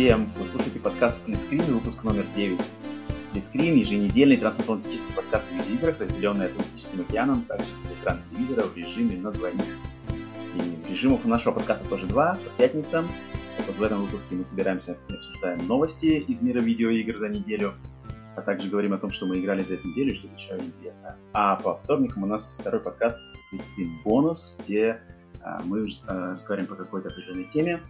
[0.00, 0.32] Всем!
[0.36, 2.58] Вы слушаете подкаст «Сплитскрин», выпуск номер 9.
[3.20, 7.66] «Сплитскрин»— еженедельный трансатлантический подкаст о видеоиграх, разделенный Атлантическим океаном, также
[8.00, 9.60] экран телевизора в режиме на двоих.
[10.54, 13.08] И режимов у нашего подкаста тоже два, по пятницам.
[13.66, 17.74] Вот в этом выпуске мы собираемся и обсуждаем новости из мира видеоигр за неделю,
[18.36, 21.16] а также говорим о том, что мы играли за эту неделю и что-то еще интересное.
[21.34, 25.02] А по вторникам у нас второй подкаст «Сплитскрин бонус», где
[25.42, 27.82] а, мы а, разговариваем по какой-то определенной теме,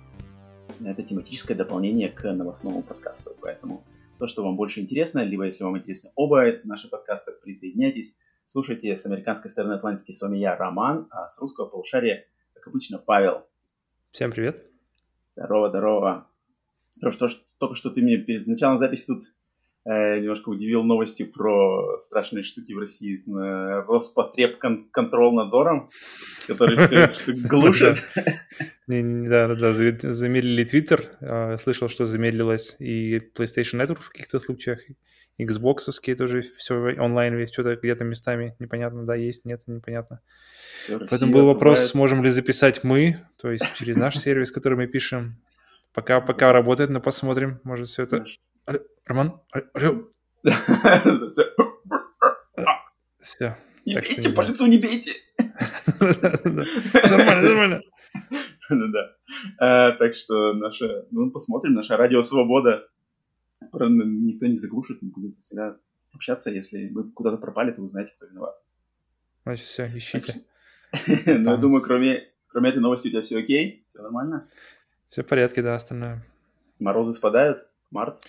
[0.84, 3.36] это тематическое дополнение к новостному подкасту.
[3.40, 3.84] Поэтому
[4.18, 8.16] то, что вам больше интересно, либо если вам интересны оба наши подкаста, присоединяйтесь,
[8.46, 10.12] слушайте с американской стороны Атлантики.
[10.12, 13.46] С вами я, Роман, а с русского полушария, как обычно, Павел.
[14.10, 14.66] Всем привет.
[15.32, 16.26] Здорово, здорово.
[17.00, 19.22] То, что, только что ты мне перед началом записи тут
[19.86, 25.88] немножко удивил новостью про страшные штуки в России с э, Роспотребконтролнадзором,
[26.46, 27.12] который все
[27.48, 27.98] глушит.
[28.92, 31.10] Да, да, да, замедлили Twitter.
[31.20, 34.80] А, слышал, что замедлилось и PlayStation Network в каких-то случаях,
[35.40, 40.20] Xbox тоже все онлайн весь, что-то где-то местами непонятно, да, есть, нет, непонятно.
[40.82, 44.86] Все, Поэтому был вопрос, сможем ли записать мы, то есть через наш сервис, который мы
[44.86, 45.40] пишем.
[45.92, 48.24] Пока, пока работает, но посмотрим, может все это...
[48.70, 49.40] Алло, Роман?
[49.74, 50.08] Алло.
[53.18, 53.56] Все.
[53.84, 55.10] Не бейте, по лицу не бейте.
[55.98, 57.82] Нормально, нормально.
[58.70, 59.16] Да-да.
[59.58, 62.86] А, так что наша, ну, посмотрим, наша радио Свобода.
[63.72, 65.76] Никто не заглушит, не будет всегда
[66.14, 66.52] общаться.
[66.52, 68.54] Если вы куда-то пропали, то вы знаете, кто виноват.
[69.42, 70.44] Значит, все, ищите.
[71.26, 73.84] Ну, я думаю, кроме, кроме этой новости у тебя все окей?
[73.88, 74.48] Все нормально?
[75.08, 76.24] Все в порядке, да, остальное.
[76.78, 77.66] Морозы спадают?
[77.90, 78.24] Март?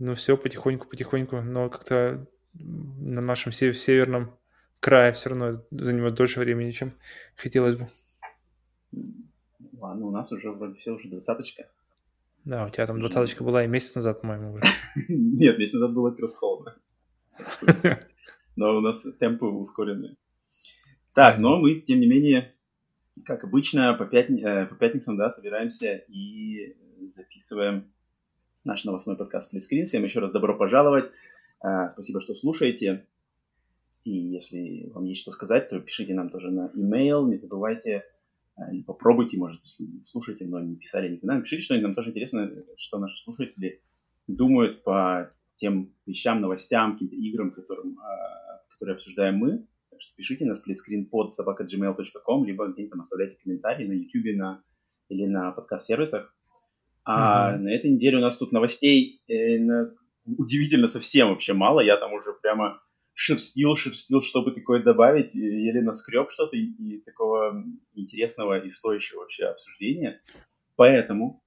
[0.00, 4.34] Ну, все потихоньку, потихоньку, но как-то на нашем северном
[4.80, 6.94] крае все равно занимает дольше времени, чем
[7.36, 7.88] хотелось бы.
[9.78, 11.68] Ладно, у нас уже вроде все уже двадцаточка.
[12.46, 14.64] Да, у тебя там двадцаточка была и месяц назад, по-моему, уже.
[15.08, 16.76] Нет, месяц назад было как раз холодно.
[18.56, 20.16] Но у нас темпы ускорены.
[21.12, 22.54] Так, но мы, тем не менее,
[23.24, 24.42] как обычно, по, пятни...
[24.42, 26.76] Э, по пятницам, да, собираемся и
[27.06, 27.90] записываем
[28.64, 29.86] наш новостной подкаст Сплитскрин.
[29.86, 31.10] Всем еще раз добро пожаловать.
[31.64, 33.06] Э, спасибо, что слушаете.
[34.04, 37.28] И если вам есть что сказать, то пишите нам тоже на email.
[37.28, 38.04] Не забывайте
[38.56, 41.34] а, попробуйте, может, если слушаете, но не писали никогда.
[41.34, 43.82] Напишите что-нибудь, нам тоже интересно, что наши слушатели
[44.26, 49.66] думают по тем вещам, новостям, каким-то играм, которым, а, которые обсуждаем мы.
[49.90, 54.62] Так что пишите на splitscreenpod собака.gmail.com, либо где-нибудь там оставляйте комментарии на YouTube на,
[55.08, 56.34] или на подкаст-сервисах.
[57.12, 57.58] А mm-hmm.
[57.58, 59.92] на этой неделе у нас тут новостей э, на,
[60.24, 61.80] удивительно совсем вообще мало.
[61.80, 62.80] Я там уже прямо
[63.14, 69.46] шерстил, шерстил, чтобы такое добавить, еле наскреб что-то и, и такого интересного и стоящего вообще
[69.46, 70.22] обсуждения.
[70.76, 71.42] Поэтому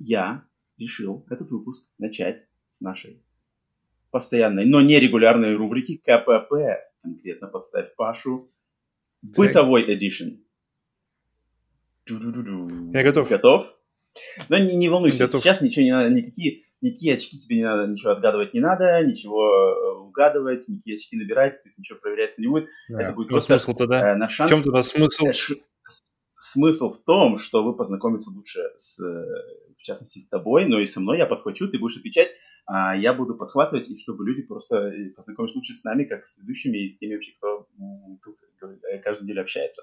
[0.00, 0.44] я
[0.76, 3.22] решил этот выпуск начать с нашей
[4.10, 6.52] постоянной, но нерегулярной рубрики КПП,
[7.00, 8.50] конкретно подставь Пашу,
[9.22, 10.40] бытовой эдишн.
[12.06, 13.28] Я готов.
[13.28, 13.78] Готов?
[14.48, 15.42] Но не, не волнуйся, готов.
[15.42, 19.48] сейчас ничего не надо, никакие никакие очки тебе не надо, ничего отгадывать не надо, ничего
[19.48, 22.68] э, угадывать, никакие очки набирать, ничего проверяться не будет.
[22.88, 23.02] Да.
[23.02, 24.12] Это будет ну, просто смысл тогда?
[24.12, 24.50] Э, на шанс.
[24.50, 25.26] В чем тогда смысл?
[25.26, 25.32] Э,
[26.38, 31.00] смысл в том, что вы познакомитесь лучше с, в частности, с тобой, но и со
[31.00, 32.28] мной я подхвачу, ты будешь отвечать,
[32.66, 36.84] а я буду подхватывать, и чтобы люди просто познакомились лучше с нами, как с ведущими
[36.84, 37.66] и с теми вообще, кто
[38.22, 38.36] тут
[39.02, 39.82] каждую неделю общается.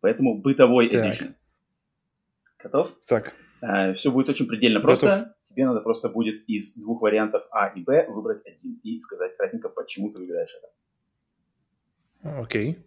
[0.00, 1.04] Поэтому бытовой так.
[1.04, 1.34] edition.
[2.58, 2.96] Готов?
[3.04, 3.34] Так.
[3.94, 5.00] Все будет очень предельно Готов.
[5.00, 9.36] просто тебе надо просто будет из двух вариантов А и Б выбрать один и сказать
[9.36, 12.40] кратенько, почему ты выбираешь это.
[12.40, 12.74] Окей.
[12.74, 12.82] Okay.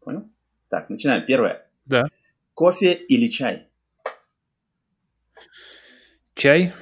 [0.00, 0.30] Понял?
[0.68, 1.26] Так, начинаем.
[1.26, 1.68] Первое.
[1.86, 2.06] Да.
[2.54, 3.68] Кофе или чай?
[6.34, 6.72] Чай.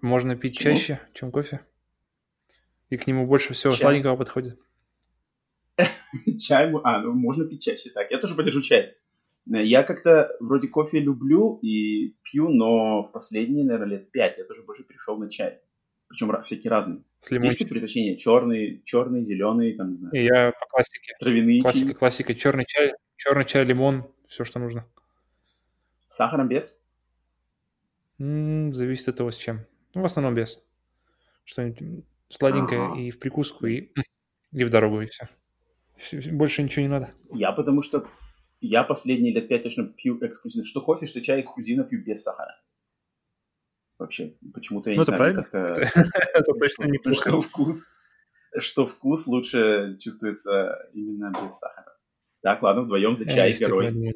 [0.00, 0.76] Можно пить Почему?
[0.76, 1.60] чаще, чем кофе.
[2.90, 3.80] И к нему больше всего чай.
[3.80, 4.60] сладенького подходит.
[6.38, 7.90] Чай, а, ну можно пить чаще.
[7.90, 8.96] Так, я тоже подержу чай.
[9.46, 14.62] Я как-то вроде кофе люблю и пью, но в последние, наверное, лет пять я тоже
[14.62, 15.60] больше перешел на чай.
[16.08, 17.02] Причем всякие разные.
[17.20, 18.16] С Есть предпочтения?
[18.16, 20.14] Черный, черный, зеленый, там, не знаю.
[20.14, 21.14] И я по классике.
[21.18, 21.94] Травяные Классика, чаи.
[21.94, 22.34] классика.
[22.34, 24.86] Черный чай, черный чай, лимон, все, что нужно.
[26.08, 26.78] С сахаром без?
[28.18, 29.60] М-м, зависит от того, с чем.
[29.94, 30.62] Ну, в основном без.
[31.44, 32.98] Что-нибудь сладенькое А-а-а.
[32.98, 33.90] и в прикуску, и,
[34.52, 35.28] и в дорогу, и все.
[36.32, 37.10] Больше ничего не надо.
[37.32, 38.06] Я потому что
[38.66, 40.64] я последние лет пять точно пью эксклюзивно.
[40.64, 42.60] Что кофе, что чай эксклюзивно пью без сахара.
[43.98, 45.58] Вообще, почему-то я ну, не знаю, как-то...
[45.58, 47.86] Это точно не Что вкус,
[48.58, 51.96] что вкус лучше чувствуется именно без сахара.
[52.42, 54.14] Так, ладно, вдвоем за чай горой.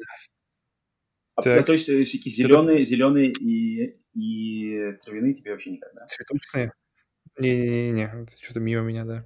[1.35, 1.65] А, Так.
[1.65, 6.05] то есть э, всякие зеленые, зеленые и, и травяные тебе вообще никак, да?
[6.05, 6.73] Цветочные?
[7.37, 9.25] Не-не-не, это что-то мимо меня, да.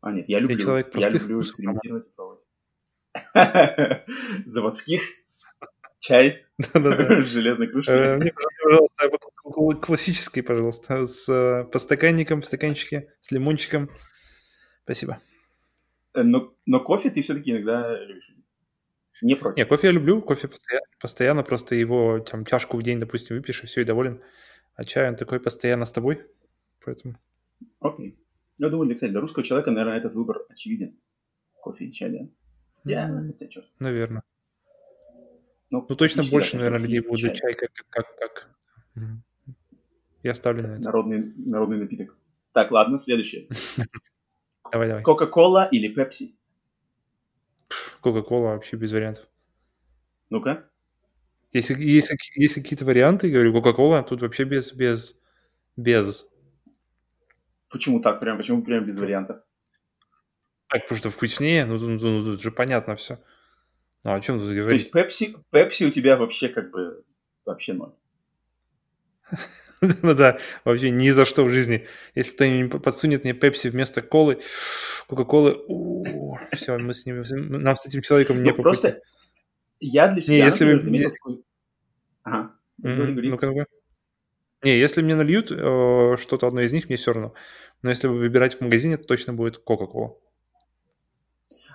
[0.00, 0.58] А, нет, я люблю.
[0.58, 2.29] человек я люблю экспериментировать и пробовать.
[4.46, 5.02] Заводских,
[5.98, 8.16] чай железной Э, кружкой.
[8.16, 13.90] Мне, пожалуйста, классический, пожалуйста, с э, подстаканником, в стаканчике, с лимончиком.
[14.84, 15.20] Спасибо.
[16.14, 17.98] Э, Но, но кофе ты все-таки иногда.
[19.22, 19.56] Не против.
[19.58, 23.62] Не, кофе я люблю, кофе постоянно, постоянно просто его там чашку в день, допустим, выпьешь,
[23.62, 24.22] и все, и доволен.
[24.74, 26.22] А чай, он такой постоянно с тобой,
[26.84, 27.18] поэтому...
[27.80, 28.16] Окей.
[28.58, 30.98] Ну, Я думаю, для, кстати, для русского человека, наверное, этот выбор очевиден.
[31.52, 32.18] Кофе и чай, да?
[32.84, 33.62] Я, м, хотя чё.
[33.78, 34.22] Наверное.
[35.70, 37.54] Ну, Ну, точно больше, наверное, людей будут за чай.
[37.54, 37.70] чай, как...
[37.90, 38.50] как, как.
[40.22, 40.82] Я ставлю на это.
[40.82, 42.16] Народный, народный напиток.
[42.52, 43.48] Так, ладно, следующее.
[44.72, 45.02] Давай, давай.
[45.02, 46.36] Кока-кола или Пепси?
[48.02, 49.26] Кока-кола вообще без вариантов.
[50.28, 50.68] Ну-ка.
[51.52, 55.20] Если, если, если какие-то варианты, говорю, Кока-кола, тут вообще без, без,
[55.76, 56.28] без.
[57.68, 58.36] Почему так прям?
[58.38, 59.42] Почему прям без вариантов?
[60.70, 63.18] Так, потому что вкуснее, ну, ну, ну, тут же понятно все.
[64.04, 64.80] Ну, о чем тут То говорить?
[64.82, 67.04] есть Пепси, Пепси у тебя вообще как бы
[67.44, 67.92] вообще ноль.
[70.02, 71.86] Ну да, вообще ни за что в жизни.
[72.14, 74.40] Если кто-нибудь подсунет мне Пепси вместо колы,
[75.06, 75.56] Кока-колы,
[76.52, 77.22] все, мы с ним,
[77.62, 79.00] нам с этим человеком не Ну, просто
[79.80, 81.44] я для себя, если заметил если- такой-
[82.24, 82.54] Ага.
[82.76, 83.66] Ну-ка, ну-ка.
[84.62, 87.32] Не, если мне нальют э, что-то одно из них, мне все равно.
[87.80, 90.18] Но если выбирать в магазине, то точно будет Кока-кола.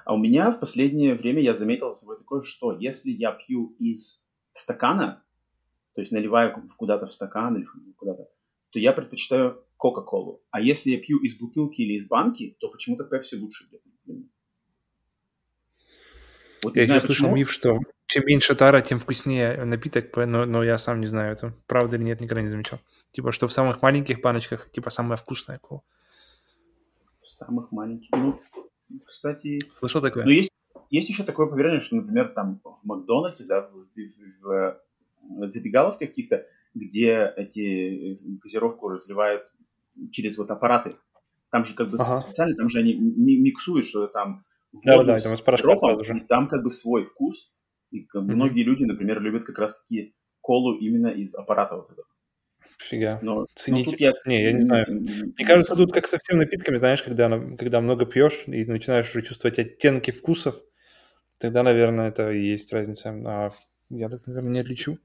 [0.06, 3.76] А у меня в последнее время я заметил за собой такое, что если я пью
[3.80, 5.24] из стакана,
[5.96, 7.66] то есть наливаю ку- куда-то в стакан или
[7.98, 8.30] куда-то,
[8.70, 10.44] то я предпочитаю Кока-Колу.
[10.52, 14.28] А если я пью из бутылки или из банки, то почему-то Пепси лучше для меня.
[16.64, 20.78] Вот Я еще слышал миф, что чем меньше тара, тем вкуснее напиток, но, но я
[20.78, 22.80] сам не знаю, это правда или нет, никогда не замечал.
[23.12, 25.82] Типа, что в самых маленьких баночках, типа, самая вкусная кола.
[27.22, 28.12] В самых маленьких.
[28.12, 28.40] Ну,
[29.06, 30.26] кстати, Слышал такое?
[30.26, 30.52] Но есть,
[30.90, 34.82] есть еще такое поверье, что, например, там в Макдональдсе, да, в, в-
[35.24, 39.52] в забегаловках каких-то, где эти э, газировку разливают
[40.12, 40.98] через вот аппараты,
[41.52, 42.18] там же как бы Ага.
[42.18, 44.44] специально, там же они ми- миксуют, что там
[44.74, 46.18] воду с порошка сиропом, сразу же.
[46.18, 47.52] и там как бы свой вкус.
[47.92, 48.34] И как Мгм.
[48.36, 52.08] многие люди, например, любят как раз-таки колу именно из аппарата вот этого.
[52.80, 53.20] Фига.
[53.22, 53.92] Но, но Ценитель.
[53.92, 54.14] тут я...
[54.26, 54.86] Не, я не знаю.
[54.90, 59.22] Мне кажется, тут как со всеми напитками, знаешь, когда, когда много пьешь и начинаешь уже
[59.22, 60.56] чувствовать оттенки вкусов,
[61.38, 63.10] тогда, наверное, это и есть разница.
[63.26, 63.50] А
[63.90, 64.98] я так, наверное, не отличу.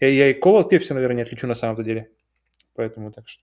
[0.00, 2.10] Я, я и колу от пепси, наверное, не отличу на самом-то деле.
[2.74, 3.42] Поэтому так что...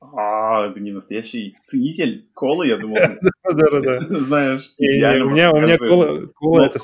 [0.00, 2.96] А, ты не настоящий ценитель колы, я думал.
[3.44, 4.00] Да-да-да.
[4.20, 6.78] Знаешь, У меня, у меня кола, кола это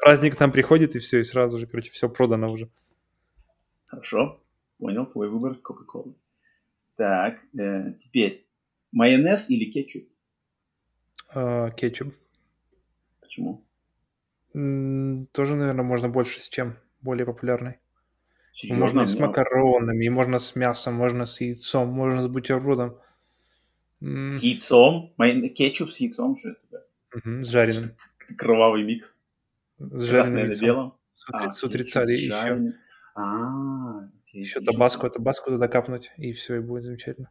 [0.00, 2.70] праздник к нам приходит, и все, и сразу же, короче, все продано уже.
[3.86, 4.39] Хорошо,
[4.80, 6.14] понял, твой выбор Кока-Колы.
[6.96, 8.46] Так, э, теперь
[8.92, 10.04] майонез или кетчуп?
[11.34, 12.14] А, кетчуп.
[13.20, 13.64] Почему?
[14.54, 17.78] М, Тоже, наверное, можно больше с чем более популярный.
[18.52, 18.80] Серьезно?
[18.82, 22.98] Можно с макаронами, можно с мясом, можно с яйцом, можно с бутербродом.
[24.02, 25.14] М, С яйцом?
[25.18, 26.36] Майон- Кетчуп с яйцом?
[26.36, 27.90] Что это мгм, С жареным.
[28.36, 29.16] Кровавый микс.
[29.78, 30.66] С Красное жареным на яйцом.
[30.66, 30.94] белом?
[31.14, 31.62] С А, С с
[32.08, 32.72] еще.
[33.14, 34.72] А, Еще отлично.
[34.72, 37.30] табаско, табаско туда капнуть, и все, и будет замечательно.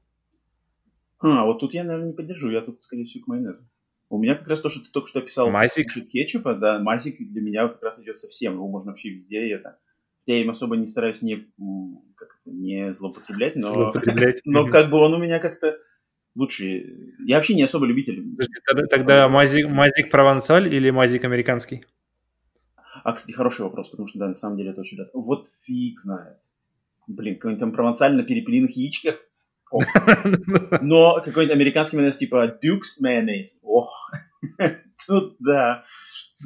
[1.19, 2.49] А, вот тут я, наверное, не поддержу.
[2.49, 3.63] Я тут, скорее всего, к майонезу.
[4.09, 5.85] У меня как раз то, что ты только что описал Мазик?
[5.85, 8.53] насчет кетчупа, да, мазик для меня как раз идет совсем.
[8.53, 9.77] Его можно вообще везде и это.
[10.25, 11.47] Я им особо не стараюсь не,
[12.15, 14.41] как это, не злоупотреблять, но, Злоупотреблять.
[14.45, 15.77] но как бы он у меня как-то
[16.35, 17.13] лучше.
[17.19, 18.35] Я вообще не особо любитель.
[18.65, 21.85] Тогда, тогда мазик, мазик провансаль или мазик американский?
[23.03, 24.97] А, кстати, хороший вопрос, потому что, да, на самом деле это очень.
[25.13, 26.37] Вот фиг знает.
[27.09, 29.19] Блин, какой-нибудь там провансаль на перепелиных яичках.
[29.71, 29.83] Ох.
[30.81, 33.59] Но какой-нибудь американский майонез типа Duke's майонез.
[33.63, 34.11] Ох,
[35.07, 35.85] тут да,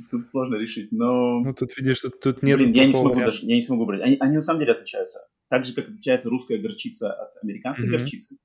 [0.09, 0.91] тут сложно решить.
[0.93, 3.85] Но, Ну, тут видишь, тут, тут нет блин, я не смогу даже, я не смогу
[3.85, 4.01] брать.
[4.01, 5.27] Они, они на самом деле отличаются.
[5.49, 8.37] Так же, как отличается русская горчица от американской горчицы,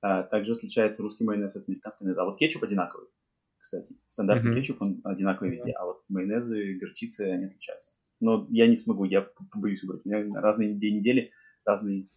[0.00, 2.22] а, также отличается русский майонез от американского майонеза.
[2.22, 3.08] А вот кетчуп одинаковый,
[3.58, 3.94] кстати.
[4.08, 4.60] Стандартный Мгм.
[4.60, 7.90] кетчуп, он одинаковый везде, а вот майонезы, горчицы, они отличаются.
[8.20, 10.04] Но я не смогу, я побоюсь выбрать.
[10.04, 11.30] У меня разные дни недели,
[11.68, 12.08] разный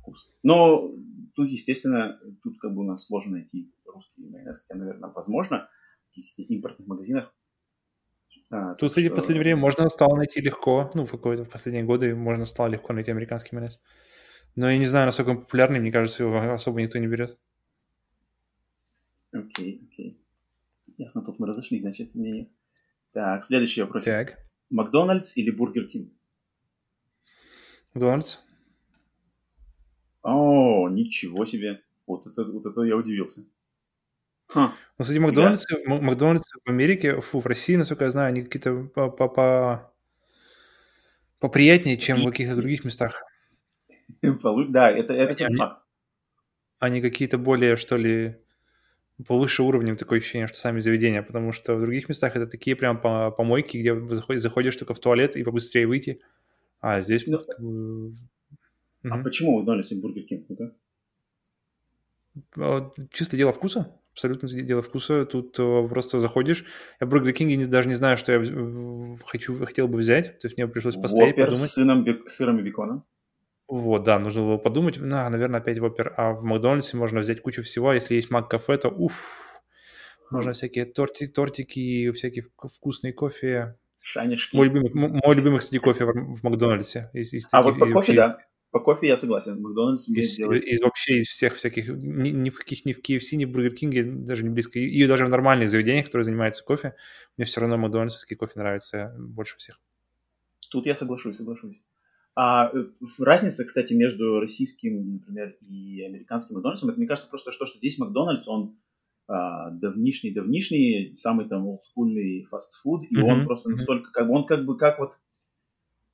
[0.00, 0.30] вкус.
[0.42, 0.90] Но
[1.34, 5.68] тут, естественно, тут как бы у нас сложно найти русский майонез, хотя, наверное, возможно,
[6.10, 7.34] в каких-то импортных магазинах.
[8.50, 11.50] А, Тут, кстати, в что- последнее время можно стало найти легко, ну, в какой-то в
[11.50, 13.80] последние годы можно стало легко найти американский майонез.
[14.56, 17.38] Но я не знаю, насколько он популярный, мне кажется, его особо никто не берет.
[19.32, 20.18] Окей, окей.
[20.96, 22.48] Ясно, тут мы разошлись, значит, мнение.
[23.12, 24.04] Так, следующий вопрос.
[24.04, 24.38] Так.
[24.70, 26.12] Макдональдс или Бургер Кинг?
[27.94, 28.38] Макдональдс.
[30.28, 31.80] О, ничего себе.
[32.06, 33.44] Вот это, вот это я удивился.
[34.48, 34.74] Ха.
[34.98, 36.00] Ну, кстати, Макдональдс, yeah.
[36.00, 39.92] Макдональдс в Америке, фу, в России, насколько я знаю, они какие-то по, по, по,
[41.38, 42.22] поприятнее, чем И...
[42.22, 43.22] в каких-то других местах.
[44.22, 45.82] Да, это, это они, факт.
[46.78, 48.36] Они какие-то более, что ли,
[49.26, 53.00] повыше уровнем такое ощущение, что сами заведения, потому что в других местах это такие прям
[53.00, 56.20] помойки, где заходишь, заходишь только в туалет и побыстрее выйти,
[56.80, 57.26] а здесь...
[57.26, 58.14] Ну,
[59.04, 60.46] А почему Макдональдс и Бургер Кинг?
[62.56, 65.24] А, чисто дело вкуса абсолютно дело вкуса.
[65.24, 66.64] Тут э, просто заходишь.
[67.00, 70.38] Я в Бургер Кинге даже не знаю, что я хочу, хотел бы взять.
[70.40, 71.70] То есть мне пришлось постоять, Whopper подумать.
[71.70, 73.04] с сыном, сыром и беконом.
[73.68, 74.98] Вот, да, нужно было подумать.
[74.98, 76.14] На, наверное, опять Вопер.
[76.16, 77.92] А в Макдональдсе можно взять кучу всего.
[77.92, 79.14] Если есть Мак-кафе, то уф,
[80.30, 83.76] можно всякие торти, тортики, всякие вкусные кофе.
[84.00, 84.56] Шанишки.
[84.56, 84.90] Мой любимый,
[85.24, 87.10] мой любимый, кстати, кофе в, в Макдональдсе.
[87.12, 88.38] Из, из а таких, вот по кофе, да.
[88.70, 89.62] По кофе я согласен.
[89.62, 90.66] Макдональдс из, делать...
[90.66, 93.74] Из вообще из всех всяких, ни, ни в каких, ни в KFC, ни в Бургер
[93.74, 94.78] Кинге, даже не близко.
[94.78, 96.94] И, даже в нормальных заведениях, которые занимаются кофе,
[97.36, 99.80] мне все равно макдональдсовский кофе нравится больше всех.
[100.70, 101.80] Тут я соглашусь, соглашусь.
[102.34, 102.84] А э,
[103.20, 107.98] разница, кстати, между российским, например, и американским Макдональдсом, это, мне кажется, просто что, что здесь
[107.98, 108.76] Макдональдс, он
[109.26, 113.22] а, давнишний-давнишний, самый там олдскульный фастфуд, и mm-hmm.
[113.22, 115.14] он просто настолько, как он как бы, как вот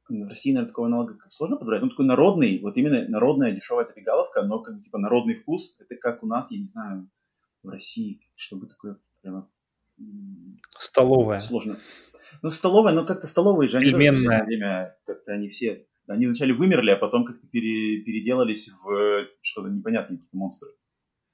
[0.09, 1.83] в России, наверное, такого аналога сложно подобрать.
[1.83, 5.79] Он такой народный, вот именно народная дешевая забегаловка, но как бы типа народный вкус.
[5.81, 7.09] Это как у нас, я не знаю,
[7.63, 9.49] в России, чтобы такое прямо...
[10.79, 11.41] Столовая.
[11.41, 11.77] Сложно.
[12.43, 14.45] Ну, столовая, но как-то столовые же, они Пельменная.
[14.45, 20.19] время, как-то они все, они вначале вымерли, а потом как-то пере, переделались в что-то непонятное,
[20.19, 20.71] какие-то монстры.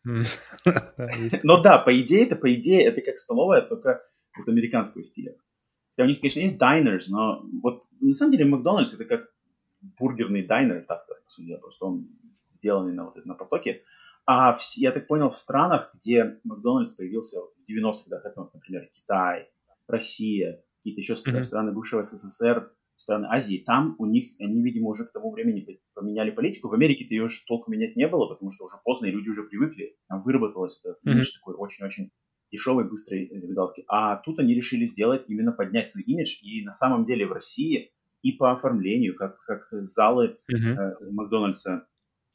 [1.42, 4.02] Но да, по идее, это по идее, это как столовая, только
[4.36, 5.34] вот американского стиля.
[5.90, 9.28] Хотя у них, конечно, есть diners, но вот на самом деле Макдональдс это как
[9.98, 12.08] бургерный дайнер, так-то, судя, просто он
[12.50, 13.82] сделанный на, вот, на потоке.
[14.26, 18.40] А в, я так понял, в странах, где Макдональдс появился вот, в 90-х годах, это,
[18.40, 19.48] вот, например, Китай,
[19.88, 21.42] Россия, какие-то еще mm-hmm.
[21.42, 26.30] страны бывшего СССР, страны Азии, там у них, они, видимо, уже к тому времени поменяли
[26.30, 26.68] политику.
[26.68, 29.44] В Америке-то ее уже толком менять не было, потому что уже поздно, и люди уже
[29.44, 29.96] привыкли.
[30.08, 31.24] Там выработалось это mm-hmm.
[31.34, 32.10] такой очень-очень
[32.50, 33.84] дешевой, быстрой забегаловки.
[33.88, 36.38] А тут они решили сделать, именно поднять свой имидж.
[36.42, 37.92] И на самом деле в России
[38.22, 40.56] и по оформлению, как, как залы uh-huh.
[40.56, 41.86] э, Макдональдса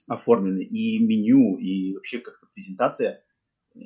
[0.07, 3.23] оформлены, и меню, и вообще как-то презентация,
[3.75, 3.79] э,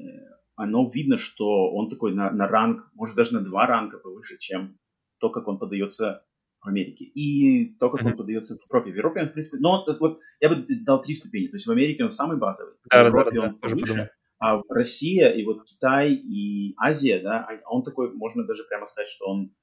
[0.55, 4.77] оно видно, что он такой на, на ранг, может даже на два ранга повыше, чем
[5.19, 6.25] то, как он подается
[6.61, 7.05] в Америке.
[7.05, 8.11] И то, как uh-huh.
[8.11, 8.91] он подается в Европе.
[8.91, 11.47] В Европе он, в принципе, но вот я бы дал три ступени.
[11.47, 14.61] То есть в Америке он самый базовый, да, в Европе да, да, он повыше, а
[14.69, 19.53] Россия и вот Китай и Азия, да, он такой, можно даже прямо сказать, что он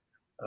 [0.41, 0.47] э,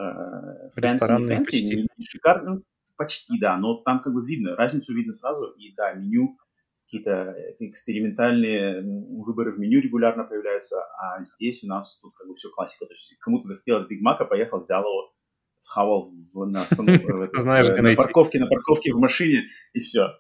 [0.80, 2.64] fancy, не не, не шикарный, ну,
[2.96, 6.38] почти, да, но там как бы видно, разницу видно сразу, и да, меню,
[6.86, 8.84] какие-то экспериментальные
[9.18, 12.94] выборы в меню регулярно появляются, а здесь у нас тут как бы все классика, то
[12.94, 15.12] есть кому-то захотелось Биг Мака, поехал, взял его,
[15.58, 19.44] схавал в, на, э, на парковке, на парковке в машине,
[19.74, 20.20] и все.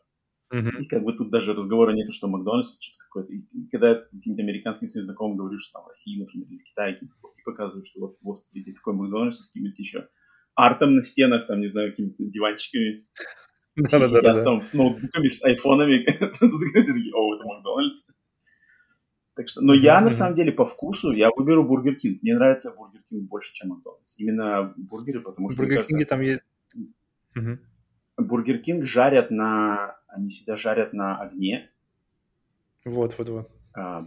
[0.52, 3.34] И как бы тут даже разговора нету, что Макдональдс что-то какое-то.
[3.34, 6.64] И когда я каким-то американским своим знакомым говорю, что там в России, например, или в
[6.64, 7.16] Китае какие-то
[7.46, 10.08] показывают, что вот, вот видите, такой Макдональдс с какими-то еще
[10.56, 13.06] артом на стенах, там, не знаю, какими-то диванчиками.
[13.76, 16.04] Да, да, да, там с ноутбуками, с айфонами.
[17.14, 18.08] О, это Макдональдс.
[19.36, 22.22] Так что, но я на самом деле по вкусу я выберу Бургер Кинг.
[22.24, 24.16] Мне нравится Бургер Кинг больше, чем Макдональдс.
[24.18, 25.62] Именно бургеры, потому что...
[25.62, 26.42] Бургер Кинге там есть...
[28.18, 31.70] Бургер Кинг жарят на они всегда жарят на огне.
[32.86, 33.50] Вот, вот, вот.
[33.74, 34.02] А,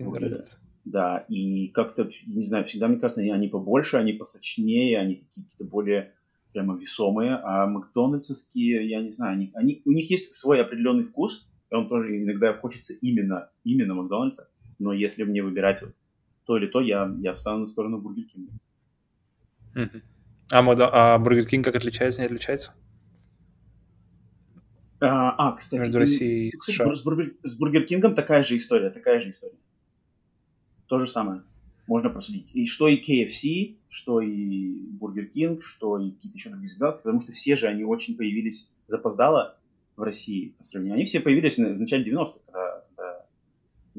[0.84, 5.64] Да, и как-то, не знаю, всегда, мне кажется, они, они побольше, они посочнее, они какие-то
[5.64, 6.14] более
[6.52, 11.48] прямо весомые, а макдональдсовские, я не знаю, они, они, у них есть свой определенный вкус,
[11.70, 15.94] и он тоже иногда хочется именно, именно Макдональдса, но если мне выбирать вот
[16.44, 18.52] то или то, я, я встану на сторону Бургер Кинга.
[20.50, 22.74] А, а Бургер Кинг как отличается, не отличается?
[25.02, 26.94] А, а, кстати, между Россией и США.
[26.94, 29.56] С, Бургер, с Бургер Кингом такая же история, такая же история.
[30.86, 31.42] То же самое.
[31.88, 32.54] Можно проследить.
[32.54, 37.20] И что и KFC, что и Бургер Кинг, что и какие-то еще другие забегаловки, потому
[37.20, 39.58] что все же они очень появились запоздало
[39.96, 40.96] в России по сравнению.
[40.96, 43.26] Они все появились в начале 90-х, когда,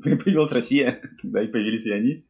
[0.01, 2.23] когда появилась Россия, тогда и появились и они.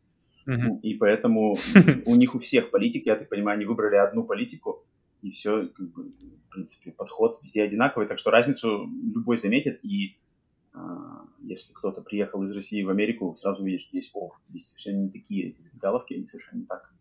[0.47, 0.79] Uh-huh.
[0.81, 1.57] И поэтому
[2.05, 4.83] у них у всех политик, я так понимаю, они выбрали одну политику,
[5.23, 10.17] и все, как бы, в принципе, подход везде одинаковый, так что разницу любой заметит, и
[10.73, 15.09] а, если кто-то приехал из России в Америку, сразу что здесь, о, здесь совершенно не
[15.09, 16.93] такие эти забегаловки, они совершенно не так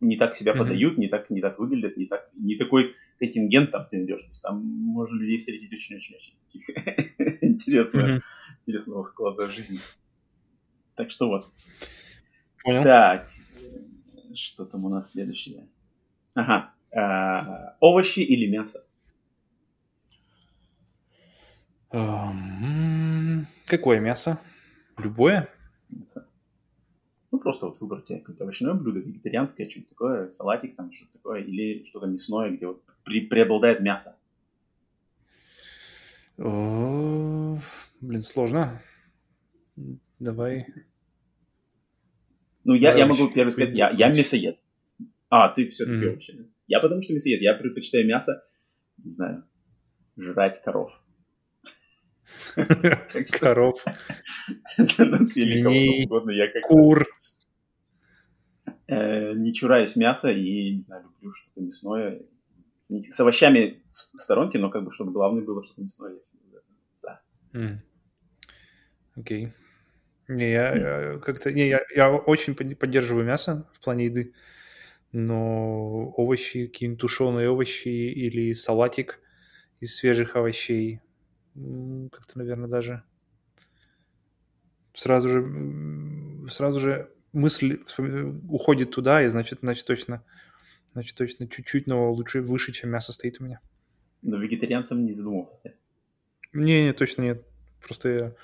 [0.00, 0.64] не так себя Мгм.
[0.64, 4.22] подают, не так, не так выглядят, не, так, не такой контингент там ты найдешь.
[4.22, 6.34] То есть там можно людей встретить очень-очень-очень
[7.40, 8.20] интересного,
[8.66, 9.78] интересного склада жизни.
[10.94, 11.50] Так что вот.
[12.62, 12.82] Понял.
[12.82, 13.30] Так,
[13.62, 15.68] э, что там у нас следующее?
[16.34, 16.73] Ага.
[16.94, 18.84] А, овощи или мясо?
[21.90, 24.38] Ам, Какое мясо?
[24.98, 25.48] Любое?
[25.88, 26.26] Мясо.
[27.30, 31.82] Ну, просто вот выбрать какое-то овощное блюдо, вегетарианское, что-нибудь такое, салатик там, что-то такое, или
[31.84, 34.16] что-то мясное, где вот при- преобладает мясо.
[36.38, 37.58] О,
[38.00, 38.80] Блин, сложно.
[40.18, 40.66] Давай.
[42.64, 44.58] Ну, я, Давай я могу первый сказать, я, я мясоед.
[45.28, 46.12] А, ты все-таки Мгм.
[46.12, 46.48] овощи.
[46.66, 47.40] Я потому что мясоед.
[47.40, 48.42] Я предпочитаю мясо,
[49.02, 49.44] не знаю,
[50.16, 51.00] жрать коров.
[53.40, 53.84] Коров,
[54.78, 56.08] ну, свиней,
[56.62, 57.06] кур.
[58.86, 62.22] э, не чураюсь мяса и, не знаю, люблю что-то мясное.
[62.80, 66.58] С овощами в сторонке, но как бы, чтобы главное было что-то мясное, я всегда
[66.94, 67.20] за.
[67.52, 67.82] М.
[69.16, 69.52] Окей.
[70.28, 71.52] Не, я, как-то...
[71.52, 74.34] Не, я, я очень под- поддерживаю мясо в плане еды,
[75.14, 79.20] но овощи, какие-нибудь тушеные овощи или салатик
[79.78, 81.00] из свежих овощей,
[81.54, 83.04] как-то, наверное, даже
[84.92, 87.80] сразу же, сразу же мысль
[88.48, 90.24] уходит туда, и значит, значит точно,
[90.94, 93.60] значит точно чуть-чуть, но лучше выше, чем мясо стоит у меня.
[94.22, 95.74] Но вегетарианцем не задумывался.
[96.52, 97.46] Не, не, точно нет.
[97.80, 98.34] Просто я,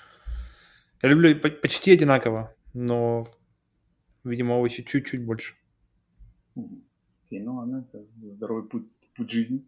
[1.01, 3.27] я люблю по- почти одинаково, но,
[4.23, 5.55] видимо, овощи чуть-чуть больше.
[6.55, 9.65] Окей, ну ладно, это здоровый путь, путь жизни.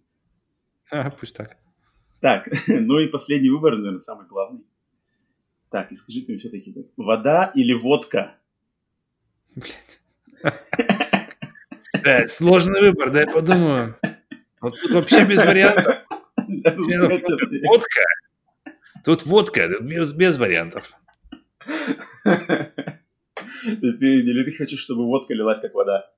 [0.92, 1.58] А, пусть так.
[2.20, 4.64] Так, ну и последний выбор, наверное, самый главный.
[5.70, 8.36] Так, и скажите мне все-таки, вода или водка?
[12.02, 13.98] Блядь, сложный выбор, да я подумаю.
[14.62, 16.06] Вот тут вообще без вариантов.
[16.48, 17.10] Ну,
[17.68, 18.02] Водка.
[19.04, 20.94] Тут водка, без, без вариантов.
[22.24, 22.74] То
[23.64, 26.10] есть ты, или ты хочешь, чтобы водка лилась как вода?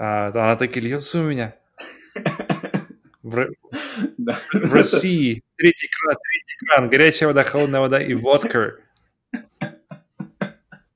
[0.00, 1.54] А, она так и льется у меня.
[3.22, 3.48] В,
[4.16, 4.32] Да.
[4.54, 8.78] в России третий кран, третий кран, горячая вода, холодная вода и водка.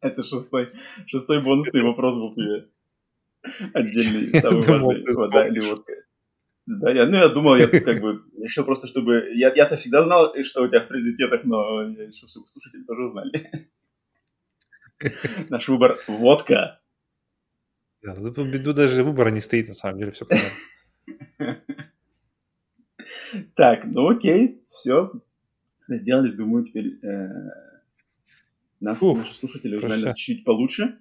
[0.00, 0.70] Это шестой,
[1.06, 2.68] шестой бонусный вопрос был тебе.
[3.74, 5.14] Отдельный, самый важный.
[5.14, 5.92] Вода или водка?
[6.64, 9.28] Да, я, ну я думал, я тут как бы решил просто, чтобы...
[9.34, 13.02] Я, я-то всегда знал, что у тебя в приоритетах, но я решил, чтобы слушатели тоже
[13.02, 13.50] узнали.
[15.50, 16.80] Наш выбор– водка.
[18.04, 20.50] Да, тут в беду даже выбора не стоит, на самом деле, все понятно.
[23.56, 25.10] Так, ну окей, все.
[25.88, 27.28] Сделались, думаю, теперь э,
[28.80, 30.98] нас, наши слушатели узнали чуть-чуть получше.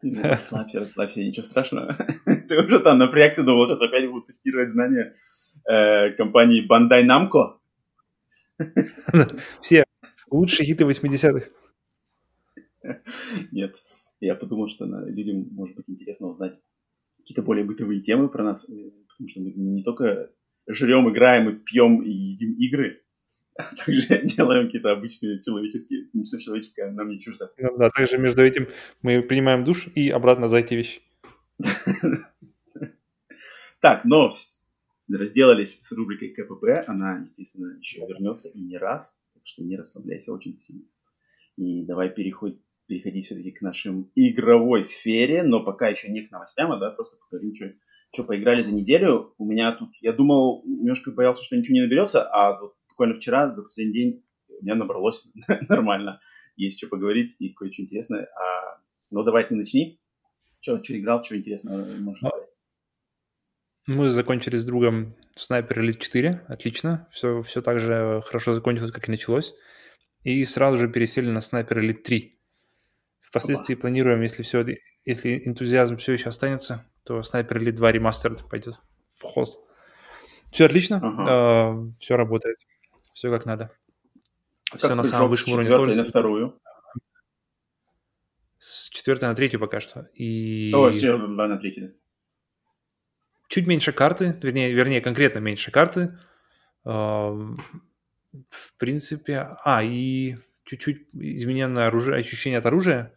[0.00, 1.94] Ты ну, расслабься, расслабься, ничего страшного.
[2.24, 5.14] Ты уже там напрягся, думал, сейчас опять будут тестировать знания
[5.68, 7.58] э, компании Bandai Namco.
[9.60, 9.84] Все
[10.30, 11.46] лучшие хиты 80-х.
[13.50, 13.76] Нет,
[14.26, 16.60] я подумал, что людям может быть интересно узнать
[17.18, 20.30] какие-то более бытовые темы про нас, э, потому что мы не только
[20.68, 23.02] жрем, играем и пьем и едим игры,
[23.56, 27.52] а также делаем какие-то обычные человеческие, ничто человеческое нам не чуждо.
[27.58, 28.68] Ну да, также между этим
[29.02, 31.00] мы принимаем душ и обратно за эти вещи.
[33.80, 34.36] Так, но в-
[35.12, 36.88] разделались с рубрикой КПП.
[36.88, 39.20] Она, естественно, еще вернется и не раз.
[39.34, 40.84] Так что не расслабляйся очень сильно.
[41.56, 46.72] И давай переходить переходить все-таки к нашей игровой сфере, но пока еще не к новостям,
[46.72, 47.72] а да, просто поговорим, что,
[48.12, 49.34] что поиграли за неделю.
[49.38, 53.50] У меня тут, я думал, немножко боялся, что ничего не наберется, а вот буквально вчера,
[53.50, 54.24] за последний день,
[54.60, 55.26] у меня набралось
[55.70, 56.20] нормально.
[56.56, 58.28] Есть что поговорить и кое-что интересное.
[58.36, 59.98] А, ну, давай ты начни.
[60.60, 62.30] Что, что играл, что интересного можно?
[63.86, 66.44] Мы закончили с другом Sniper Elite 4.
[66.46, 67.08] Отлично.
[67.10, 69.54] Все, все так же хорошо закончилось, как и началось.
[70.22, 72.41] И сразу же пересели на Sniper Elite 3.
[73.32, 74.62] Впоследствии планируем, если все,
[75.06, 78.74] если энтузиазм все еще останется, то Sniper Elite 2 Remastered пойдет
[79.14, 79.48] в ход.
[80.50, 81.90] Все отлично, Ага.
[81.98, 82.58] все работает,
[83.14, 83.70] все как надо.
[84.70, 86.02] А Все как на прыжок самом высшем уровне сложности.
[86.02, 86.60] на вторую.
[88.58, 90.08] С четвертой на третью пока что.
[90.12, 91.94] И О, с четвертой на третью.
[93.48, 96.18] чуть меньше карты, вернее, вернее, конкретно меньше карты.
[96.84, 97.58] Эм,
[98.50, 103.14] В принципе, а, и чуть-чуть измененное оружие, ощущение от оружия.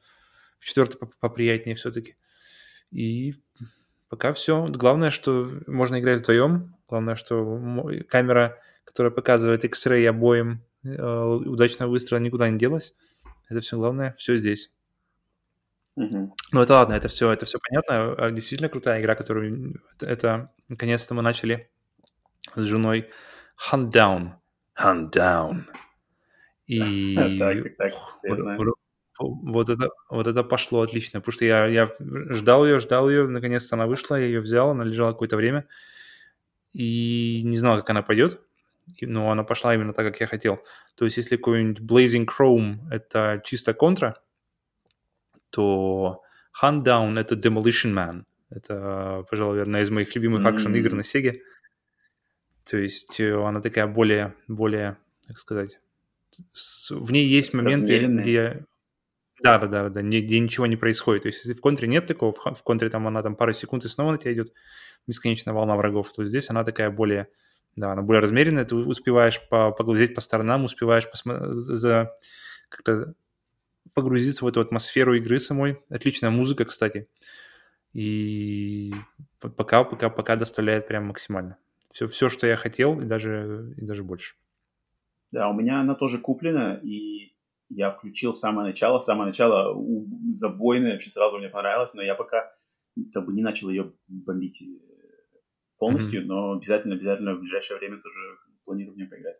[0.59, 2.15] В четвертой поп- поприятнее все-таки.
[2.91, 3.35] И
[4.09, 4.65] пока все.
[4.67, 6.75] Главное, что можно играть вдвоем.
[6.87, 7.59] Главное, что
[8.07, 12.95] камера, которая показывает X-ray обоим, э, удачно выстрела никуда не делась.
[13.49, 14.15] Это все главное.
[14.17, 14.73] Все здесь.
[16.51, 18.13] Ну, это ладно, это все, это все понятно.
[18.15, 19.81] А, действительно крутая игра, которую...
[20.01, 21.69] Это, наконец-то мы начали
[22.55, 23.09] с женой
[23.71, 24.33] Hunt Down.
[24.77, 25.63] Hunt Down.
[26.67, 27.93] И так, так,
[28.57, 28.75] вот,
[29.19, 33.75] вот, это, вот это пошло отлично, потому что я, я ждал ее, ждал ее, наконец-то
[33.75, 35.67] она вышла, я ее взял, она лежала какое-то время,
[36.73, 38.41] и не знал, как она пойдет,
[39.01, 40.61] но она пошла именно так, как я хотел.
[40.95, 44.15] То есть если какой-нибудь Blazing Chrome— это чисто контра,
[45.49, 46.21] то
[46.61, 48.23] Hunt Down— это Demolition Man.
[48.49, 50.55] Это, пожалуй, одна из моих любимых mm-hmm.
[50.55, 51.39] акшн-игр на Sega.
[52.69, 54.97] То есть э, она такая более, более,
[55.27, 55.79] как сказать,
[56.89, 58.65] в ней есть моменты, где...
[59.41, 61.23] Да, да, да, да, где ничего не происходит.
[61.23, 63.87] То есть, если в контре нет такого, в контре там она там пару секунд и
[63.87, 64.53] снова на тебя идет
[65.07, 67.27] бесконечная волна врагов, то здесь она такая более,
[67.75, 72.15] да, она более размеренная, ты успеваешь по поглазеть по сторонам, успеваешь посмотреть за
[72.69, 73.13] как-то
[73.93, 75.79] погрузиться в эту атмосферу игры самой.
[75.89, 77.07] Отличная музыка, кстати.
[77.93, 78.93] И
[79.39, 81.57] пока, пока, пока доставляет прям максимально.
[81.91, 84.35] Все, все, что я хотел, и даже, и даже больше.
[85.31, 87.34] Да, у меня она тоже куплена, и
[87.75, 88.99] я включил самое начало.
[88.99, 89.75] Самое начало
[90.33, 92.55] забойное, вообще сразу мне понравилось, но я пока
[93.13, 94.65] как бы не начал ее бомбить э,
[95.77, 96.25] полностью, mm-hmm.
[96.25, 99.37] но обязательно, обязательно в ближайшее время тоже планирую в нее поиграть.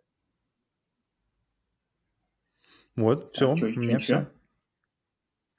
[2.98, 4.30] Вот, все, а, что, у меня все.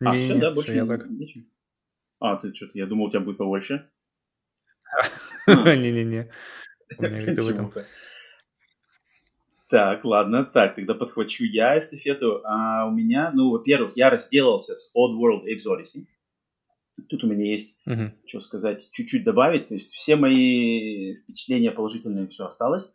[0.05, 1.07] А, не, все, не, да, больше я так.
[2.19, 3.91] А, ты что-то, я думал, у тебя будет побольше.
[5.47, 6.31] Не-не-не.
[9.69, 12.41] Так, ладно, так, тогда подхвачу я эстафету.
[12.45, 16.07] А у меня, ну, во-первых, я разделался с Odd World Apes Odyssey.
[17.09, 18.13] Тут у меня есть, uh-huh.
[18.27, 19.69] что сказать, чуть-чуть добавить.
[19.69, 22.95] То есть все мои впечатления положительные, все осталось.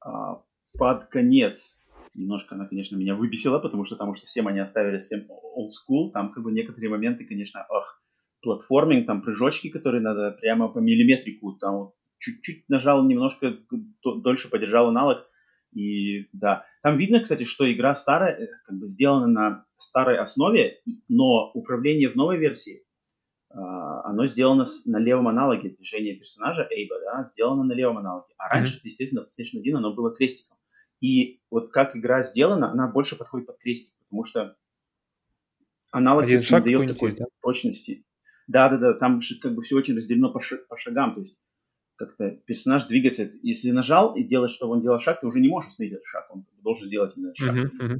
[0.00, 0.42] А,
[0.78, 1.82] под конец
[2.14, 6.10] немножко она, конечно, меня выбесила, потому что там уж совсем они оставили совсем old school.
[6.12, 8.02] Там как бы некоторые моменты, конечно, ах,
[8.42, 13.56] платформинг, там прыжочки, которые надо прямо по миллиметрику, там чуть-чуть нажал немножко,
[14.02, 15.26] дольше подержал аналог,
[15.72, 20.80] и да, там видно, кстати, что игра старая, э, как бы сделана на старой основе,
[21.08, 22.84] но управление в новой версии,
[23.50, 28.34] э, оно сделано на левом аналоге движения персонажа Эйба, да, сделано на левом аналоге.
[28.36, 28.84] А раньше, mm-hmm.
[28.84, 30.58] естественно, PlayStation 1 оно было крестиком.
[31.00, 34.56] И вот как игра сделана, она больше подходит под крестик, потому что
[35.90, 37.26] аналог не дает такой есть, да?
[37.40, 38.04] прочности.
[38.46, 41.38] Да-да-да, там же как бы все очень разделено по, ш- по шагам, то есть
[41.96, 43.30] как-то персонаж двигается.
[43.42, 46.26] Если нажал и делать, чтобы он делал шаг, ты уже не можешь остановить этот шаг,
[46.30, 47.54] он должен сделать именно шаг.
[47.54, 47.98] Uh-huh, uh-huh.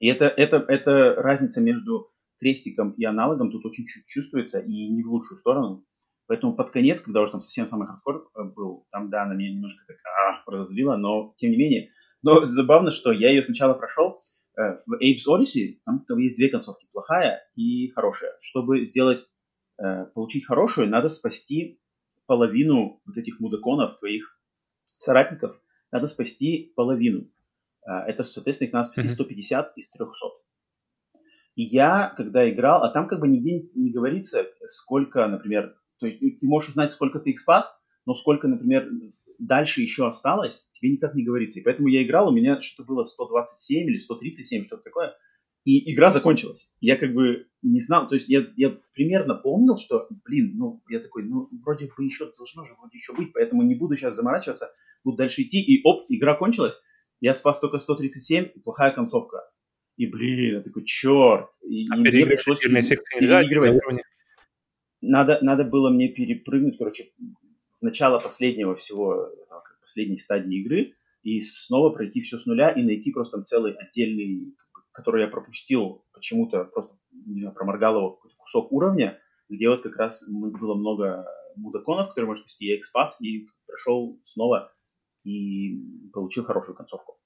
[0.00, 5.02] И это, это, это разница между крестиком и аналогом тут очень чуть чувствуется и не
[5.02, 5.84] в лучшую сторону.
[6.26, 9.52] Поэтому под конец, когда уже там совсем самый хардкор э, был, там, да, она меня
[9.52, 11.88] немножко так а, разозлила, но тем не менее.
[12.22, 14.20] Но забавно, что я ее сначала прошел
[14.56, 18.36] э, в Apes Odyssey, там, там есть две концовки, плохая и хорошая.
[18.40, 19.26] Чтобы сделать,
[19.82, 21.79] э, получить хорошую, надо спасти
[22.30, 24.38] половину вот этих мудаконов, твоих
[24.98, 27.28] соратников, надо спасти половину.
[27.84, 30.12] А, это, соответственно, их надо спасти 150 из 300.
[31.56, 36.38] И я, когда играл, а там как бы нигде не говорится, сколько, например, то есть
[36.38, 38.88] ты можешь узнать, сколько ты их спас, но сколько, например,
[39.40, 41.58] дальше еще осталось, тебе никак не говорится.
[41.58, 45.16] И поэтому я играл, у меня что-то было 127 или 137, что-то такое.
[45.64, 46.72] И игра закончилась.
[46.80, 51.00] Я как бы не знал, то есть я, я примерно помнил, что, блин, ну, я
[51.00, 54.72] такой, ну, вроде бы еще должно же вроде еще быть, поэтому не буду сейчас заморачиваться,
[55.04, 56.80] буду дальше идти, и оп, игра кончилась,
[57.20, 59.42] я спас только 137, и плохая концовка.
[59.96, 61.50] И, блин, я такой, черт.
[61.62, 63.78] И, а и мне пришлось переигрывать.
[65.02, 67.10] Надо, надо было мне перепрыгнуть, короче,
[67.72, 69.30] с начала последнего всего,
[69.90, 74.54] последней стадии игры, и снова пройти все с нуля и найти просто там целый отдельный
[74.92, 76.96] который я пропустил почему-то, просто
[77.54, 81.26] проморгал его какой-то кусок уровня, где вот как раз было много
[81.56, 84.72] мудаконов, которые можно спасти, я их спас и прошел снова
[85.24, 87.18] и получил хорошую концовку.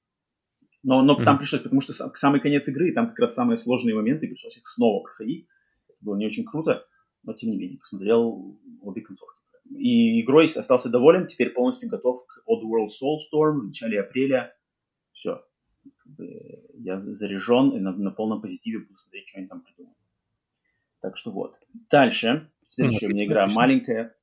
[0.82, 1.24] Но, но mm-hmm.
[1.24, 4.58] там пришлось, потому что сам, самый конец игры, там как раз самые сложные моменты, пришлось
[4.58, 5.46] их снова проходить.
[5.88, 6.86] Это было не очень круто,
[7.22, 9.40] но тем не менее, посмотрел обе концовки.
[9.70, 14.54] И игрой остался доволен, теперь полностью готов к Oddworld Soulstorm в начале апреля.
[15.12, 15.42] Все,
[16.84, 19.98] я заряжен и на, на полном позитиве буду смотреть, что они там придумают.
[21.00, 21.58] Так что вот.
[21.90, 22.50] Дальше.
[22.66, 24.16] Следующая ну, у меня игра маленькая.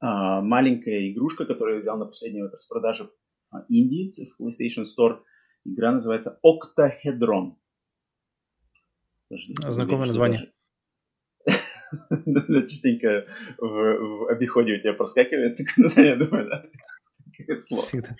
[0.00, 3.10] А, маленькая игрушка, которую я взял на последней вот распродаже
[3.50, 5.20] а, Indie в PlayStation Store.
[5.64, 7.54] Игра называется Octahedron.
[9.30, 10.52] Знакомое название.
[12.66, 13.26] Частенько
[13.58, 17.56] в обиходе у тебя проскакивает такое название, думаю, да?
[17.56, 17.82] Слово.
[17.82, 18.16] Всегда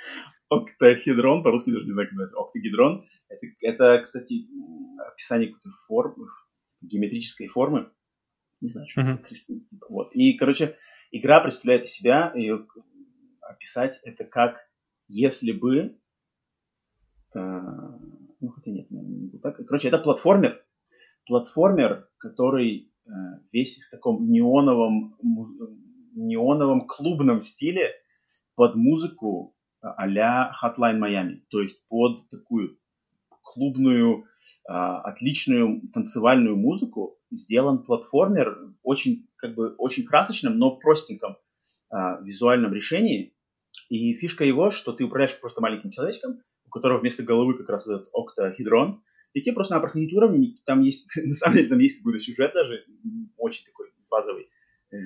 [0.49, 3.07] октахедрон, по-русски даже не знаю, как называется, октагедрон.
[3.29, 4.47] Это, это, кстати,
[5.13, 6.27] описание какой-то формы,
[6.81, 7.91] геометрической формы.
[8.61, 9.19] Не знаю, что.
[9.71, 10.11] Типа, вот.
[10.15, 10.77] И, короче,
[11.11, 12.67] игра представляет из себя, ее
[13.41, 14.69] описать это как
[15.09, 15.99] если бы...
[17.35, 17.41] Э,
[18.41, 19.57] ну, хотя нет, наверное, не буду так.
[19.57, 20.63] Короче, это платформер.
[21.27, 23.11] Платформер, который э,
[23.53, 25.17] весь в таком неоновом,
[26.15, 27.93] неоновом клубном стиле
[28.55, 31.41] под музыку а-ля Hotline Miami.
[31.51, 32.79] То есть под такую
[33.43, 34.25] клубную,
[34.69, 41.37] э, отличную танцевальную музыку сделан платформер очень, как бы, очень красочным, но простеньком
[41.93, 43.35] э, визуальном решении.
[43.89, 47.87] И фишка его, что ты управляешь просто маленьким человечком, у которого вместо головы как раз
[47.87, 51.99] этот октахедрон, и тебе просто надо проходить уровни, там есть, на самом деле, там есть
[51.99, 52.85] какой-то сюжет даже,
[53.37, 54.49] очень такой базовый.
[54.93, 54.97] Э,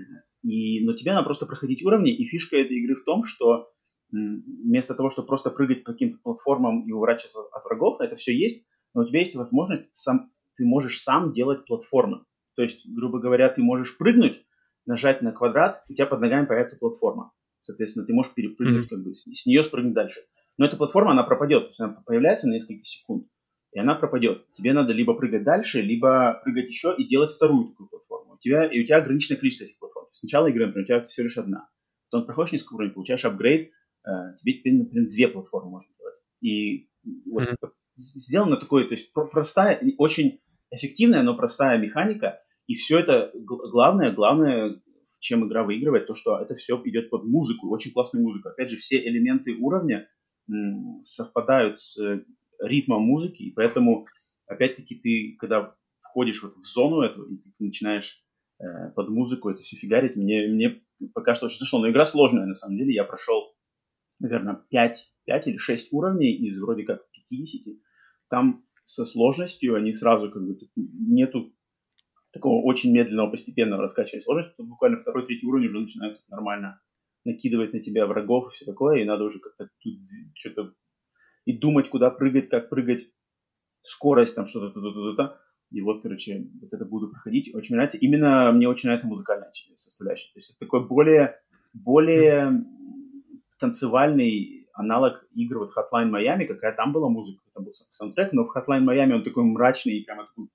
[0.43, 3.73] и, но тебе надо просто проходить уровни, и фишка этой игры в том, что
[4.12, 8.66] вместо того, чтобы просто прыгать по каким-то платформам и уворачиваться от врагов, это все есть,
[8.94, 12.25] но у тебя есть возможность, сам, ты можешь сам делать платформы.
[12.57, 14.44] То есть, грубо говоря, ты можешь прыгнуть,
[14.85, 17.33] нажать на квадрат, у тебя под ногами появится платформа.
[17.61, 18.88] Соответственно, ты можешь перепрыгнуть, mm-hmm.
[18.88, 20.20] как бы, с, с нее спрыгнуть дальше.
[20.59, 21.62] Но эта платформа, она пропадет.
[21.62, 23.27] То есть она появляется на несколько секунд,
[23.72, 24.44] и она пропадет.
[24.55, 28.35] Тебе надо либо прыгать дальше, либо прыгать еще и делать вторую такую платформу.
[28.35, 30.09] У тебя, и у тебя ограниченное количество этих платформ.
[30.11, 31.68] Сначала игры, например, у тебя всего лишь одна.
[32.11, 33.72] Потом проходишь несколько уровней, получаешь апгрейд,
[34.05, 36.17] тебе теперь, например, две платформы можно делать.
[36.41, 36.88] И
[37.31, 37.71] вот mm-hmm.
[37.95, 42.41] сделано такое, то есть простая, очень эффективная, но простая механика.
[42.67, 44.81] И все это, главное, главное,
[45.21, 48.49] чем игра выигрывает, то, что это все идет под музыку, очень классную музыку.
[48.49, 50.09] Опять же, все элементы уровня
[51.03, 51.99] совпадают с
[52.61, 54.07] ритмом музыки, и поэтому,
[54.49, 58.23] опять-таки, ты, когда входишь вот в зону эту, и ты начинаешь
[58.61, 60.83] э, под музыку это все фигарить, мне, мне
[61.15, 61.81] пока что очень зашло.
[61.81, 62.95] Но игра сложная, на самом деле.
[62.95, 63.52] Я прошел,
[64.23, 67.75] наверное, 5, 5 или 6 уровней из вроде как 50.
[68.29, 71.55] Там со сложностью они сразу как бы нету
[72.33, 76.81] такого очень медленного, постепенного раскачивания сложности, тут буквально второй, третий уровень уже начинают нормально
[77.25, 79.99] накидывать на тебя врагов и все такое, и надо уже как-то тут
[80.35, 80.75] что-то
[81.45, 83.09] и думать, куда прыгать, как прыгать,
[83.81, 85.39] скорость там что-то, то-то-то-то.
[85.71, 87.55] И вот, короче, вот это буду проходить.
[87.55, 87.99] Очень нравится.
[87.99, 90.33] Именно мне очень нравится музыкальная составляющая.
[90.35, 91.41] То есть это такой более,
[91.73, 92.63] более
[93.62, 98.57] танцевальный аналог игр вот Hotline Miami, какая там была музыка, там был саундтрек, но в
[98.57, 100.48] Hotline Miami он такой мрачный и прямо такой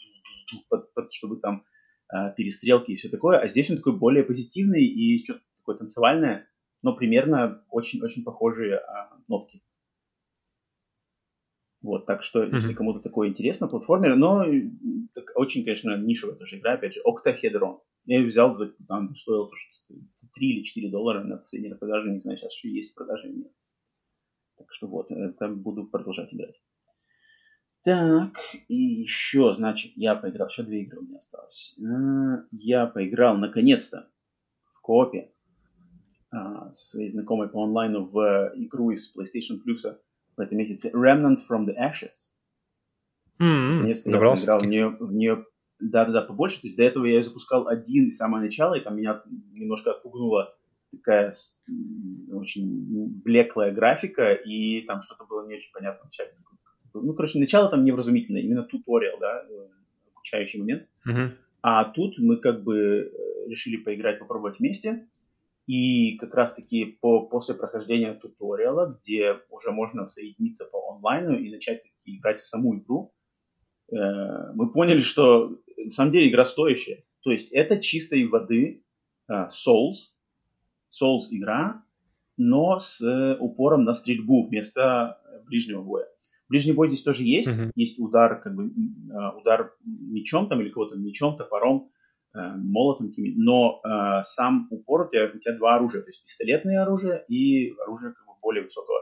[0.69, 1.63] под, под, чтобы там
[2.13, 3.39] э, перестрелки и все такое.
[3.39, 6.47] А здесь он такой более позитивный и что-то такое танцевальное,
[6.83, 8.81] но примерно очень-очень похожие э,
[9.27, 9.61] нотки.
[11.81, 12.55] Вот, так что, mm-hmm.
[12.55, 14.43] если кому-то такое интересно, платформер, но
[15.13, 17.79] так, очень, конечно, нишевая тоже игра, опять же, Octahedron.
[18.05, 19.61] Я ее взял, за, там стоил тоже
[20.37, 23.37] 3 или 4 доллара на последней продаже, не знаю, сейчас еще есть в продаже или
[23.37, 23.51] нет.
[24.57, 26.61] Так что вот, это буду продолжать играть.
[27.83, 31.75] Так, и еще, значит, я поиграл, еще две игры у меня осталось.
[31.79, 34.09] А, я поиграл, наконец-то,
[34.73, 35.31] в коопе
[36.31, 39.97] а, со своей знакомой по онлайну в игру из PlayStation Plus
[40.35, 42.27] в этом месяце Remnant from the Ashes.
[43.39, 43.75] Mm-hmm.
[43.75, 45.45] Наконец-то я поиграл в нее, в нее
[45.79, 46.61] да-да-да, побольше.
[46.61, 49.91] То есть до этого я ее запускал один из самого начала, и там меня немножко
[49.91, 50.55] отпугнула
[50.91, 51.33] такая
[52.31, 56.31] очень блеклая графика, и там что-то было не очень понятно вначале
[57.03, 59.45] ну, короче, начало там невразумительное, именно туториал, да,
[60.15, 60.87] обучающий момент.
[61.07, 61.31] Uh-huh.
[61.61, 65.07] А тут мы как бы э, решили поиграть, попробовать вместе.
[65.65, 71.83] И как раз-таки по, после прохождения туториала, где уже можно соединиться по онлайну и начать
[72.05, 73.13] играть в саму игру,
[73.91, 73.95] э,
[74.53, 77.03] мы поняли, что на самом деле игра стоящая.
[77.21, 78.83] То есть это чистой воды
[79.29, 80.11] э, Souls,
[80.91, 81.83] Souls игра,
[82.37, 86.07] но с э, упором на стрельбу вместо ближнего боя.
[86.49, 87.49] Ближний бой здесь тоже есть.
[87.49, 87.71] Uh-huh.
[87.75, 88.71] Есть удар, как бы,
[89.13, 91.89] а, удар мечом там или кого-то мечом, топором,
[92.33, 96.01] э, молотом, но э, сам упор у тебя, у тебя два оружия.
[96.03, 98.97] То есть пистолетное оружие и оружие как бы, более высокого,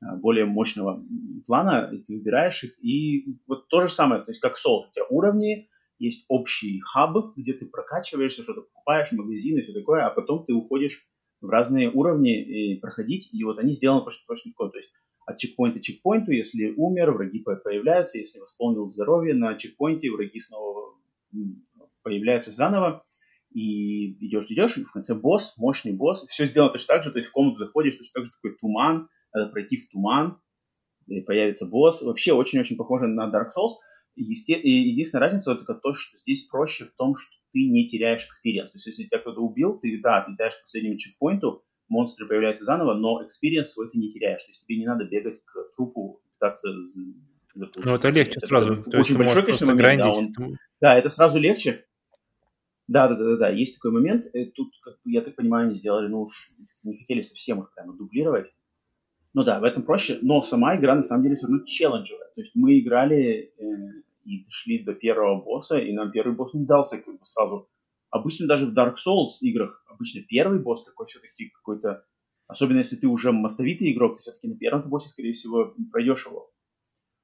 [0.00, 1.04] э, более мощного
[1.46, 1.90] плана.
[2.06, 2.82] Ты выбираешь их.
[2.82, 4.88] И вот то же самое, то есть как Soul.
[4.88, 10.10] У тебя уровни, есть общий хаб, где ты прокачиваешься, что-то покупаешь, магазины все такое, а
[10.10, 11.06] потом ты уходишь
[11.40, 13.30] в разные уровни и проходить.
[13.32, 14.68] И вот они сделаны просто, просто легко.
[14.68, 14.92] То есть
[15.26, 20.94] от чекпоинта к чекпоинту, если умер, враги появляются, если восполнил здоровье, на чекпоинте враги снова
[22.02, 23.04] появляются заново,
[23.50, 27.18] и идешь, идешь, и в конце босс, мощный босс, все сделано точно так же, то
[27.18, 30.40] есть в комнату заходишь, точно так же такой туман, надо пройти в туман,
[31.06, 33.76] и появится босс, вообще очень-очень похоже на Dark Souls,
[34.20, 34.60] Есте...
[34.60, 38.76] единственная разница это то, что здесь проще в том, что ты не теряешь experience, то
[38.76, 43.24] есть если тебя кто-то убил, ты, да, отлетаешь к последнему чекпоинту, монстры появляются заново, но
[43.24, 44.42] experience свой ты не теряешь.
[44.42, 46.68] То есть тебе не надо бегать к трупу, пытаться
[47.54, 48.82] ну, это легче это сразу.
[48.84, 50.58] То очень большой, конечно, момент, да, он...
[50.80, 51.84] да, это сразу легче.
[52.86, 54.26] Да, да, да, да, да, есть такой момент.
[54.32, 56.52] Э, тут, как я так понимаю, они сделали, ну уж
[56.82, 58.52] не хотели совсем их прямо дублировать.
[59.34, 62.28] Ну да, в этом проще, но сама игра на самом деле все равно челленджевая.
[62.34, 66.66] То есть мы играли э, и дошли до первого босса, и нам первый босс не
[66.66, 67.68] дался как бы сразу.
[68.10, 72.04] Обычно даже в Dark Souls играх, обычно первый босс такой все-таки какой-то,
[72.46, 76.50] особенно если ты уже мостовитый игрок, ты все-таки на первом боссе, скорее всего, пройдешь его.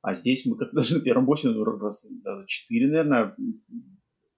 [0.03, 3.37] А здесь мы как-то даже на первом боссе ну, раз, даже четыре, наверное,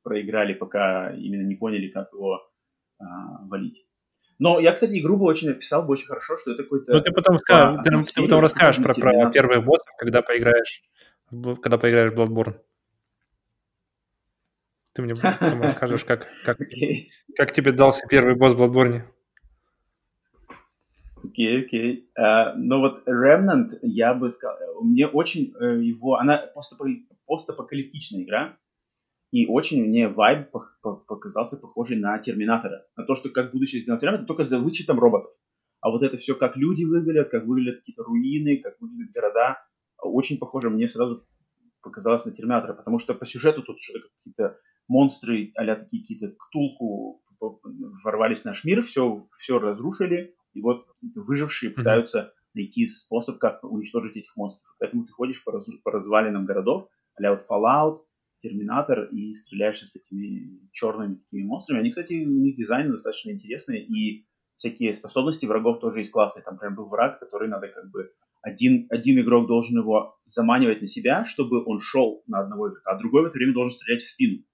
[0.03, 2.41] проиграли, пока именно не поняли, как его
[2.99, 3.87] а, валить.
[4.39, 6.93] Но я, кстати, игру бы очень описал бы очень хорошо, что это какой-то...
[6.93, 10.83] Ну, ты потом, скажешь, ты, ты потом расскажешь про, про первых боссов, когда поиграешь,
[11.31, 12.61] когда поиграешь в Bloodborne.
[14.95, 17.09] Ты мне потом расскажешь, как, как, okay.
[17.37, 19.03] как тебе дался первый босс в Bloodborne.
[21.23, 22.11] Окей, okay, окей.
[22.19, 22.23] Okay.
[22.23, 26.17] Uh, но вот Remnant, я бы сказал, мне очень uh, его...
[26.17, 26.51] Она
[27.27, 28.57] постапокалиптичная игра,
[29.33, 32.87] и очень мне вайб показался похожий на Терминатора.
[32.97, 35.31] На то, что как будущее сделано Терминатор, только за вычетом роботов.
[35.81, 39.59] А вот это все, как люди выглядят, как выглядят какие-то руины, как выглядят города,
[40.03, 41.27] очень похоже мне сразу
[41.83, 47.23] показалось на Терминатора, потому что по сюжету тут что-то какие-то монстры, а такие какие-то ктулху
[48.05, 54.17] ворвались в наш мир, все, все разрушили, и вот выжившие пытаются найти способ, как уничтожить
[54.17, 54.75] этих монстров.
[54.79, 56.89] Поэтому ты ходишь по, раз, по развалинам городов,
[57.23, 58.03] а вот Fallout,
[58.43, 61.81] Терминатор и стреляешься с этими черными такими монстрами.
[61.81, 66.45] Они, кстати, у них дизайн достаточно интересный, и всякие способности врагов тоже есть классные.
[66.45, 68.13] Там прям был враг, который надо как бы...
[68.47, 72.99] Один, один игрок должен его заманивать на себя, чтобы он шел на одного игрока, а
[72.99, 74.45] другой в это время должен стрелять в спину.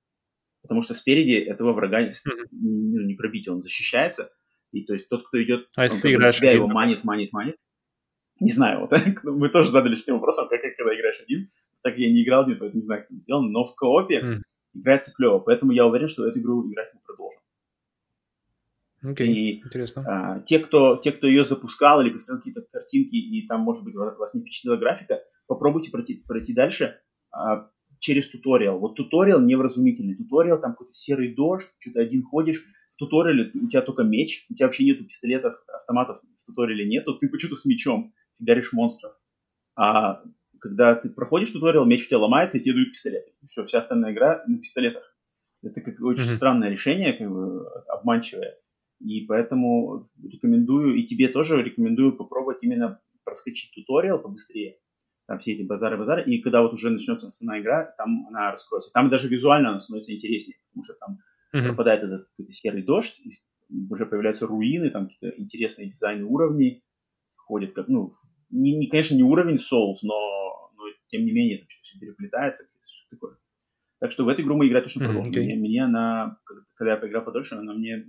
[0.62, 2.12] Потому что спереди этого врага не,
[2.52, 4.30] ну, не пробить, он защищается.
[4.70, 7.56] И то есть тот, кто идет, а если ты играешь себя, его манит, манит, манит.
[8.40, 8.92] Не знаю, вот
[9.24, 11.50] мы тоже задались этим вопросом, как, как когда играешь один
[11.82, 14.40] так я не играл, поэтому не знаю, как это сделано, но в коопе mm.
[14.74, 17.41] играется клево, поэтому я уверен, что эту игру играть мы продолжим.
[19.04, 20.04] Okay, и интересно.
[20.06, 23.94] А, те, кто, те, кто ее запускал или посмотрел какие-то картинки, и там, может быть,
[23.94, 27.00] вас не впечатлила графика, попробуйте пройти, пройти дальше
[27.32, 28.78] а, через туториал.
[28.78, 30.16] Вот туториал невразумительный.
[30.16, 34.54] Туториал, там какой-то серый дождь, что-то один ходишь, в туториале у тебя только меч, у
[34.54, 39.12] тебя вообще нету пистолетов, автоматов в туториале нету, ты почему-то с мечом фигаришь монстров.
[39.74, 40.22] А
[40.60, 43.26] когда ты проходишь туториал, меч у тебя ломается, и тебе дают пистолет.
[43.50, 45.02] Все, вся остальная игра на пистолетах.
[45.62, 46.34] Это как очень mm-hmm.
[46.34, 48.58] странное решение, как бы обманчивое.
[49.04, 54.78] И поэтому рекомендую, и тебе тоже рекомендую попробовать именно проскочить туториал побыстрее.
[55.26, 56.24] Там все эти базары-базары.
[56.24, 58.90] И когда вот уже начнется основная игра, там она раскроется.
[58.92, 61.18] Там даже визуально она становится интереснее, потому что там
[61.54, 61.66] mm-hmm.
[61.68, 63.20] пропадает этот какой-то серый дождь,
[63.90, 66.84] уже появляются руины, там какие-то интересные дизайны уровней
[67.36, 68.14] ходят, как, ну,
[68.50, 70.32] не, не, конечно, не уровень Souls, но
[71.08, 73.36] тем не менее, там что-то все переплетается, что такое.
[74.00, 75.32] Так что в эту игру мы играть точно продолжим.
[75.32, 75.44] Okay.
[75.44, 76.38] мне, мне она,
[76.74, 78.04] когда я поиграл подольше, она мне...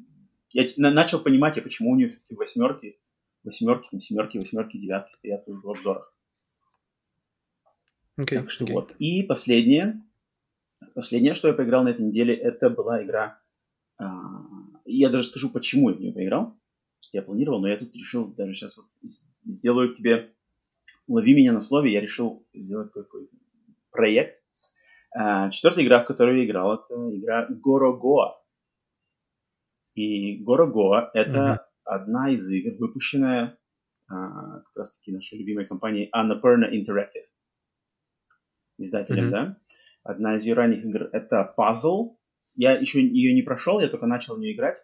[0.54, 3.00] Я начал понимать, я почему у нее все-таки восьмерки,
[3.44, 6.16] восьмерки, там, семерки, восьмерки, девятки стоят в обзорах.
[8.20, 8.74] Okay, так что okay.
[8.74, 8.92] вот.
[9.00, 10.04] И последнее,
[10.94, 13.42] последнее, что я поиграл на этой неделе, это была игра...
[13.98, 14.44] А,
[14.86, 16.56] я даже скажу, почему я в нее поиграл.
[17.12, 18.86] Я планировал, но я тут решил даже сейчас вот
[19.44, 20.36] сделаю тебе
[21.08, 23.28] лови меня на слове, я решил сделать такой
[23.90, 24.40] проект.
[25.16, 28.43] А, четвертая игра, в которую я играл, это игра Горогоа.
[29.96, 31.60] И Горогоа– это mm-hmm.
[31.86, 33.58] одна из игр, выпущенная
[34.08, 37.28] а, как раз-таки нашей любимой компанией Annapurna Interactive,
[38.78, 39.32] издателем, mm-hmm.
[39.32, 39.58] да.
[40.04, 42.18] Одна из ее ранних игр– это Puzzle.
[42.56, 44.78] Я еще ее не прошел, я только начал в нее играть.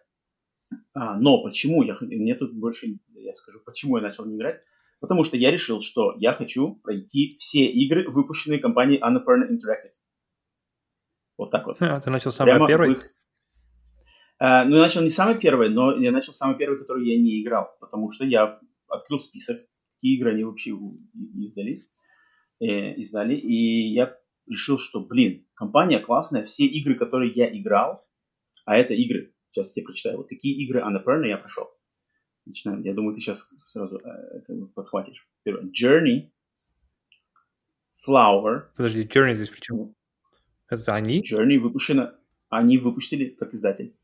[0.94, 1.82] А, но почему?
[1.82, 4.60] Я, мне тут больше, я скажу, почему я начал в нее играть.
[5.00, 9.92] Потому что я решил, что я хочу пройти все игры, выпущенные компанией Annapurna Interactive.
[11.36, 11.76] Вот так вот.
[11.80, 12.92] А, ты начал самый первый?
[12.92, 13.14] Их...
[14.42, 17.42] А, ну, я начал не самый первый, но я начал самый первый, который я не
[17.42, 19.60] играл, потому что я открыл список,
[19.96, 20.70] какие игры они вообще
[21.34, 21.86] издали,
[22.58, 24.16] э, издали, и я
[24.48, 28.02] решил, что, блин, компания классная, все игры, которые я играл,
[28.64, 31.68] а это игры, сейчас я тебе прочитаю, вот какие игры Annapurna я прошел.
[32.46, 32.82] Начинаем.
[32.82, 35.28] Я думаю, ты сейчас сразу э, как бы подхватишь.
[35.42, 35.70] Первое.
[35.70, 36.30] Journey.
[38.08, 38.62] Flower.
[38.76, 39.94] Подожди, Journey здесь почему?
[40.68, 41.22] Это они?
[41.22, 42.18] Journey выпущена.
[42.48, 43.94] Они выпустили как издатель.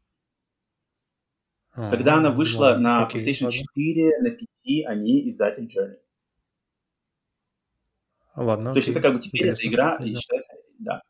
[1.77, 3.59] А, Когда она вышла ладно, на окей, PlayStation ладно.
[3.59, 5.99] 4, на 5, они издатель Journey.
[8.35, 8.73] Ладно.
[8.73, 9.63] То есть это как бы теперь Интересно.
[9.63, 11.03] эта игра считается, да.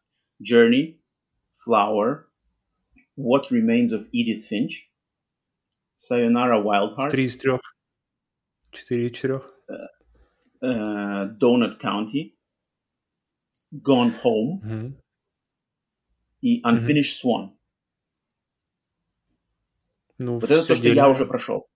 [0.42, 0.98] Journey,
[1.66, 2.24] Flower,
[3.16, 4.90] What Remains of Edith Finch,
[5.96, 7.10] Sayonara Wild Hearts.
[7.10, 7.60] Три из трех.
[8.72, 9.52] Четыре из четырех.
[10.62, 12.34] Uh, Donut County.
[13.72, 14.60] Gone Home.
[14.62, 14.92] Mm-hmm.
[16.42, 17.22] И Unfinished mm-hmm.
[17.22, 17.55] Swan.
[20.18, 21.04] Ну, вот это то, что дельное.
[21.04, 21.68] я уже прошел.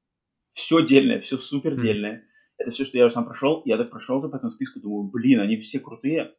[0.49, 2.17] Все дельное, все супер дельное.
[2.17, 2.21] Mm.
[2.59, 3.63] Это все, что я уже сам прошел.
[3.65, 6.35] Я так прошел по этому списку, думаю, блин, они все крутые.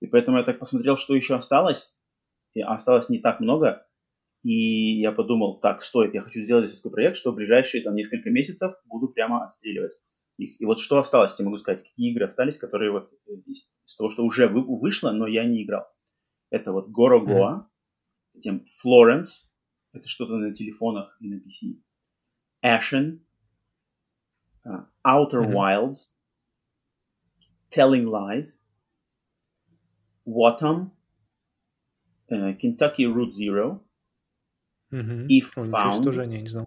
[0.00, 1.94] И поэтому я так посмотрел, что еще осталось.
[2.54, 3.86] И осталось не так много.
[4.42, 8.30] И я подумал, так, стоит, я хочу сделать такой проект, что в ближайшие там несколько
[8.30, 9.92] месяцев буду прямо отстреливать
[10.40, 10.60] их.
[10.60, 13.96] И вот что осталось, я могу сказать, какие игры остались, которые вот э, из, из
[13.96, 15.86] того, что уже вы, вышло, но я не играл.
[16.50, 17.62] Это вот Goa, mm.
[18.34, 19.49] затем Florence,
[19.93, 21.81] это что-то на телефонах и на PC.
[22.63, 23.19] Ashen,
[24.65, 25.53] uh, Outer mm-hmm.
[25.53, 26.09] Wilds,
[27.69, 28.59] Telling Lies,
[30.27, 30.91] Watam,
[32.31, 33.81] uh, Kentucky Route Zero,
[34.91, 35.27] mm-hmm.
[35.29, 36.65] If О, Found, тоже не, не знал.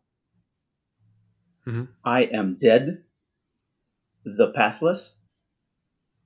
[1.66, 1.86] Mm-hmm.
[2.04, 3.04] I Am Dead,
[4.24, 5.16] The Pathless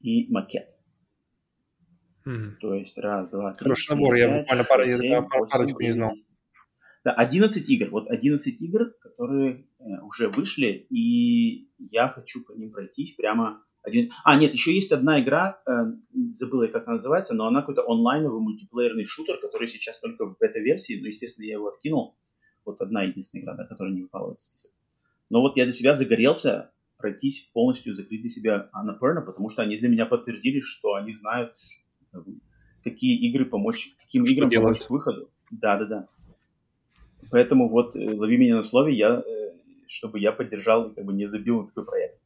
[0.01, 0.79] и Макет.
[2.27, 2.57] Mm-hmm.
[2.61, 6.15] То есть раз, два, три, Хороший набор, я буквально пару, я парочку не знал.
[7.08, 7.90] Да, 11 игр.
[7.90, 14.12] Вот 11 игр, которые э, уже вышли, и я хочу по ним пройтись прямо один...
[14.26, 15.72] А, нет, еще есть одна игра, э,
[16.34, 20.38] забыла я, как она называется, но она какой-то онлайновый мультиплеерный шутер, который сейчас только в
[20.38, 22.18] бета-версии, но, естественно, я его откинул.
[22.66, 24.72] Вот одна единственная игра, да, которая не выпала в список.
[25.30, 29.78] Но вот я для себя загорелся пройтись полностью, закрыть для себя Annapurna, потому что они
[29.78, 31.56] для меня подтвердили, что они знают,
[32.84, 34.64] какие игры помочь, каким что играм делать?
[34.66, 35.32] помочь к выходу.
[35.52, 36.08] Да, да, да.
[37.30, 39.54] Поэтому вот э, лови меня на слове, я, э,
[39.88, 42.20] чтобы я поддержал и как бы не забил на такой проект.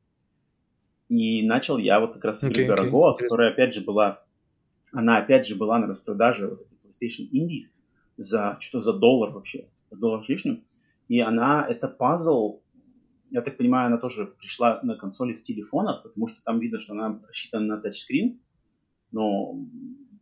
[1.10, 3.18] И начал я вот как раз с игры okay, okay.
[3.18, 4.24] которая опять же была,
[4.94, 7.76] она опять же была на распродаже вот PlayStation Indies
[8.18, 10.64] за что-то за доллар вообще, за доллар с лишним.
[11.10, 12.62] И она, это пазл,
[13.32, 16.94] я так понимаю, она тоже пришла на консоли с телефонов, потому что там видно, что
[16.94, 18.40] она рассчитана на тачскрин.
[19.12, 19.58] Но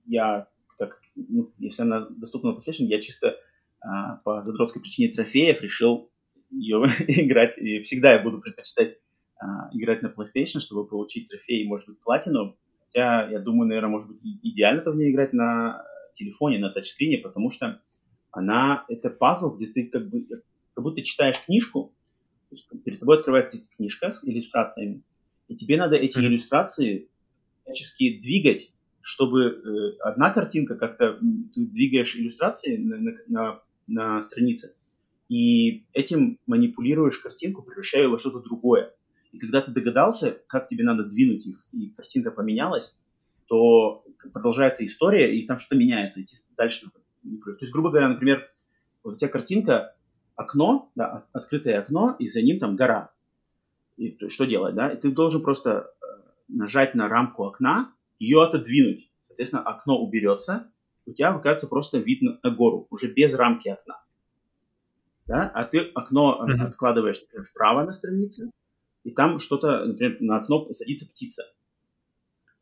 [0.05, 3.37] я, так, ну, если она доступна на PlayStation, я чисто
[3.81, 6.11] а, по задротской причине трофеев решил
[6.49, 6.77] ее
[7.07, 7.57] играть.
[7.57, 8.97] И всегда я буду предпочитать
[9.39, 12.57] а, играть на PlayStation, чтобы получить трофей, может быть, платину.
[12.85, 17.49] Хотя, я думаю, наверное, может быть, идеально-то в ней играть на телефоне, на тачскрине, потому
[17.51, 17.81] что
[18.31, 21.93] она, это пазл, где ты как бы, как будто читаешь книжку,
[22.83, 25.03] перед тобой открывается книжка с иллюстрациями,
[25.47, 26.25] и тебе надо эти mm-hmm.
[26.25, 27.09] иллюстрации
[27.63, 28.71] всячески двигать,
[29.01, 31.19] чтобы э, одна картинка как-то
[31.53, 34.75] ты двигаешь иллюстрации на, на, на на странице.
[35.27, 38.93] И этим манипулируешь картинку, превращая ее во что-то другое.
[39.31, 42.95] И когда ты догадался, как тебе надо двинуть их, и картинка поменялась,
[43.45, 46.25] то продолжается история, и там что-то меняется, и
[46.57, 46.89] дальше.
[46.91, 48.49] То есть, грубо говоря, например,
[49.03, 49.95] вот у тебя картинка,
[50.35, 53.11] окно, да, открытое окно, и за ним там гора.
[53.97, 54.89] И что делать, да?
[54.89, 56.05] И ты должен просто э,
[56.47, 59.11] нажать на рамку окна, ее отодвинуть.
[59.23, 60.71] Соответственно, окно уберется,
[61.09, 64.01] у тебя оказывается просто вид на, на гору, уже без рамки окна.
[65.25, 65.49] Да?
[65.53, 66.67] А ты окно mm-hmm.
[66.67, 68.51] откладываешь например, вправо на странице,
[69.03, 71.43] и там что-то, например, на окно садится птица.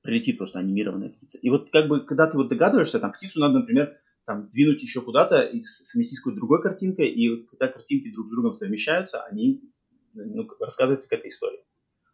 [0.01, 1.37] Прилетит просто анимированная птица.
[1.39, 5.01] И вот как бы, когда ты вот догадываешься, там птицу надо, например, там, двинуть еще
[5.01, 9.23] куда-то и совместить с какой-то другой картинкой, и вот, когда картинки друг с другом совмещаются,
[9.23, 9.61] они
[10.13, 11.63] ну, рассказывается какая-то история.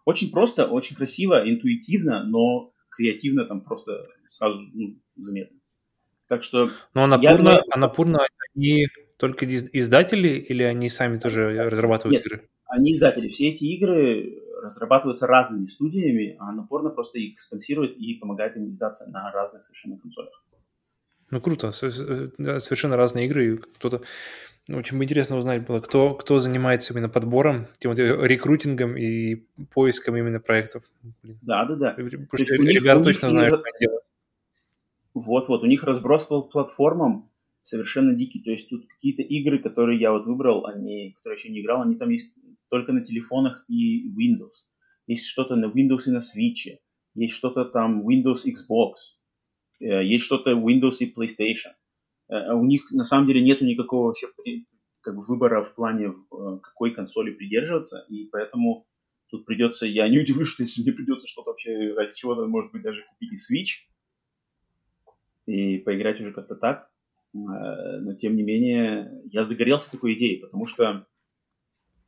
[0.05, 5.59] Очень просто, очень красиво, интуитивно, но креативно там просто сразу ну, заметно.
[6.33, 6.71] Так что...
[6.95, 7.61] Но Анапурна, я...
[7.69, 8.25] Анапурна,
[8.55, 12.49] они только издатели или они сами тоже разрабатывают Нет, игры?
[12.65, 13.27] они издатели.
[13.27, 19.07] Все эти игры разрабатываются разными студиями, а Анапурна просто их спонсирует и помогает им издаться
[19.11, 20.43] на разных совершенно консолях.
[21.29, 21.71] Ну, круто.
[21.71, 23.57] Совершенно разные игры.
[23.57, 24.01] Кто-то...
[24.67, 29.43] Ну, очень бы интересно узнать было, кто, кто занимается именно подбором, тем вот рекрутингом и
[29.71, 30.83] поиском именно проектов.
[31.21, 31.91] Да, да, да.
[31.91, 34.02] Потому что ребята точно знают, что делать.
[35.13, 37.29] Вот-вот, у них разброс по платформам
[37.61, 38.41] совершенно дикий.
[38.41, 41.95] То есть тут какие-то игры, которые я вот выбрал, они, которые еще не играл, они
[41.95, 42.35] там есть
[42.69, 44.67] только на телефонах и Windows.
[45.07, 46.77] Есть что-то на Windows и на Switch.
[47.15, 48.93] Есть что-то там Windows Xbox.
[49.79, 51.73] Э, есть что-то Windows и PlayStation.
[52.29, 54.27] Э, у них на самом деле нету никакого вообще
[55.01, 58.05] как бы, выбора в плане э, какой консоли придерживаться.
[58.09, 58.87] И поэтому
[59.29, 62.81] тут придется, я не удивлюсь, что если мне придется что-то вообще ради чего-то, может быть,
[62.81, 63.92] даже купить и Switch,
[65.45, 66.89] и поиграть уже как-то так.
[67.33, 71.07] Э, но тем не менее, я загорелся такой идеей, потому что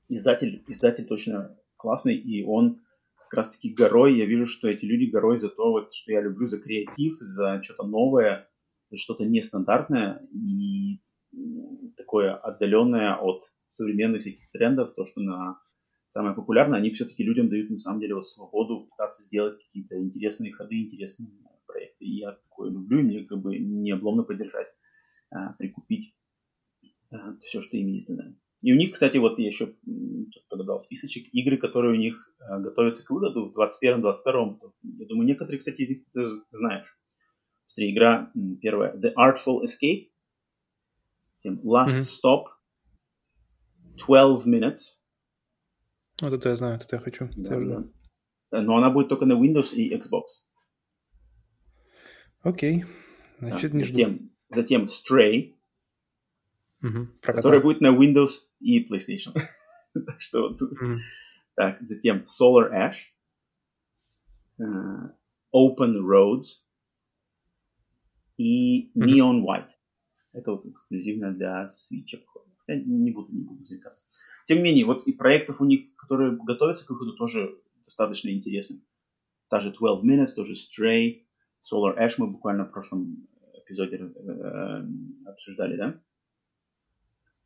[0.09, 2.81] издатель, издатель точно классный, и он
[3.15, 6.47] как раз-таки горой, я вижу, что эти люди горой за то, вот, что я люблю,
[6.47, 8.47] за креатив, за что-то новое,
[8.91, 11.01] за что-то нестандартное и
[11.97, 15.59] такое отдаленное от современных всяких трендов, то, что на
[16.07, 20.53] самое популярное, они все-таки людям дают на самом деле вот свободу пытаться сделать какие-то интересные
[20.53, 21.29] ходы, интересные
[22.07, 24.67] я такое люблю, и мне как бы не обломно поддержать,
[25.31, 26.15] а, прикупить
[27.11, 28.35] а, все, что им издано.
[28.61, 29.75] И у них, кстати, вот я еще
[30.49, 34.73] подобрал списочек игры, которые у них э, готовятся к выходу в 21-22.
[34.97, 36.97] Я думаю, некоторые, кстати, из них ты знаешь.
[37.67, 38.31] Смотри, игра
[38.61, 38.95] первая.
[38.95, 40.09] The Artful Escape.
[41.45, 42.21] Last mm-hmm.
[42.23, 42.45] Stop.
[43.97, 44.97] 12 Minutes.
[46.21, 47.29] Вот это я знаю, это я хочу.
[47.35, 48.61] Да, да.
[48.61, 50.44] Но она будет только на Windows и Xbox.
[52.45, 52.85] Окей.
[53.39, 53.77] Значит, да.
[53.79, 55.55] не затем, затем Stray.
[56.83, 59.33] Угу, который будет на Windows и PlayStation.
[59.93, 60.61] так что вот.
[60.61, 60.99] Угу.
[61.55, 62.97] Так, затем Solar Ash.
[64.61, 65.09] Uh,
[65.53, 66.61] Open Roads
[68.37, 69.71] и Neon White.
[70.31, 72.21] Это вот эксклюзивно для Switch.
[72.67, 74.03] Я не буду, не буду заикаться.
[74.45, 78.81] Тем не менее, вот и проектов у них, которые готовятся к выходу, тоже достаточно интересных.
[79.49, 81.25] Та же 12 Minutes, тоже Stray,
[81.65, 84.81] Solar Ash мы буквально в прошлом эпизоде э,
[85.25, 86.01] обсуждали, да?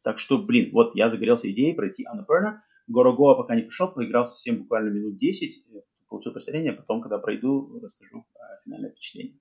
[0.01, 2.59] Так что, блин, вот я загорелся идеей пройти Annapurna.
[2.87, 5.63] Горогоа пока не пришел, поиграл совсем буквально минут 10,
[6.07, 9.39] получил представление, потом, когда пройду, расскажу о финальное впечатление.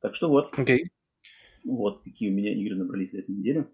[0.00, 0.52] Так что вот.
[0.52, 0.80] Okay.
[1.64, 3.70] Вот какие у меня игры набрались за эту неделю.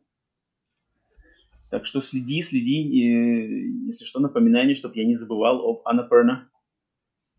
[1.70, 6.48] Так что следи, следи, и, если что, напоминание, чтобы я не забывал об Annapurna.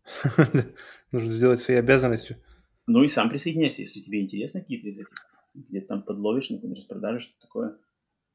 [1.12, 2.36] Нужно сделать своей обязанностью.
[2.86, 5.08] Ну и сам присоединяйся, если тебе интересно какие-то из этих.
[5.54, 7.78] Где-то там подловишь, например, распродажи, что такое,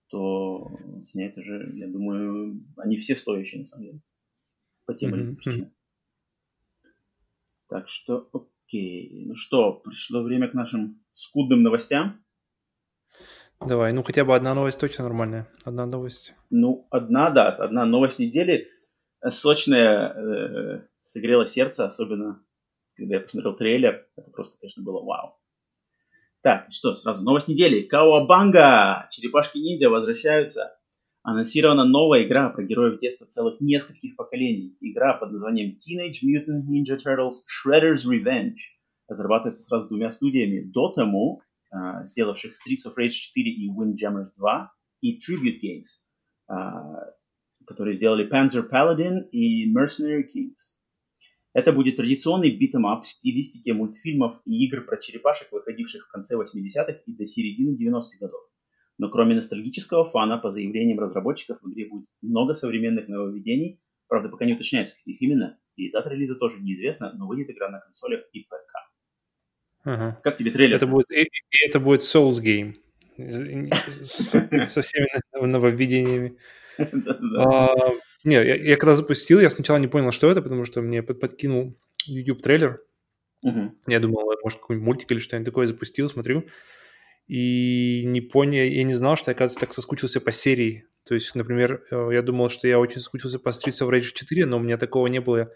[0.09, 0.69] то
[1.03, 4.01] снять уже, я думаю, они все стоящие, на самом деле.
[4.86, 5.73] По тем или иным причинам.
[7.67, 9.25] Так что, окей.
[9.25, 12.23] Ну что, пришло время к нашим скудным новостям.
[13.59, 15.49] Давай, ну хотя бы одна новость точно нормальная.
[15.63, 16.36] Одна новость.
[16.51, 18.69] Ну, одна, да, одна новость недели.
[19.28, 22.45] Сочная, э, согрела сердце, особенно
[22.98, 24.08] когда я посмотрел трейлер.
[24.16, 25.38] Это просто, конечно, было вау.
[26.41, 27.82] Так, что, сразу новость недели.
[27.82, 29.08] Кауабанга!
[29.12, 30.78] Черепашки-ниндзя возвращаются.
[31.24, 34.78] Анонсирована новая игра про героев детства целых нескольких поколений.
[34.82, 38.58] Игра под названием Teenage Mutant Ninja Turtles Shredder's Revenge.
[39.08, 40.62] Разрабатывается сразу двумя студиями.
[40.62, 41.41] Dotemu
[41.74, 44.72] uh, сделавших Streets of Rage 4 и Windjammers 2,
[45.02, 46.02] и Tribute Games,
[46.50, 47.14] uh,
[47.66, 50.72] которые сделали Panzer Paladin и Mercenary Kings.
[51.58, 56.12] Это будет традиционный beat 'em up в стилистике мультфильмов и игр про черепашек, выходивших в
[56.12, 58.41] конце 80-х и до середины 90-х годов.
[58.99, 64.45] Но кроме ностальгического фана, по заявлениям разработчиков, в игре будет много современных нововведений, правда пока
[64.45, 68.41] не уточняется, каких именно, и дата релиза тоже неизвестна, но выйдет игра на консолях и
[68.41, 68.74] ПК.
[69.84, 70.22] Ага.
[70.24, 70.76] Как тебе трейлер?
[70.76, 72.76] Это будет, и, и это будет Souls Game.
[74.70, 76.38] Со всеми нововведениями.
[77.38, 77.73] А,
[78.23, 82.41] не, я, когда запустил, я сначала не понял, что это, потому что мне подкинул YouTube
[82.41, 82.82] трейлер.
[83.88, 86.45] Я думал, может, какой-нибудь мультик или что-нибудь такое запустил, смотрю.
[87.28, 90.86] И не понял, я не знал, что я, оказывается, так соскучился по серии.
[91.03, 94.45] То есть, например, э, я думал, что я очень соскучился по Streets of Rage 4,
[94.45, 95.51] но у меня такого не было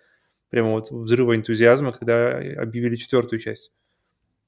[0.50, 3.72] прямо вот взрыва энтузиазма, когда объявили четвертую часть.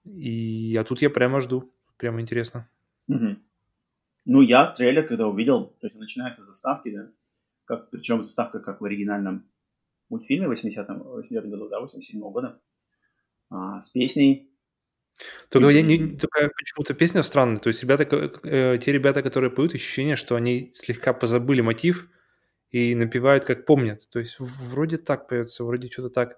[0.05, 1.73] И, а тут я прямо жду.
[1.97, 2.69] Прямо интересно.
[3.07, 3.37] Угу.
[4.25, 7.11] Ну, я трейлер, когда увидел, то есть начинается заставки, да,
[7.65, 9.49] как, причем заставка как в оригинальном
[10.09, 12.61] мультфильме 80-м, 80 году, да, 87 -го года,
[13.49, 14.49] а, с песней.
[15.49, 15.75] Только, и...
[15.75, 17.57] я не, только почему-то песня странная.
[17.57, 18.03] То есть ребята,
[18.43, 22.09] э, те ребята, которые поют, ощущение, что они слегка позабыли мотив
[22.71, 24.09] и напевают, как помнят.
[24.09, 26.37] То есть вроде так поется, вроде что-то так.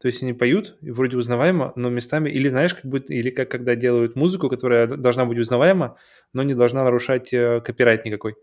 [0.00, 3.50] То есть они поют, и вроде узнаваемо, но местами, или знаешь, как будто, или как
[3.50, 5.96] когда делают музыку, которая должна быть узнаваема,
[6.32, 8.36] но не должна нарушать э, копирайт никакой.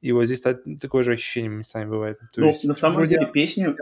[0.00, 2.18] И вот здесь такое же ощущение местами бывает.
[2.32, 3.16] То ну, есть, на самом вроде...
[3.16, 3.76] деле песню,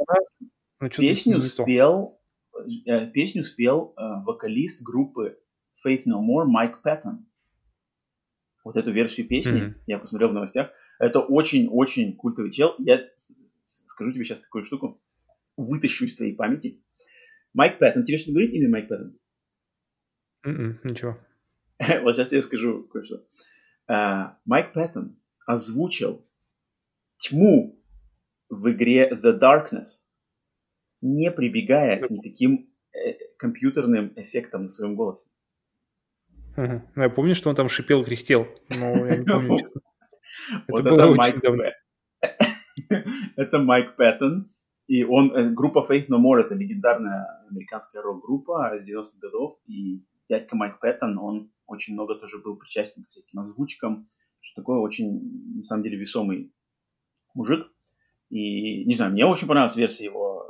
[0.80, 2.18] ну, песню спел,
[2.86, 5.38] э, песню спел э, вокалист группы
[5.86, 7.26] Faith No More Майк Пэттон.
[8.64, 9.74] Вот эту версию песни mm-hmm.
[9.86, 10.70] я посмотрел в новостях.
[10.98, 12.74] Это очень-очень культовый чел.
[12.78, 13.02] Я
[13.86, 15.02] скажу тебе сейчас такую штуку,
[15.58, 16.80] вытащу из твоей памяти.
[17.54, 18.04] Майк Пэттон.
[18.04, 19.18] Тебе что говорит имя Майк Пэттон?
[20.46, 21.18] Mm-mm, ничего.
[22.02, 23.24] вот сейчас я скажу кое-что.
[23.88, 26.26] Uh, Майк Пэттон озвучил
[27.18, 27.80] тьму
[28.48, 30.04] в игре The Darkness,
[31.00, 35.28] не прибегая к никаким э, компьютерным эффектам на своем голосе.
[36.56, 36.82] Uh-huh.
[36.96, 39.58] Я помню, что он там шипел, кряхтел, но я не помню.
[40.66, 41.64] Это было очень давно.
[43.36, 44.50] Это Майк Пэттон.
[44.86, 50.02] И он, э, группа Faith No More, это легендарная американская рок-группа из 90-х годов, и
[50.28, 54.08] дядька Майк Пэттон, он очень много тоже был причастен к всяким озвучкам,
[54.40, 56.52] что такое очень, на самом деле, весомый
[57.32, 57.66] мужик.
[58.28, 60.46] И, не знаю, мне очень понравилась версия его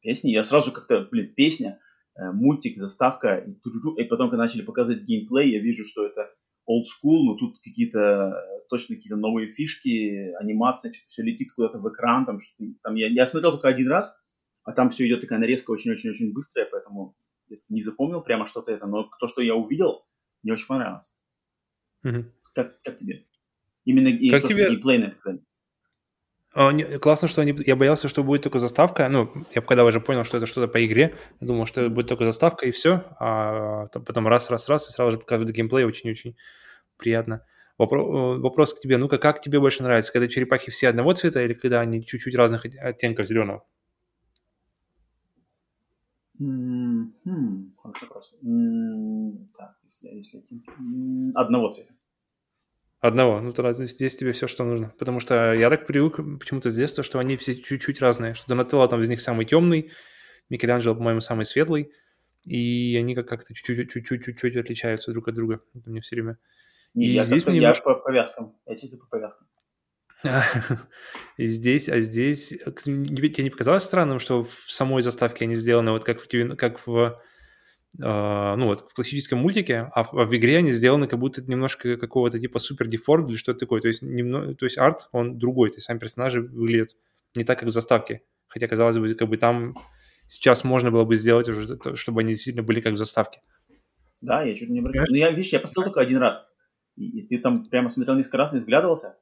[0.00, 0.30] песни.
[0.30, 1.80] Я сразу как-то, блин, песня,
[2.14, 6.30] э, мультик, заставка, и, и потом, когда начали показывать геймплей, я вижу, что это
[6.68, 8.32] old school, но тут какие-то
[8.68, 13.08] точно какие-то новые фишки, анимация, что-то все летит куда-то в экран, там, что там я,
[13.08, 14.18] я смотрел только один раз,
[14.64, 17.16] а там все идет такая нарезка очень-очень-очень быстрая, поэтому
[17.68, 20.06] не запомнил прямо что-то это, но то, что я увидел,
[20.42, 21.10] мне очень понравилось.
[22.02, 22.32] Мгм.
[22.54, 23.26] Как, как тебе?
[23.84, 25.44] Именно и Как то, тебе- геймплейное показали.
[26.54, 27.54] А, классно, что они...
[27.66, 29.08] Я боялся, что будет только заставка.
[29.08, 32.66] Ну, я когда уже понял, что это что-то по игре, думал, что будет только заставка
[32.66, 33.04] и все.
[33.18, 35.84] А там потом раз-раз-раз, и сразу же показывают геймплей.
[35.84, 36.36] Очень-очень
[36.98, 37.44] приятно.
[37.78, 38.98] Вопро- э, Вопрос к тебе.
[38.98, 40.12] Ну-ка, как тебе больше нравится?
[40.12, 43.64] Когда черепахи все одного цвета или когда они чуть-чуть разных от- оттенков зеленого?
[46.40, 48.32] М, хм, хороший вопрос.
[48.42, 50.42] М, Так, если, если...
[50.78, 51.92] м, Одного цвета.
[53.02, 53.40] Одного.
[53.40, 54.94] Ну, тогда здесь, здесь тебе все, что нужно.
[54.96, 58.34] Потому что я так привык почему-то с детства, что они все чуть-чуть разные.
[58.34, 59.90] Что Донателло там из них самый темный,
[60.48, 61.90] Микеланджело, по-моему, самый светлый.
[62.44, 65.60] И они как- как-то чуть-чуть, отличаются друг от друга.
[65.74, 66.38] Это мне все время
[66.94, 68.54] Не, И я, здесь мне я немножко- по повязкам.
[68.66, 69.48] Я чисто по повязкам.
[71.36, 72.52] И здесь, а здесь...
[72.52, 76.86] э, Тебе не показалось странным, что в самой заставке они сделаны вот как в, как
[76.86, 77.20] в
[77.98, 81.96] ну вот в классическом мультике, а в, а в игре они сделаны как будто немножко
[81.96, 83.82] какого-то типа супер деформ или что-то такое.
[83.82, 86.96] То есть, немного, то есть арт, он другой, то есть сами персонажи выглядят
[87.34, 88.22] не так, как в заставке.
[88.48, 89.76] Хотя, казалось бы, как бы там
[90.26, 93.40] сейчас можно было бы сделать уже, то, чтобы они действительно были как в заставке.
[94.20, 95.04] Да, я чуть не обратил.
[95.08, 96.46] Ну, я, видишь, я посмотрел только один раз.
[96.96, 99.16] И, и ты там прямо смотрел несколько раз и вглядывался?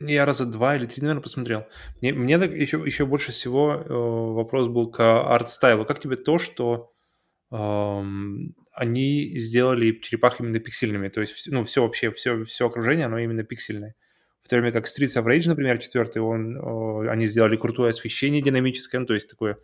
[0.00, 1.66] Я раза два или три, наверное, посмотрел.
[2.00, 5.84] Мне, мне еще, еще больше всего э, вопрос был к арт-стайлу.
[5.84, 6.91] Как тебе то, что
[7.52, 11.08] они сделали черепах именно пиксельными?
[11.08, 13.94] То есть, ну, все вообще, все, все окружение, оно именно пиксельное.
[14.42, 19.00] В то время как Streets of Rage, например, четвертый, он, они сделали крутое освещение динамическое,
[19.00, 19.58] ну, то есть такое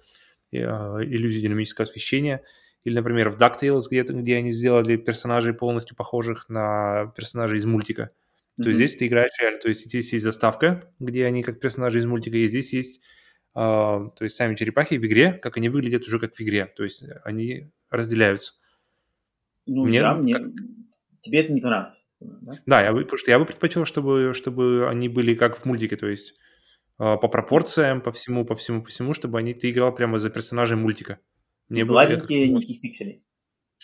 [0.52, 2.42] э, иллюзию динамического освещения.
[2.84, 8.10] Или, например, в DuckTales, где, где они сделали персонажей полностью похожих на персонажей из мультика.
[8.56, 12.00] То есть здесь ты играешь реально, то есть здесь есть заставка, где они как персонажи
[12.00, 13.04] из мультика, и здесь есть, а,
[13.58, 17.04] то есть сами черепахи в игре, как они выглядят уже как в игре, то есть
[17.24, 18.54] они разделяются.
[19.66, 20.34] Ну, Мне я, мне...
[20.34, 20.52] как-
[21.20, 22.52] Тебе это не понравилось, да?
[22.66, 25.96] Да, я бы, потому что я бы предпочел, чтобы, чтобы они были как в мультике,
[25.96, 26.34] то есть
[26.96, 30.30] а, по пропорциям, по всему, по всему, по всему, чтобы они, ты играл прямо за
[30.30, 31.18] персонажей мультика.
[31.68, 33.24] Мне Гладенькие, никаких пикселей.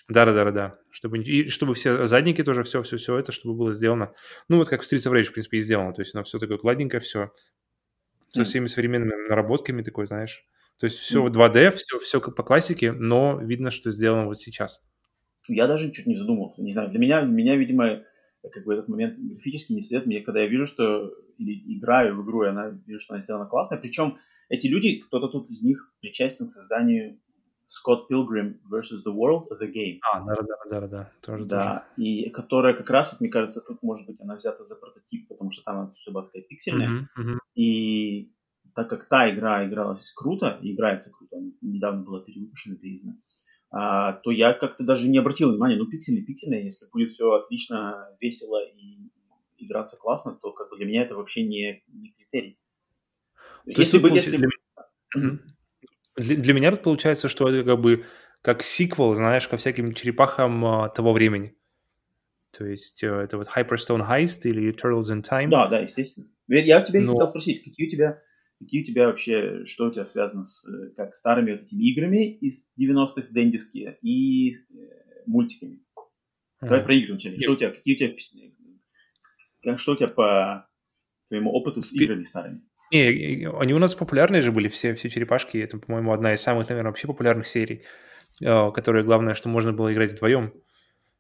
[0.08, 0.78] Да, да, да, да, да.
[0.90, 4.12] Чтобы, и чтобы все задники тоже, все, все, все это, чтобы было сделано.
[4.48, 5.92] Ну, вот как в Streets of Rage, в принципе, и сделано.
[5.92, 7.30] То есть оно все такое гладенькое, все
[8.34, 10.44] со всеми современными наработками такой, знаешь.
[10.78, 11.32] То есть все Мгм.
[11.32, 14.82] 2D, все, все как по классике, но видно, что сделано вот сейчас.
[15.48, 16.62] Я даже чуть не задумался.
[16.62, 18.02] Не знаю, для меня, для меня, видимо,
[18.52, 20.06] как бы этот момент графически не след.
[20.06, 23.46] Мне, когда я вижу, что или играю в игру, и она вижу, что она сделана
[23.46, 23.76] классно.
[23.76, 24.18] Причем
[24.48, 27.18] эти люди, кто-то тут из них причастен к созданию
[27.66, 29.04] Scott Pilgrim vs.
[29.06, 29.98] The World, The Game.
[30.12, 31.48] А, да, да, да, да, да, тоже, тоже.
[31.48, 35.50] Да, и которая как раз, мне кажется, тут, может быть, она взята за прототип, потому
[35.50, 36.88] что там она все была такая пиксельная.
[36.88, 37.38] Мгм, мгм.
[37.54, 38.32] И
[38.74, 43.16] так как та игра игралась круто, и играется круто, она недавно была перевыпущена, переиздана,
[43.70, 48.08] а, то я как-то даже не обратил внимания, ну, пиксельный, пиксельный, если будет все отлично,
[48.20, 49.10] весело и
[49.56, 52.58] играться классно, то как бы для меня это вообще не, не критерий.
[53.64, 54.48] То если бы, если для.
[56.16, 58.04] Для, для меня тут получается, что это как бы
[58.42, 61.56] как сиквел, знаешь, ко всяким черепахам а, того времени.
[62.56, 65.48] То есть э, это вот Hyperstone Heist или Turtles in Time.
[65.48, 66.28] Да, да, естественно.
[66.46, 68.22] Я у тебя Но- хотел спросить, какие у тебя,
[68.60, 72.32] какие у тебя вообще, что у тебя связано с э, как старыми вот этими играми
[72.34, 74.54] из 90-х дендиские и э,
[75.26, 75.80] мультиками?
[76.60, 76.86] Давай Ага.
[76.86, 77.40] про игры вначале.
[77.40, 78.14] Что у тебя, какие у тебя,
[79.62, 80.68] как, что у тебя по
[81.28, 82.62] твоему опыту с играми старыми?
[82.94, 85.58] Не, они у нас популярные же были, все, все черепашки.
[85.58, 87.82] Это, по-моему, одна из самых, наверное, вообще популярных серий,
[88.42, 90.54] э, которая, главное, что можно было играть вдвоем.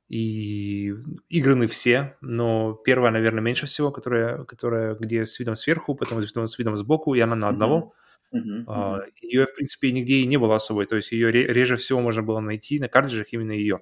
[0.08, 0.90] И
[1.30, 6.26] играны все, но первая, наверное, меньше всего, которая, которая где с видом сверху, потом с
[6.26, 7.94] видом, с видом сбоку, и она на одного.
[8.66, 10.86] А, мгм, Ее, в принципе, нигде и не было особой.
[10.86, 13.80] То есть ее ре- реже всего можно было найти на картриджах именно ее.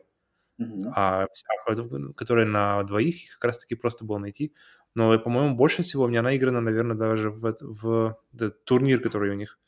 [0.58, 0.92] Мгм.
[0.94, 1.26] А
[1.68, 4.52] вот, которая на двоих, их как раз-таки просто было найти.
[4.94, 9.34] Но, по-моему, больше всего мне она играна, наверное, даже в, в этот турнир, который у
[9.34, 9.58] них.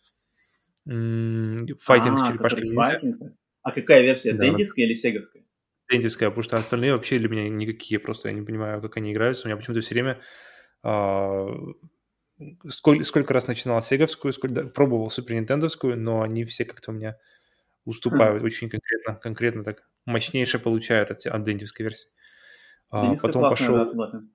[0.86, 2.74] Файтинг с А, ниндзя.
[2.74, 3.32] файтинг.
[3.62, 4.44] А какая версия, Да.
[4.44, 5.42] дендиская или сеговская?
[5.90, 9.46] Дендиская, потому что остальные вообще для меня никакие, просто я не понимаю, как они играются.
[9.46, 10.20] У меня почему-то все время
[10.82, 11.46] а,
[12.68, 16.94] сколько, сколько раз начинал сеговскую, сколько, да, пробовал супер нинтендовскую, но они все как-то у
[16.94, 17.16] меня
[17.84, 22.08] уступают очень конкретно, конкретно так мощнейше получают от, от дендиской версии.
[22.90, 24.30] А, потом классная, пошел, да, согласен.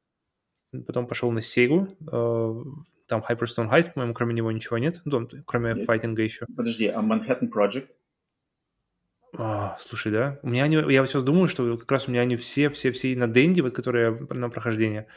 [0.85, 2.63] потом пошел на Сегу, э,
[3.07, 5.85] там Hyperstone Heist, по-моему, кроме него ничего нет, ну, там, кроме Нет.
[5.85, 6.45] файтинга еще.
[6.55, 7.87] Подожди, а Manhattan Project?
[9.37, 10.39] А, слушай, да?
[10.41, 13.13] У меня они, я сейчас думаю, что как раз у меня они все, все, все
[13.13, 15.07] и на Денди, вот которые на прохождение,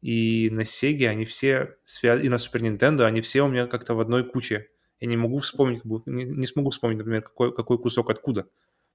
[0.00, 3.94] и на Sega они все связаны, и на Super Nintendo они все у меня как-то
[3.94, 4.68] в одной куче.
[5.00, 8.42] Я не могу вспомнить, не, не смогу вспомнить, например, какой, какой кусок откуда.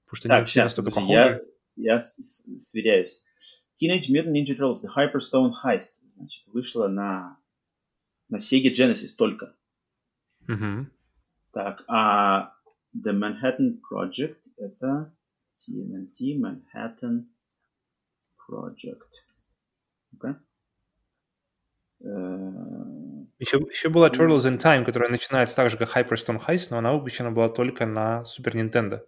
[0.04, 1.12] Потому что Так, они все настолько похожи.
[1.12, 1.40] я,
[1.76, 3.22] я сверяюсь.
[3.80, 7.38] Teenage Mutant Ninja Turtles The Hyperstone Heist значит, вышла на,
[8.28, 9.54] на Sega Genesis только.
[10.46, 10.90] Мгм.
[11.52, 12.54] Так, а
[12.96, 15.12] The Manhattan Project это
[15.68, 17.24] TMNT Manhattan
[18.48, 19.24] Project.
[20.12, 20.40] Ну-ка.
[22.00, 22.95] Э,
[23.38, 26.94] Еще, еще была Turtles in Time, которая начинается так же, как Hyperstone Heist, но она
[26.94, 29.00] выпущена была только на Super Nintendo.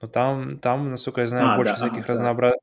[0.00, 2.14] Но там, там, насколько я знаю, А, больше да, всяких да.
[2.14, 2.54] разнообра-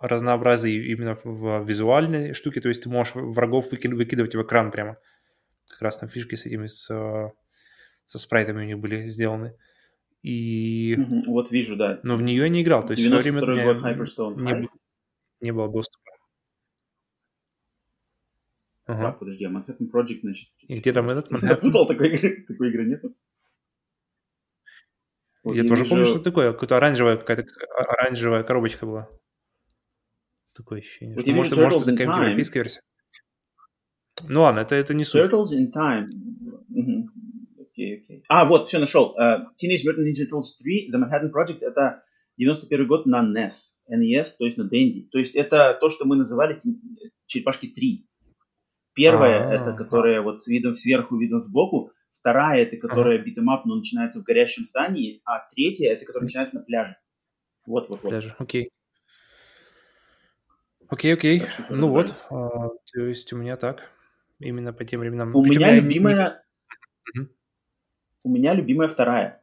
[0.00, 2.60] разнообразий именно в, визуальной штуке.
[2.60, 4.96] То есть ты можешь врагов выки- выкидывать в экран прямо.
[5.68, 6.86] Как раз там фишки с этими, с,
[8.06, 9.54] со спрайтами у них были сделаны.
[10.22, 10.96] И...
[11.26, 12.00] Вот вижу, да.
[12.02, 12.82] Но в нее я не играл.
[12.84, 14.68] То есть в свое время 92 меня год Hyperstone не, Heist.
[15.40, 16.03] не было доступа.
[18.86, 19.02] Ага.
[19.02, 20.50] Так, подожди, а Manhattan Project, значит...
[20.58, 21.60] И где там этот Я Манхэттен?
[21.60, 23.14] путал, такой игры, такой игры нету.
[25.42, 26.52] Вот Я тоже помню, вижу- что такое.
[26.52, 27.44] Какая-то оранжевая, какая-то
[27.76, 29.08] оранжевая коробочка была.
[30.54, 31.14] Такое ощущение.
[31.16, 32.80] Вот Что, я может, может, это какая-то европейская версия.
[34.28, 35.20] Ну ладно, это, это не суть.
[35.20, 36.08] Turtles in Time.
[37.60, 38.22] Окей, окей.
[38.28, 39.16] А, вот, все, нашел.
[39.18, 42.04] Э, Teenage Mutant Ninja Turtles 3, The Manhattan Project, это
[42.38, 43.80] 91 год на NES.
[43.90, 45.08] NES, то есть на Dendy.
[45.10, 46.58] То есть это то, что мы называли
[47.26, 48.06] черепашки 3.
[48.94, 49.52] Первая, А.
[49.54, 51.92] это которая вот с видом сверху, видом сбоку.
[52.12, 55.20] Вторая, это которая beat 'em up, но начинается в горящем здании.
[55.24, 56.96] А третья, это которая начинается на пляже.
[57.66, 58.10] Вот, вот, вот.
[58.10, 58.70] Даже, окей.
[60.88, 61.42] Окей, окей.
[61.70, 63.90] Ну вот, а, то есть у меня так.
[64.38, 65.34] Именно по тем временам.
[65.34, 66.44] У Причем меня не- не- любимая...
[67.14, 67.30] Мгм.
[68.24, 69.42] У меня любимая вторая,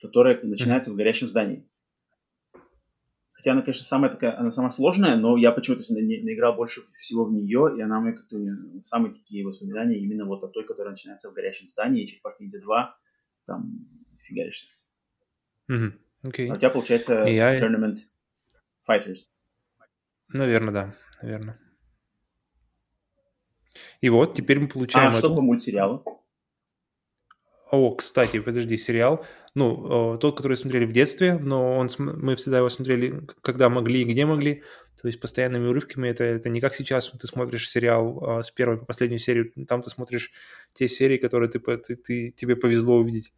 [0.00, 1.68] которая начинается в горящем здании.
[3.44, 7.26] Хотя она, конечно, самая такая, она самая сложная, но я почему-то не- наиграл больше всего
[7.26, 8.38] в нее, и она у меня как-то
[8.80, 12.96] самые такие воспоминания именно вот о той, которая начинается в горящем здании, Черепашки Ниндзя 2,
[13.44, 13.86] там
[14.18, 14.66] фигаришься.
[15.68, 15.92] Мгм,
[16.22, 16.48] Окей.
[16.48, 17.98] А у тебя получается И я- Tournament
[18.88, 19.28] Fighters.
[20.28, 20.94] Наверное, да.
[21.20, 21.60] Наверное.
[24.00, 26.02] И вот, теперь мы получаем А что эту- по мультсериалу?
[27.74, 29.24] О, кстати, подожди, сериал.
[29.54, 34.02] Ну, э, тот, который смотрели в детстве, но он, мы всегда его смотрели, когда могли
[34.02, 34.62] и где могли.
[35.00, 36.08] То есть постоянными урывками.
[36.08, 39.52] Это, это не как сейчас, ты смотришь сериал э, с первой по последнюю серию.
[39.68, 40.32] Там ты смотришь
[40.72, 43.32] те серии, которые ты, ты, ты- тебе повезло увидеть.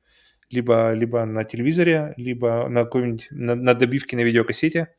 [0.50, 4.94] Либо, либо на телевизоре, либо на какой-нибудь на, на добивке на видеокассете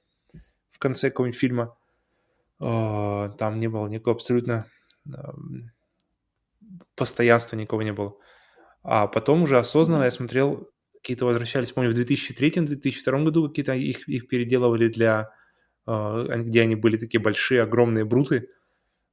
[0.72, 1.78] в конце какого-нибудь фильма.
[2.60, 4.68] Э, Там не было никакого абсолютно
[6.96, 8.18] постоянства никого не было.
[8.90, 10.70] А потом уже осознанно я смотрел,
[11.02, 15.30] какие-то возвращались, помню, в 2003-2002 году какие-то их, их переделывали для...
[15.86, 18.48] э, где они были такие большие, огромные бруты.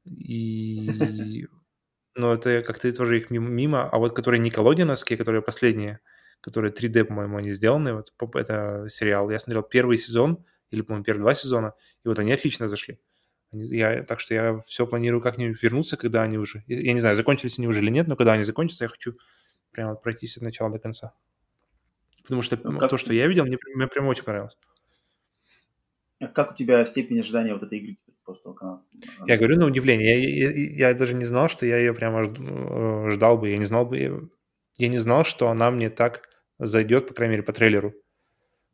[0.06, 1.48] И...
[2.14, 3.88] Но это как-то тоже их мимо.
[3.90, 5.98] А вот которые Николодиновские, которые последние,
[6.40, 9.28] которые 3D, по-моему, они сделаны, вот это сериал.
[9.28, 13.00] Я смотрел первый сезон, или, по-моему, первые два сезона, и вот они отлично зашли.
[13.50, 16.62] Я, так что я все планирую как-нибудь вернуться, когда они уже...
[16.68, 19.16] Я не знаю, закончились они уже или нет, но когда они закончатся, я хочу
[19.74, 21.12] прямо пройтись от начала до конца.
[22.22, 24.56] Потому что Ну, как- то, что я видел, мне, мне прям очень понравилось.
[26.20, 28.82] А Как у тебя степень ожидания вот этой игры как она-
[29.26, 30.38] Я говорю на удивление.
[30.38, 33.50] Я, я- я даже не знал, что я ее прямо э, ждал бы.
[33.50, 34.30] Я не знал бы...
[34.78, 37.92] Я, не знал, что она мне так зайдет, по крайней мере, по трейлеру.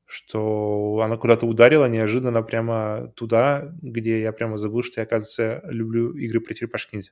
[0.07, 6.13] Что она куда-то ударила неожиданно прямо туда, где я прямо забыл, что я, оказывается, люблю
[6.17, 7.11] игры про черепашки ниндзя.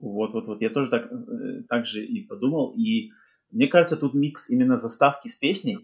[0.00, 0.60] Вот, вот, вот.
[0.60, 2.74] Я тоже так, э, так же и подумал.
[2.76, 3.10] И
[3.50, 5.78] мне кажется, тут микс именно заставки с песней.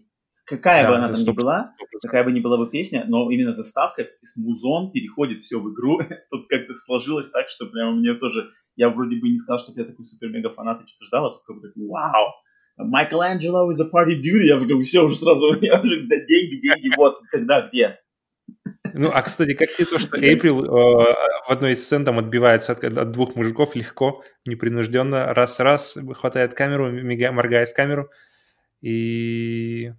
[0.47, 1.35] Какая Да, бы она там ни 100%.
[1.35, 5.73] была, какая бы ни была бы песня, но именно заставка с музон переходит все в
[5.73, 5.99] игру.
[6.31, 8.51] тут как-то сложилось так, что прямо мне тоже...
[8.77, 11.43] Я вроде бы не сказал, что я такой супер-мега фанат и что-то ждал, а тут
[11.47, 12.33] как бы так, вау!
[12.79, 14.43] Michelangelo is a party dude.
[14.45, 17.99] Я бы все уже сразу, я уже, да, деньги, деньги, вот, когда, где.
[18.97, 22.73] Ну, а, кстати, как тебе то, что Эйприл э, в одной из сцен там отбивается
[22.73, 28.11] от, от двух мужиков легко, непринужденно, раз-раз, хватает камеру, мига- моргает в камеру,
[28.83, 29.93] и...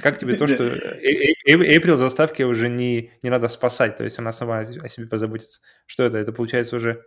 [0.00, 4.04] Как тебе то, что Э- Э- Эйприл в заставке уже не, не надо спасать, то
[4.04, 5.60] есть она сама о себе позаботится.
[5.86, 6.18] Что это?
[6.18, 7.02] Это получается уже...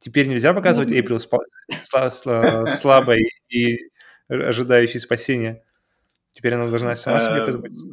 [0.00, 1.20] Теперь нельзя показывать Ну, Эйприл
[2.66, 3.90] слабой и
[4.28, 5.62] ожидающей спасения.
[6.32, 7.86] Теперь она должна сама себе Э, позаботиться.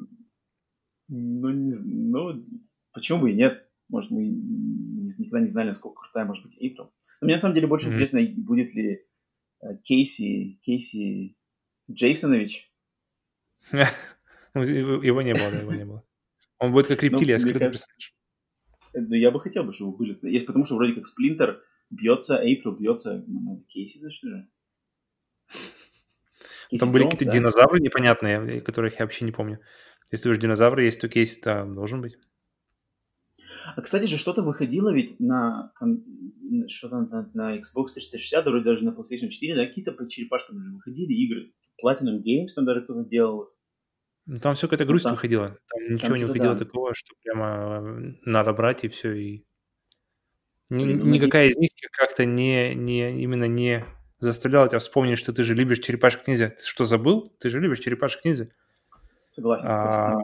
[1.10, 2.46] Ну, не ну,
[2.94, 3.68] почему бы и нет?
[3.90, 6.92] Может, мы никогда не знали, насколько крутая может быть Эйприл.
[7.22, 7.94] Но мне на самом деле больше Мгм.
[7.94, 9.06] интересно, будет ли
[9.62, 11.38] э, Кейси, Кейси
[11.90, 12.72] Джейсонович.
[14.54, 16.04] Ну, его не было, да, его не было.
[16.58, 18.16] Он будет как рептилия, Ну, мне скрытый персонаж.
[18.94, 20.18] Ну, я бы хотел бы, чтобы были.
[20.24, 24.50] Есть потому, что вроде как Сплинтер бьется, Эйприл бьется на Кейси, значит, же.
[26.70, 29.60] Кейси Там были какие-то динозавры непонятные, которых я вообще не помню.
[30.12, 32.18] Если уж динозавры есть, то кейс там должен быть.
[33.76, 35.72] А, кстати же, что-то выходило ведь на,
[36.68, 40.72] что-то на, на Xbox 360, вроде даже на PlayStation 4, да, какие-то по черепашкам уже
[40.72, 41.52] выходили игры.
[41.84, 43.50] Platinum Games там даже кто-то делал.
[44.26, 45.58] Ну, Там все какая-то Ну, грусть там- выходила.
[45.70, 46.66] Там ничего не выходило да.
[46.66, 49.14] такого, что прямо э, надо брать и все.
[49.14, 49.46] И...
[50.70, 53.86] Ни- Блин, ну, никакая из них как-то не, не именно не
[54.20, 56.50] заставляла тебя вспомнить, что ты же любишь черепашек ниндзя.
[56.58, 57.30] Ты что, забыл?
[57.40, 58.50] Ты же любишь черепашек ниндзя.
[59.30, 59.68] Согласен.
[59.70, 60.20] А.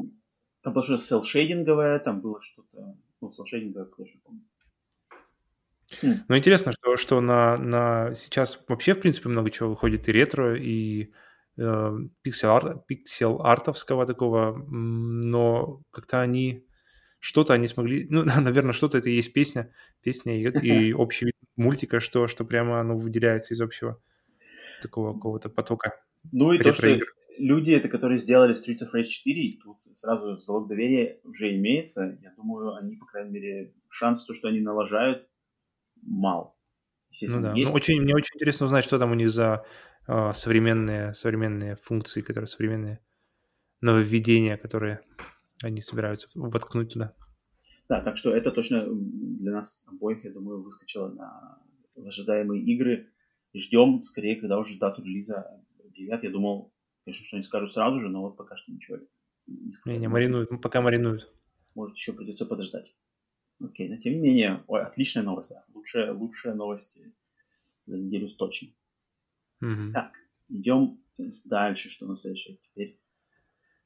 [0.61, 2.95] Там, было что-то селшейдинговое, там было что-то...
[3.21, 4.41] Ну, селшейдинговое, конечно, помню.
[6.27, 10.57] Но интересно, что, что на, на сейчас вообще, в принципе, много чего выходит и ретро,
[10.57, 11.11] и
[11.57, 16.65] э, пиксель-арт, пиксель-артовского такого, но как-то они
[17.23, 21.35] что-то они смогли, ну, наверное, что-то это и есть песня, песня и, и общий вид
[21.55, 23.99] мультика, что, что прямо оно выделяется из общего
[24.81, 26.01] такого какого-то потока.
[26.31, 26.99] Ну и то, что.
[27.37, 32.17] Люди, это, которые сделали Streets of Rage 4, тут сразу залог доверия уже имеется.
[32.21, 35.27] Я думаю, они, по крайней мере, шанс, то, что они налажают,
[36.01, 36.57] мал.
[37.21, 37.69] Ну да, есть.
[37.69, 39.63] ну, очень, мне очень интересно узнать, что там у них за
[40.07, 42.99] а, современные, современные функции, которые современные
[43.81, 45.01] нововведения, которые
[45.61, 47.13] они собираются воткнуть туда.
[47.87, 51.61] Да, так что это точно для нас обоих, я думаю, выскочило на
[51.95, 53.09] ожидаемые игры.
[53.53, 55.45] Ждем скорее, когда уже дату релиза
[55.85, 56.23] объявят.
[56.23, 56.72] Я думал,
[57.03, 58.99] конечно, что они скажут сразу же, но вот пока что ничего
[59.47, 59.97] не сказали.
[59.97, 61.31] Не, не, маринуют, ну, пока маринуют.
[61.75, 62.93] Может, еще придется подождать.
[63.61, 65.49] Окей, но тем не менее, ой, отличная новость.
[65.49, 65.63] Да.
[65.73, 66.99] Лучшая, лучшая новость
[67.85, 68.69] за неделю точно.
[69.61, 69.93] Мгм.
[69.93, 70.11] Так,
[70.49, 71.01] идем
[71.45, 72.99] дальше, что на следующее теперь.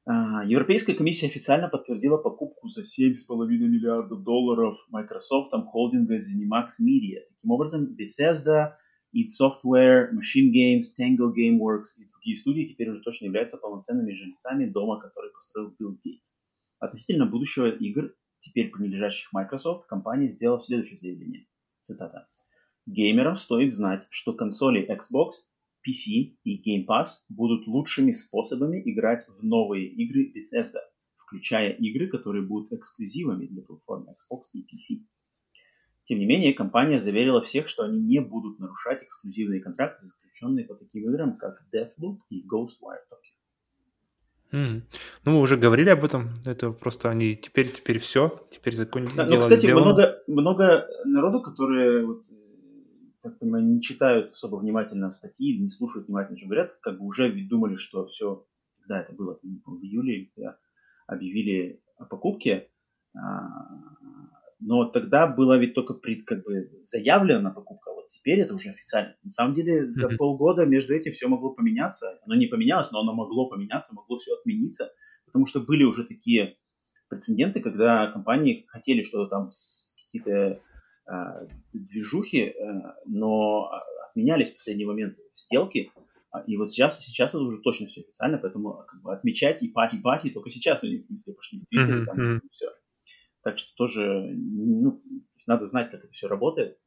[0.06, 7.22] А, Европейская комиссия официально подтвердила покупку за 7,5 миллиардов долларов Microsoft холдинга ZeniMax Media.
[7.30, 8.76] Таким образом, Bethesda,
[9.18, 14.66] id Software, Machine Games, Tango Gameworks и другие студии теперь уже точно являются полноценными жильцами
[14.66, 16.40] дома, который построил Билл Гейтс.
[16.80, 21.48] Относительно будущего игр, теперь принадлежащих Microsoft, компания сделала следующее заявление.
[21.82, 22.28] Цитата.
[22.86, 25.32] Геймерам стоит знать, что консоли Xbox,
[25.88, 30.80] PC и Game Pass будут лучшими способами играть в новые игры Bethesda,
[31.18, 35.06] включая игры, которые будут эксклюзивами для платформ Xbox и PC.
[36.08, 40.74] Тем не менее, компания заверила всех, что они не будут нарушать эксклюзивные контракты, заключенные по
[40.74, 43.38] таким играм, как Deathloop и Ghostwire Tokyo.
[44.52, 44.84] Мгм.
[45.26, 46.30] Ну, мы уже говорили об этом.
[46.46, 49.10] Это просто они теперь, теперь все, теперь закон...
[49.18, 49.88] Да, ну, кстати, сделано.
[49.88, 52.36] много, много народу, которые, вот, э,
[53.22, 57.30] так понимаю, не читают особо внимательно статьи, не слушают внимательно, что говорят, как бы уже
[57.50, 58.46] думали, что все,
[58.88, 60.58] да, это было в июле, когда
[61.06, 62.70] объявили о покупке,
[63.14, 68.72] а, но тогда была ведь только пред, как бы заявлена покупка, вот теперь это уже
[68.72, 69.16] официально.
[69.24, 70.18] На самом деле за Мгм.
[70.18, 72.20] полгода между этим все могло поменяться.
[72.24, 74.92] Оно не поменялось, но оно могло поменяться, могло все отмениться,
[75.26, 76.58] потому что были уже такие
[77.10, 79.50] прецеденты, когда компании хотели что-то там
[80.06, 80.62] какие-то
[81.06, 83.70] а, движухи, а, но
[84.10, 85.92] отменялись в последний момент сделки.
[86.32, 89.70] А, И вот сейчас, сейчас это уже точно все официально, поэтому как бы отмечать и
[89.70, 92.68] пати-пати только сейчас они везде пошли в Твиттере, Мгм, там, все.
[93.48, 94.04] Так что тоже
[94.36, 95.02] ну,
[95.46, 96.78] надо знать, как это все работает.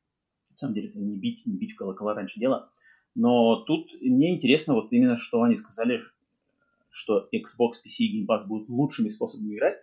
[0.50, 2.70] На самом деле, не бить, не бить в колокола раньше дела.
[3.14, 6.02] Но тут мне интересно вот именно, что они сказали,
[6.90, 9.78] что Xbox, PC и Game Pass будут лучшими способами играть,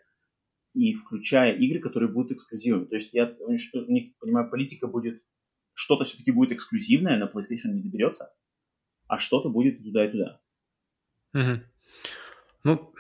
[0.76, 2.86] и включая игры, которые будут эксклюзивными.
[2.86, 5.24] То есть я что, них, понимаю, политика будет,
[5.74, 8.32] что-то все-таки будет эксклюзивное, на PlayStation не доберется,
[9.08, 10.40] а что-то будет туда, и туда.
[11.34, 11.64] Мгм.
[12.64, 12.94] Ну,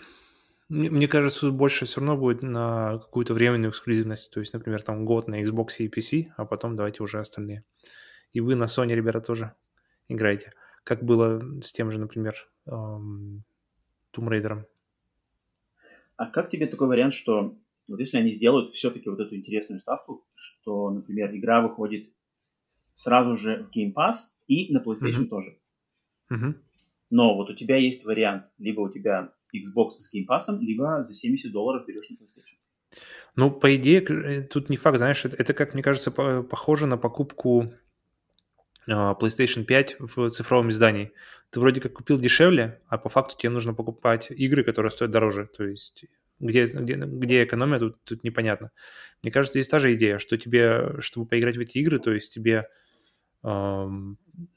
[0.69, 4.31] мне, мне кажется, больше все равно будет на какую-то временную эксклюзивность.
[4.31, 7.63] То есть, например, там год на Xbox и PC, а потом давайте уже остальные.
[8.33, 9.53] И вы на Sony, ребята, тоже
[10.09, 10.53] играете.
[10.83, 13.43] Как было с тем же, например, эм,
[14.15, 14.65] Tomb Raider.
[16.17, 17.57] А как тебе такой вариант, что
[17.87, 22.09] вот если они сделают все-таки вот эту интересную ставку, что, например, игра выходит
[22.93, 25.29] сразу же в Game Pass и на PlayStation Мгм.
[25.29, 25.57] тоже.
[26.29, 26.61] Мгм.
[27.09, 31.13] Но вот у тебя есть вариант, либо у тебя Xbox с Game Pass, либо за
[31.13, 32.57] 70 долларов берешь на PlayStation.
[33.35, 36.87] Ну, по идее, э, тут не факт, знаешь, это, это, как мне кажется, по- похоже
[36.87, 37.71] на покупку
[38.87, 41.11] а, PlayStation 5 в цифровом издании.
[41.49, 45.47] Ты вроде как купил дешевле, а по факту тебе нужно покупать игры, которые стоят дороже.
[45.55, 46.05] То есть
[46.39, 48.71] где, где, где экономия, тут, тут непонятно.
[49.23, 52.33] Мне кажется, есть та же идея, что тебе, чтобы поиграть в эти игры, то есть
[52.33, 52.67] тебе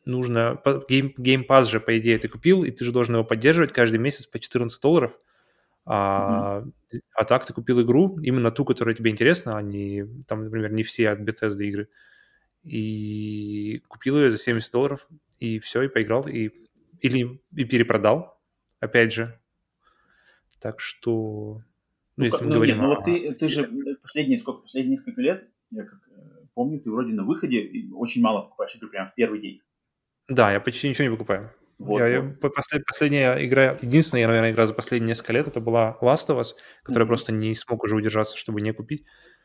[0.05, 0.61] нужно...
[0.88, 3.99] Game, Game Pass же, по идее, ты купил, и ты же должен его поддерживать каждый
[3.99, 5.12] месяц по 14 долларов.
[5.86, 7.01] А, mm-hmm.
[7.14, 10.82] а так ты купил игру, именно ту, которая тебе интересна, а не, там, например, не
[10.82, 11.88] все от Bethesda игры.
[12.62, 16.51] И купил ее за 70 долларов, и все, и поиграл, и,
[17.01, 18.38] или и перепродал,
[18.78, 19.41] опять же.
[20.61, 21.62] Так что,
[22.16, 22.76] ну, ну если мы ну, говорим...
[22.76, 23.70] Нет, ну, вот ты, ты же
[24.03, 26.10] последние, сколько, последние несколько лет, я как э,
[26.55, 29.61] помню, ты вроде на выходе очень мало покупаешь игры прямо в первый день.
[30.29, 31.53] Да, я почти ничего не покупаю.
[31.79, 32.37] Вот, я, вот.
[32.43, 36.39] Я, послед, последняя игра, единственная, наверное, игра за последние несколько лет, это была Last of
[36.39, 36.49] Us,
[36.83, 37.09] которая mm-hmm.
[37.09, 39.03] просто не смог уже удержаться, чтобы не купить.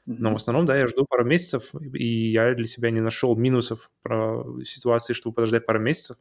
[0.08, 0.16] Mm-hmm.
[0.20, 3.90] Но в основном, да, я жду пару месяцев, и я для себя не нашел минусов
[4.02, 6.18] про ситуации, чтобы подождать пару месяцев.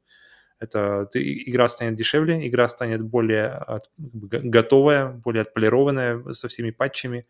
[0.61, 7.27] Это ты, игра станет дешевле, игра станет более от, готовая, более отполированная со всеми патчами,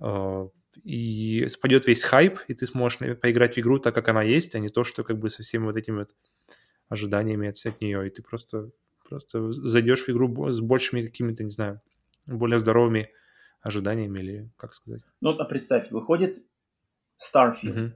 [0.00, 0.48] э,
[0.82, 4.58] и спадет весь хайп, и ты сможешь поиграть в игру так, как она есть, а
[4.58, 6.14] не то, что как бы со всеми вот этими вот
[6.88, 8.70] ожиданиями от, от нее, и ты просто,
[9.08, 11.80] просто зайдешь в игру с большими какими-то, не знаю,
[12.26, 13.10] более здоровыми
[13.60, 15.02] ожиданиями или как сказать.
[15.20, 16.44] Ну, а представь, выходит
[17.18, 17.94] Starfield,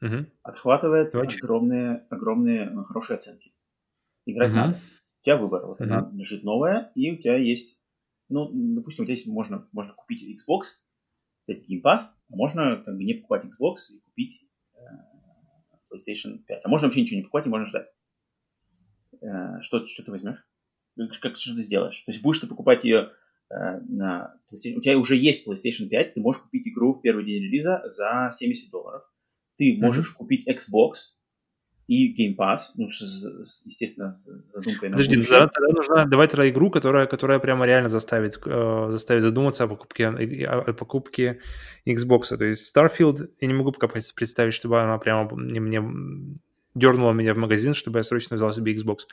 [0.00, 0.06] угу.
[0.06, 0.26] Угу.
[0.42, 1.38] отхватывает Очень.
[1.38, 3.52] огромные, огромные ну, хорошие оценки.
[4.24, 4.56] Играть угу.
[4.56, 4.72] надо.
[5.20, 5.66] У тебя выбор.
[5.66, 5.84] Вот угу.
[5.84, 7.80] она лежит новая, и у тебя есть,
[8.28, 10.85] ну, допустим, у тебя есть, можно, можно купить Xbox,
[11.46, 14.44] взять Game Pass, а можно как бы не покупать Xbox и купить
[14.74, 14.78] э,
[15.90, 16.62] PlayStation 5.
[16.64, 17.88] А можно вообще ничего не покупать и можно ждать.
[19.20, 20.46] Э, что, что ты возьмешь?
[21.20, 22.02] Как, что ты сделаешь?
[22.02, 23.12] То есть будешь ты покупать ее
[23.50, 24.76] э, на PlayStation...
[24.76, 28.30] У тебя уже есть PlayStation 5, ты можешь купить игру в первый день релиза за
[28.32, 29.02] 70 долларов.
[29.56, 30.16] Ты можешь mm-hmm.
[30.16, 31.15] купить Xbox
[31.86, 36.26] и Game Pass, ну, с, с, естественно, с задумкой на Подожди, тогда, тогда нужна, давай
[36.26, 41.40] тогда игру, которая, которая прямо реально заставит, э, заставит задуматься о покупке, о покупке
[41.86, 42.36] Xbox.
[42.36, 45.80] То есть Starfield, я не могу пока представить, чтобы она прямо мне, мне
[46.74, 49.06] дернула меня в магазин, чтобы я срочно взял себе Xbox.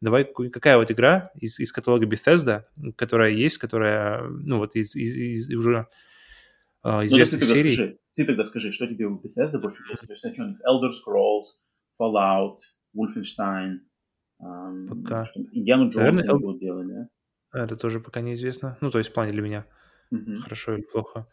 [0.00, 2.62] Давай, какая вот игра из, из каталога Bethesda,
[2.96, 5.86] которая есть, которая, ну, вот из, из, из уже
[6.84, 7.74] uh, известных ну, ты серий.
[7.74, 10.06] Скажи, ты тогда скажи, что тебе у Bethesda больше интересно?
[10.06, 11.60] То есть, на чем Elder Scrolls,
[12.02, 12.58] Fallout,
[12.96, 13.78] Wolfenstein,
[14.40, 15.24] um, пока.
[15.52, 17.64] Индиану Джонс Наверное, делать, да?
[17.64, 18.76] Это тоже пока неизвестно.
[18.80, 19.66] Ну, то есть в плане для меня.
[20.12, 20.36] Uh-huh.
[20.36, 21.28] Хорошо или плохо.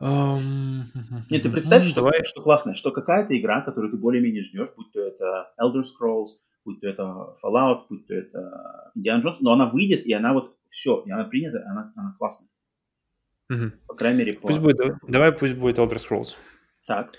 [0.00, 0.84] Um,
[1.28, 2.24] Нет, ты представь, что, давай.
[2.24, 6.28] что классно, что какая-то игра, которую ты более-менее ждешь, будь то это Elder Scrolls,
[6.64, 7.02] будь то это
[7.42, 11.24] Fallout, будь то это Indiana Jones, но она выйдет, и она вот все, и она
[11.24, 12.48] принята, она, она классная.
[13.50, 13.72] Угу.
[13.88, 14.46] По крайней мере, по...
[14.48, 16.36] Пусть будет, давай пусть будет Elder Scrolls.
[16.86, 17.12] Так.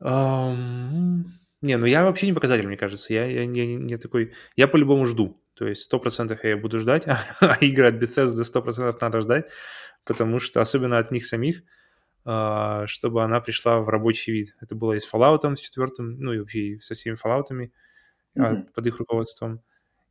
[0.00, 1.24] Um,
[1.66, 3.12] не, ну я вообще не показатель, мне кажется.
[3.12, 4.32] Я, я, я не такой...
[4.56, 5.40] Я по-любому жду.
[5.56, 7.04] То есть 100% я буду ждать,
[7.40, 9.46] а игры от Bethesda 100% надо ждать,
[10.04, 11.62] потому что, особенно от них самих,
[12.24, 14.54] а, чтобы она пришла в рабочий вид.
[14.60, 17.70] Это было и с Fallout с четвертым, ну и вообще со всеми Fallout
[18.36, 18.72] mm-hmm.
[18.74, 19.62] под их руководством,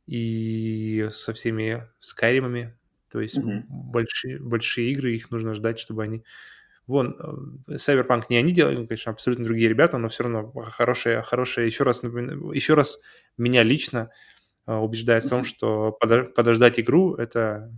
[0.06, 2.72] и со всеми Skyrim,
[3.10, 3.62] то есть mm-hmm.
[3.68, 6.24] большие, большие игры, их нужно ждать, чтобы они...
[6.86, 7.16] Вон,
[7.68, 11.66] э, Cyberpunk не они делают, конечно, абсолютно другие ребята, но все равно хорошие, хорошие.
[11.66, 13.00] Еще раз, еще раз
[13.36, 14.10] меня лично
[14.66, 17.72] а, убеждает в том, что подождать игру это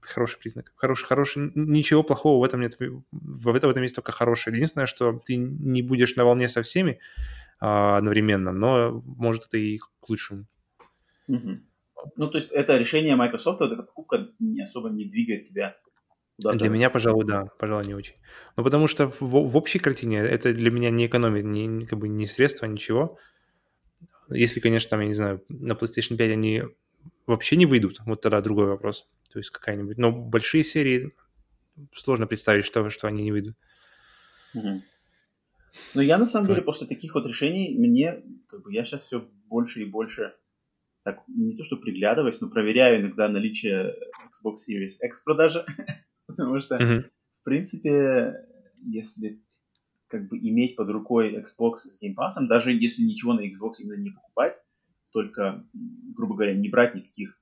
[0.00, 0.72] хороший признак.
[0.76, 2.78] Хороший, хороший, ничего плохого в этом нет.
[2.78, 4.54] В этом, в этом есть только хорошее.
[4.56, 6.98] Единственное, что ты не будешь на волне со всеми
[7.60, 10.46] а, одновременно, но может это и к лучшему.
[11.28, 11.60] Угу.
[12.16, 15.76] Ну, то есть это решение Microsoft, эта покупка не особо не двигает тебя
[16.42, 16.58] куда-то.
[16.58, 18.16] Для меня, пожалуй, да, пожалуй, не очень.
[18.56, 22.08] Ну, потому что в, в общей картине это для меня не экономит ни, как бы,
[22.08, 23.18] ни средства, ничего.
[24.28, 26.62] Если, конечно, там, я не знаю, на PlayStation 5 они
[27.26, 29.08] вообще не выйдут, вот тогда другой вопрос.
[29.32, 29.98] То есть какая-нибудь...
[29.98, 31.12] Но большие серии
[31.94, 33.56] сложно представить, что, что они не выйдут.
[34.54, 34.82] Угу.
[35.94, 39.28] Ну, я на самом деле после таких вот решений, мне, как бы, я сейчас все
[39.46, 40.34] больше и больше,
[41.04, 43.94] так, не то что приглядываюсь, но проверяю иногда наличие
[44.30, 45.64] Xbox Series X продажи,
[46.30, 47.02] потому что, uh-huh.
[47.02, 48.46] в принципе,
[48.82, 49.42] если
[50.08, 54.00] как бы иметь под рукой Xbox с Game Pass, даже если ничего на Xbox именно
[54.00, 54.56] не покупать,
[55.12, 57.40] только, грубо говоря, не брать никаких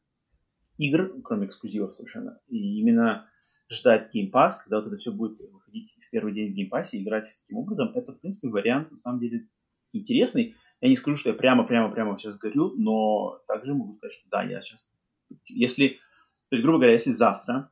[0.76, 2.40] игр, кроме эксклюзивов совершенно.
[2.48, 3.28] И именно
[3.70, 6.90] ждать Game Pass, когда вот это все будет выходить в первый день в Game Pass
[6.92, 9.48] и играть таким образом, это, в принципе, вариант, на самом деле,
[9.92, 10.54] интересный.
[10.80, 14.62] Я не скажу, что я прямо-прямо-прямо сейчас горю, но также могу сказать, что да, я
[14.62, 14.86] сейчас...
[15.46, 15.98] Если,
[16.48, 17.70] то есть, грубо говоря, если завтра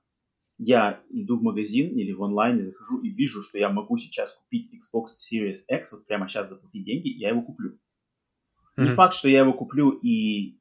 [0.58, 4.32] я иду в магазин или в онлайн и захожу и вижу, что я могу сейчас
[4.32, 7.78] купить Xbox Series X, вот прямо сейчас заплатить деньги, я его куплю.
[8.76, 8.84] Mm-hmm.
[8.84, 10.58] Не факт, что я его куплю и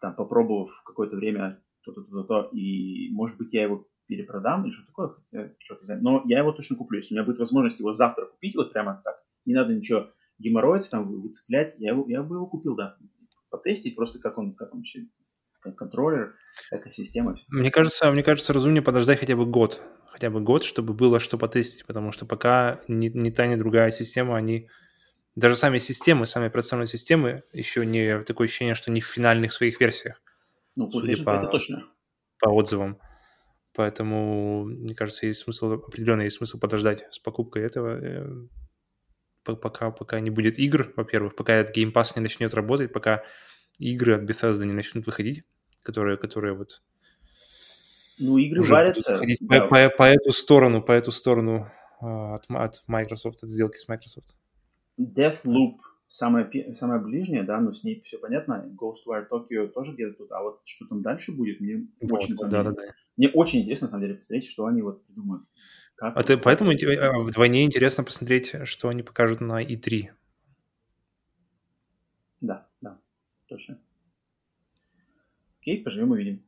[0.00, 4.86] там попробовав какое-то время то-то, то-то, то, и может быть я его перепродам или что
[4.86, 5.16] такое,
[5.58, 6.02] что-то знаю.
[6.02, 6.98] Но я его точно куплю.
[6.98, 10.90] Если у меня будет возможность его завтра купить, вот прямо так, не надо ничего геморроить,
[10.90, 12.96] там, выцеплять, я, его, я бы его купил, да.
[13.50, 15.06] Потестить просто, как он, как он вообще
[15.62, 16.34] контроллер,
[16.70, 17.36] экосистема.
[17.48, 19.82] Мне кажется, мне кажется, разумнее подождать хотя бы год.
[20.08, 23.90] Хотя бы год, чтобы было что потестить, потому что пока ни, ни та, ни другая
[23.90, 24.68] система, они...
[25.36, 28.20] Даже сами системы, сами операционные системы еще не...
[28.22, 30.20] Такое ощущение, что не в финальных своих версиях.
[30.74, 31.86] Ну, судя по, это точно.
[32.40, 32.98] По отзывам.
[33.74, 38.48] Поэтому, мне кажется, есть смысл, определенно есть смысл подождать с покупкой этого, э,
[39.44, 43.22] пока, пока не будет игр, во-первых, пока этот Game Pass не начнет работать, пока
[43.78, 45.44] игры от Bethesda не начнут выходить,
[45.82, 46.82] которые, которые вот
[48.18, 49.20] ну, игры варятся.
[49.40, 49.60] Да.
[49.60, 51.70] По, по, по эту сторону, по эту сторону
[52.02, 54.36] uh, от, от Microsoft, от сделки с Microsoft.
[54.98, 55.76] Deathloop
[56.10, 58.68] самое, самое ближнее, да, но с ней все понятно.
[58.78, 60.32] Ghostwire Tokyo тоже где-то тут.
[60.32, 62.82] А вот что там дальше будет, мне вот, очень, да, да, да.
[63.16, 65.44] мне очень интересно, на самом деле, посмотреть, что они вот придумают.
[65.94, 70.08] Как а ты, поэтому а, вдвойне интересно посмотреть, что они покажут на E3.
[72.40, 72.98] Да, да,
[73.46, 73.78] точно.
[75.60, 76.42] Окей, поживем увидим.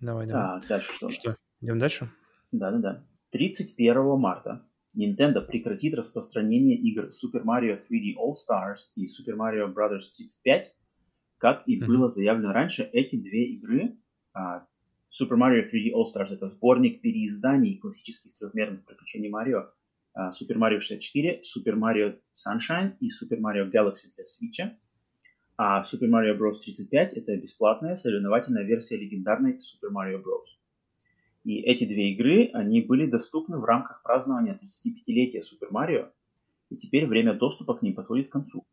[0.00, 0.60] Давай, давай.
[0.60, 1.10] Так, дальше что?
[1.10, 2.10] Что, идем дальше?
[2.52, 3.04] Да-да-да.
[3.30, 4.64] 31 марта
[4.96, 10.02] Nintendo прекратит распространение игр Super Mario 3D All Stars и Super Mario Bros.
[10.16, 10.74] 35.
[11.38, 11.86] Как и mm-hmm.
[11.86, 13.98] было заявлено раньше, эти две игры,
[14.32, 14.66] а,
[15.10, 19.70] Super Mario 3D All Stars это сборник переизданий классических трехмерных приключений Марио,
[20.14, 24.70] а, Super Mario 64, Super Mario Sunshine и Super Mario Galaxy для Switch.
[25.64, 26.58] А Super Mario Bros.
[26.58, 30.58] 35 это бесплатная соревновательная версия легендарной Super Mario Bros.
[31.44, 36.10] И эти две игры, они были доступны в рамках празднования 35-летия Super Mario,
[36.68, 38.66] и теперь время доступа к ним подходит к концу.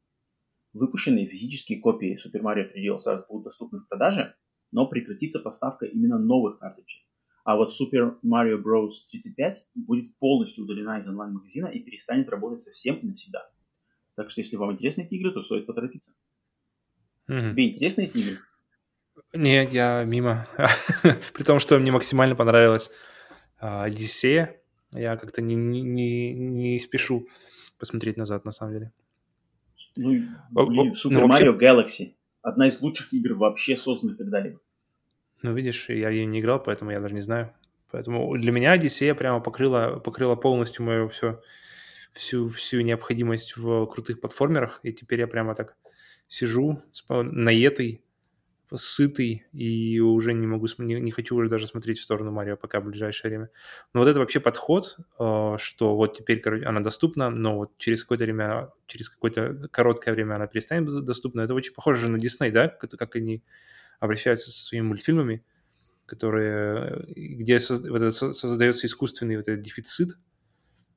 [0.74, 4.34] Выпущенные физические копии Super Mario 3D All Stars будут доступны в продаже,
[4.72, 7.06] но прекратится поставка именно новых картриджей.
[7.44, 8.94] А вот Super Mario Bros.
[9.12, 13.48] 35 будет полностью удалена из онлайн-магазина и перестанет работать совсем и навсегда.
[14.16, 16.16] Так что если вам интересны эти игры, то стоит поторопиться.
[17.30, 17.52] Mm-hmm.
[17.52, 18.40] Тебе интересны эти игры?
[19.34, 20.48] Нет, я мимо.
[21.34, 22.90] При том, что мне максимально понравилась
[23.60, 24.60] а, Одиссея,
[24.92, 27.28] я как-то не, не, не, не спешу
[27.78, 28.92] посмотреть назад, на самом деле.
[29.96, 31.58] Ну, блин, Super ну, Mario.
[31.58, 32.14] Galaxy.
[32.42, 34.60] Одна из лучших игр вообще созданных когда-либо.
[35.42, 37.54] Ну, видишь, я ее не играл, поэтому я даже не знаю.
[37.92, 41.42] Поэтому для меня Одиссея прямо покрыла, покрыла полностью мою все,
[42.14, 44.80] всю, всю необходимость в крутых платформерах.
[44.84, 45.76] И теперь я прямо так
[46.30, 48.02] сижу наетый,
[48.76, 52.80] сытый, и уже не могу, не, не хочу уже даже смотреть в сторону Марио пока
[52.80, 53.50] в ближайшее время.
[53.94, 58.04] Но вот это вообще подход, э, что вот теперь короче, она доступна, но вот через
[58.04, 62.52] какое-то время, через какое-то короткое время она перестанет быть доступна, это очень похоже на Дисней,
[62.52, 63.44] да, как, как они
[64.00, 65.44] обращаются со своими мультфильмами,
[66.06, 70.12] которые, где создается искусственный вот этот дефицит,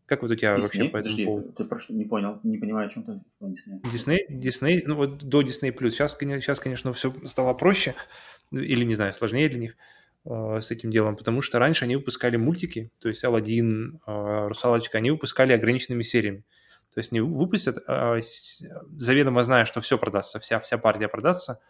[0.06, 0.60] как вот у тебя Disney?
[0.62, 1.52] вообще по этому Подожди, поводу?
[1.52, 3.80] Ты просто не понял, не понимаю, о чем ты Дисней.
[3.84, 5.72] Дисней, Дисней, ну вот до Disney+.
[5.90, 7.94] Сейчас, сейчас, конечно, все стало проще,
[8.50, 9.76] или, не знаю, сложнее для них
[10.24, 14.98] э, с этим делом, потому что раньше они выпускали мультики, то есть Алладин, э, Русалочка,
[14.98, 16.44] они выпускали ограниченными сериями.
[16.94, 18.20] То есть не выпустят, э,
[18.98, 21.60] заведомо зная, что все продастся, вся, вся партия продастся,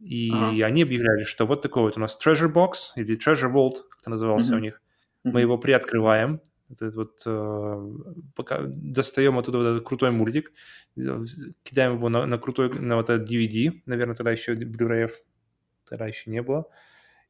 [0.00, 0.66] и ага.
[0.66, 4.10] они объявляли, что вот такой вот у нас Treasure Box или Treasure Vault, как это
[4.10, 4.56] назывался mm-hmm.
[4.56, 4.82] у них,
[5.24, 6.40] мы его приоткрываем,
[6.70, 7.92] этот вот, э,
[8.34, 10.52] пока достаем оттуда вот этот крутой мультик,
[10.94, 15.10] кидаем его на, на крутой, на вот этот DVD, наверное, тогда еще Blu-ray
[15.88, 16.66] тогда еще не было,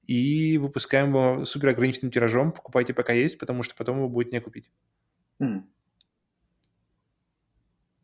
[0.06, 4.40] и выпускаем его супер ограниченным тиражом, покупайте пока есть, потому что потом его будет не
[4.40, 4.70] купить.
[5.40, 5.62] Mm.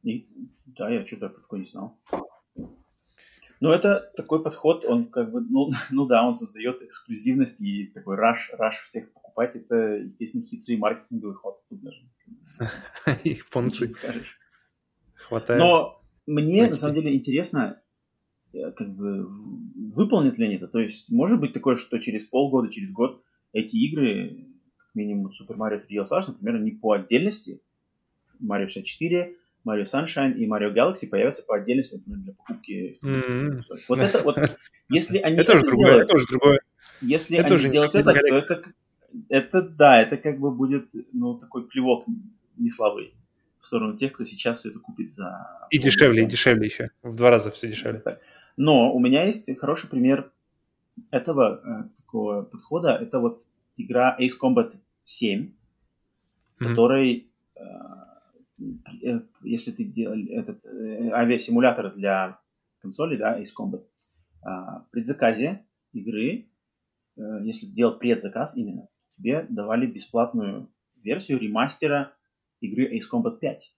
[0.03, 0.27] И,
[0.67, 1.99] да, я что-то такое не знал.
[3.61, 8.17] Но это такой подход, он как бы, ну, ну да, он создает эксклюзивность и такой
[8.17, 9.57] раш, раш всех покупать.
[9.57, 11.61] Это, естественно, хитрый маркетинговый ход.
[11.69, 12.01] Тут даже
[13.25, 13.89] Японцы.
[13.89, 14.39] скажешь.
[15.15, 15.61] Хватает.
[15.61, 17.81] Но мне, на самом деле, интересно,
[18.53, 19.27] э, как бы,
[19.95, 20.69] выполнят ли они это.
[20.69, 24.47] То есть, может быть такое, что через полгода, через год эти игры,
[24.77, 27.61] как минимум Super Mario 3D All Stars, например, они по отдельности,
[28.41, 29.37] Mario 64,
[29.67, 32.99] Mario Sunshine и Mario Galaxy появятся по отдельности, например, для покупки.
[33.05, 33.63] Mm-hmm.
[33.89, 34.37] Вот это вот,
[34.89, 36.61] если они это, это другое, сделают, это уже другое.
[37.03, 38.73] Если это они сделают это, то это,
[39.29, 42.05] это да, это как бы будет, ну, такой плевок
[42.57, 43.15] не слабый
[43.61, 45.67] в сторону тех, кто сейчас все это купит за...
[45.71, 46.91] И дешевле, и дешевле еще.
[47.03, 48.03] В два раза все дешевле.
[48.57, 50.33] Но у меня есть хороший пример
[51.11, 52.97] этого э, такого подхода.
[52.97, 53.45] Это вот
[53.77, 54.75] игра Ace Combat
[55.05, 55.53] 7, mm-hmm.
[56.59, 57.61] которой э,
[59.03, 60.65] Э, если ты делал этот
[61.13, 62.39] авиасимулятор для
[62.81, 63.85] консоли, да, Ace Combat,
[64.43, 66.49] а, предзаказе игры,
[67.43, 68.89] если ты делал предзаказ именно,
[69.21, 70.73] тебе давали бесплатную
[71.03, 72.15] версию ремастера
[72.61, 73.75] игры Ace Combat 5.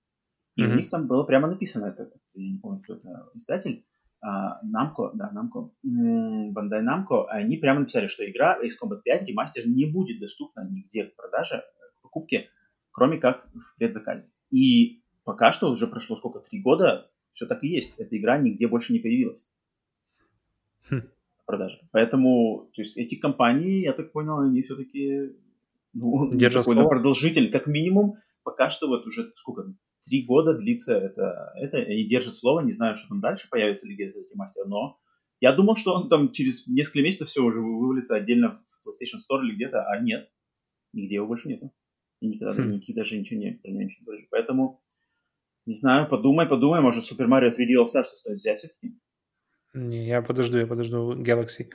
[0.54, 0.70] И mm-hmm.
[0.70, 3.84] у них там было прямо написано, это, я не помню, кто это издатель,
[4.20, 9.66] а, Namco, да, Namco, Bandai Namco, они прямо написали, что игра Ace Combat 5 ремастер
[9.66, 11.64] не будет доступна нигде в продаже,
[11.98, 12.48] в покупке,
[12.90, 14.28] кроме как в предзаказе.
[14.50, 17.98] И пока что уже прошло сколько, три года, все так и есть.
[17.98, 19.48] Эта игра нигде больше не появилась
[20.88, 21.02] хм.
[21.42, 21.78] В продаже.
[21.90, 25.32] Поэтому, то есть эти компании, я так понял, они все-таки
[25.92, 29.74] ну, Держат продолжитель, как минимум, пока что вот уже сколько,
[30.04, 33.94] три года длится это, это, они держат слово, не знаю, что там дальше появится ли
[33.94, 34.98] где-то эти мастер, но
[35.40, 39.42] я думал, что он там через несколько месяцев все уже вывалится отдельно в PlayStation Store
[39.44, 40.30] или где-то, а нет,
[40.92, 41.72] нигде его больше нету.
[42.20, 42.70] И никогда хм.
[42.70, 44.26] никаких даже ничего не, не.
[44.30, 44.80] Поэтому,
[45.66, 48.96] не знаю, подумай, подумай, может Super Mario 3D All Stars стоит взять все-таки.
[49.74, 51.70] Не, я подожду, я подожду Galaxy.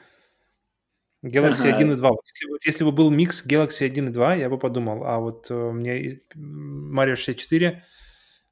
[1.23, 1.77] Galaxy ага.
[1.77, 2.09] 1 и 2.
[2.09, 5.03] Вот если, вот, если бы был микс Galaxy 1 и 2, я бы подумал.
[5.03, 7.83] А вот uh, мне Mario 64,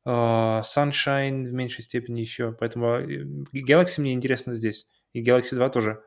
[0.08, 2.54] uh, Sunshine в меньшей степени еще.
[2.60, 3.24] Поэтому э,
[3.54, 4.88] Galaxy мне интересно здесь.
[5.14, 6.02] И Galaxy 2 тоже.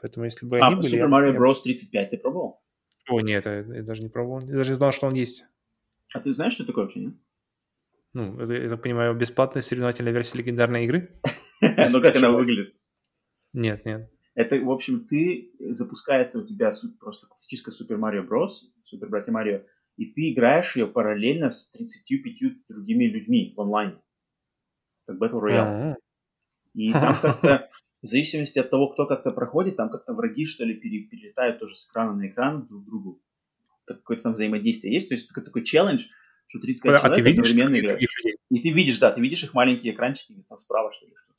[0.00, 0.98] Поэтому если бы а, они были...
[0.98, 1.62] Super Mario Bros.
[1.62, 2.62] 35 ты пробовал?
[3.08, 4.40] О, нет, я, я даже не пробовал.
[4.40, 5.44] Я даже не знал, что он есть.
[6.14, 7.14] А ты знаешь, что такое вообще, нет?
[8.14, 11.20] Ну, это, я так понимаю, бесплатная соревновательная версия легендарной игры?
[11.60, 12.77] Ну, как она выглядит?
[13.52, 14.10] Нет, нет.
[14.34, 16.70] Это, в общем, ты, запускается у тебя
[17.00, 19.62] просто классическая Super Mario Bros., Super Братья Марио,
[19.96, 24.00] и ты играешь ее параллельно с 35 другими людьми в онлайне.
[25.06, 25.96] Как Battle Royale.
[26.74, 27.66] И там как-то,
[28.00, 31.88] в зависимости от того, кто как-то проходит, там как-то враги, что ли, перелетают тоже с
[31.88, 33.22] экрана на экран друг к другу.
[33.86, 35.08] Какое-то там взаимодействие есть.
[35.08, 36.06] То есть это такой челлендж,
[36.46, 38.02] что 35 а человек ты видишь одновременно играют.
[38.50, 41.32] И ты видишь, да, ты видишь их маленькие экранчики там справа, что ли, что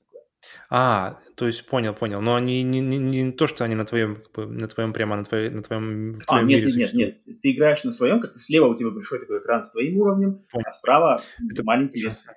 [0.69, 2.21] а, то есть понял, понял.
[2.21, 5.55] Но они не, не, не то, что они на твоем, на твоем прямо на твоем,
[5.55, 7.41] на твоем, в твоем а, нет, мире нет, нет, нет.
[7.41, 10.65] Ты играешь на своем, как слева у тебя большой такой экран с твоим уровнем, понял.
[10.67, 11.21] а справа
[11.51, 12.35] это, маленький версия.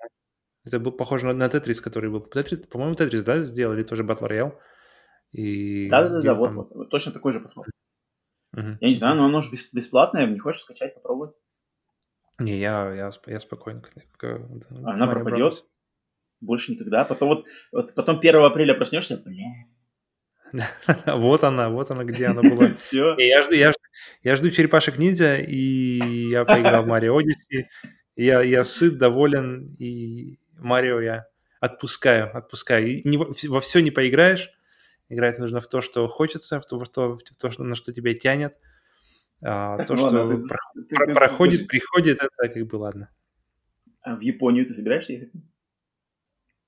[0.65, 2.21] Это был похоже на, на Тетрис, который был.
[2.21, 4.53] Тетрис, по-моему, Тетрис, да, сделали тоже Battle Royale.
[5.33, 7.67] И да, да, да, да вот, вот, вот, точно такой же подход.
[8.55, 8.79] Угу.
[8.81, 11.35] Я не знаю, но оно же бесплатное, не хочешь скачать, попробовать?
[12.39, 13.83] Не, я, я, я спокойно.
[14.85, 15.65] Она пропадет
[16.43, 17.05] больше никогда.
[17.05, 19.67] Потом вот, вот потом 1 апреля проснешься, бля.
[21.07, 22.69] вот она, вот она, где она была.
[22.71, 23.15] Все.
[23.19, 23.73] Я жду, я,
[24.23, 27.69] я жду черепашек ниндзя, и я поиграл в Марио Одиссе.
[28.17, 31.27] Я, я сыт, доволен, и Марио я
[31.61, 32.89] отпускаю, отпускаю.
[32.89, 34.51] И не, во все не поиграешь.
[35.09, 37.93] Играть нужно в то, что хочется, в то, в то, в то что, на что
[37.93, 38.57] тебя тянет.
[39.45, 42.77] А, так, то, ладно, что ты, про, ты, про, проходит, ты, приходит, это как бы
[42.77, 43.11] ладно.
[44.03, 45.33] А в Японию ты собираешься ехать?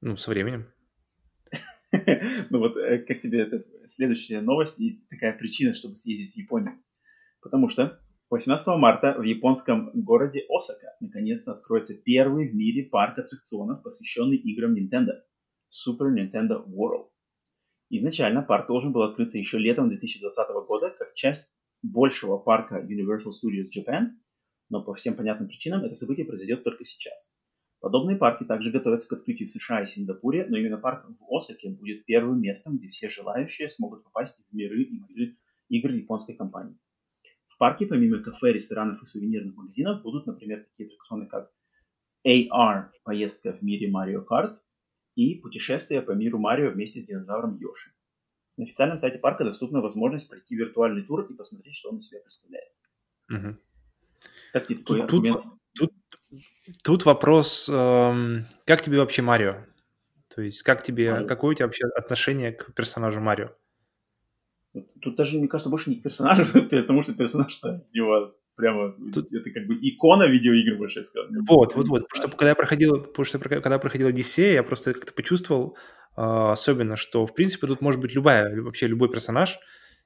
[0.04, 0.66] Ну, со временем.
[2.50, 6.74] Ну вот э, как тебе это следующая новость и такая причина, чтобы съездить в Японию?
[7.40, 7.98] Потому что
[8.28, 14.74] 18 марта в японском городе Осака наконец-то откроется первый в мире парк аттракционов, посвященный играм
[14.74, 15.12] Nintendo–
[15.72, 17.08] Super Nintendo World.
[17.88, 23.70] Изначально парк должен был открыться еще летом 2020 года как часть большего парка Universal Studios
[23.74, 24.08] Japan,
[24.68, 27.30] но по всем понятным причинам это событие произойдет только сейчас.
[27.84, 31.68] Подобные парки также готовятся к открытию в США и Сингапуре, но именно парк в Осаке
[31.68, 35.34] будет первым местом, где все желающие смогут попасть в миры игр,
[35.68, 36.78] игр японской компании.
[37.46, 41.52] В парке помимо кафе, ресторанов и сувенирных магазинов будут, например, такие аттракционы, как
[42.26, 44.56] AR– поездка в мире Mario Kart
[45.14, 47.90] и путешествие по миру Марио вместе с динозавром Йоши.
[48.56, 52.20] На официальном сайте парка доступна возможность пройти виртуальный тур и посмотреть, что он из себя
[52.20, 52.72] представляет.
[53.28, 53.56] Угу.
[54.54, 55.42] Как тебе такой тут, аргумент?
[55.42, 55.52] Тут,
[56.82, 59.64] Тут вопрос, эм, как тебе вообще Марио?
[60.34, 61.26] То есть, как тебе, Марио.
[61.26, 63.50] какое у тебя вообще отношение к персонажу Марио?
[65.00, 69.32] Тут даже, мне кажется, больше не к персонажу, потому что персонаж-то него прямо, Тут...
[69.32, 71.28] это как бы икона видеоигр больше, я сказал.
[71.46, 74.94] Вот, вот, вот, потому что когда я проходил, потому что когда проходил Одиссея, я просто
[74.94, 75.76] как-то почувствовал,
[76.16, 79.58] э, особенно, что, в принципе, тут может быть любая, вообще любой персонаж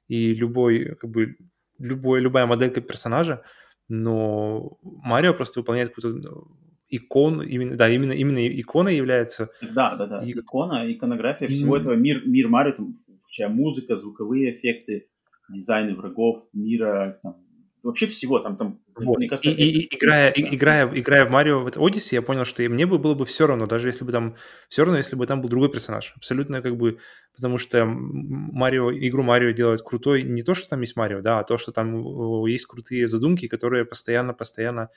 [0.07, 1.35] и любой, как бы,
[1.77, 3.43] любой, любая моделька персонажа,
[3.89, 6.47] но Марио просто выполняет какую-то
[6.89, 9.49] икон, именно, да, именно, именно икона является.
[9.61, 10.31] Да, да, да, и...
[10.31, 12.93] икона, иконография всего этого, мир, мир Марио, там,
[13.23, 15.07] включая музыка, звуковые эффекты,
[15.49, 17.37] дизайны врагов, мира, там,
[17.83, 19.17] вообще всего там, там вот.
[19.17, 22.45] Мне кажется, и, и, и, играя, и, играя, играя в Марио в Odyssey, я понял,
[22.45, 24.35] что мне бы было бы все равно, даже если бы там
[24.67, 26.99] все равно, если бы там был другой персонаж, абсолютно как бы,
[27.35, 31.43] потому что Марио, игру Марио делает крутой не то, что там есть Марио, да, а
[31.43, 34.89] то, что там есть крутые задумки, которые постоянно, постоянно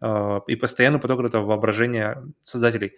[0.00, 2.94] э, и постоянно поток этого воображения создателей.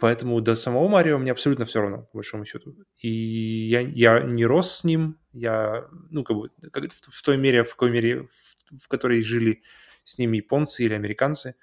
[0.00, 2.74] Поэтому до самого Марио мне абсолютно все равно, по большому счету.
[3.02, 3.10] И
[3.68, 7.64] я, я не рос с ним, я, ну, как бы, как, в, в той мере,
[7.64, 9.62] в какой мере, в, в которой жили
[10.04, 11.54] с ними японцы или американцы.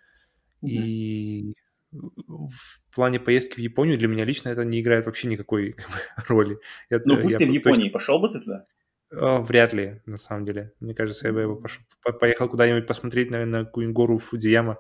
[0.64, 0.70] Mm-hmm.
[0.70, 1.54] И
[1.92, 5.76] в плане поездки в Японию для меня лично это не играет вообще никакой
[6.28, 6.60] роли.
[6.90, 7.94] Я, ну, будь я ты в Японии, точно...
[7.94, 8.66] пошел бы ты туда?
[9.10, 10.74] Вряд ли, на самом деле.
[10.82, 11.82] Мне кажется, я бы пошел,
[12.20, 14.80] поехал куда-нибудь посмотреть, наверное, на какую-нибудь гору Фудзияма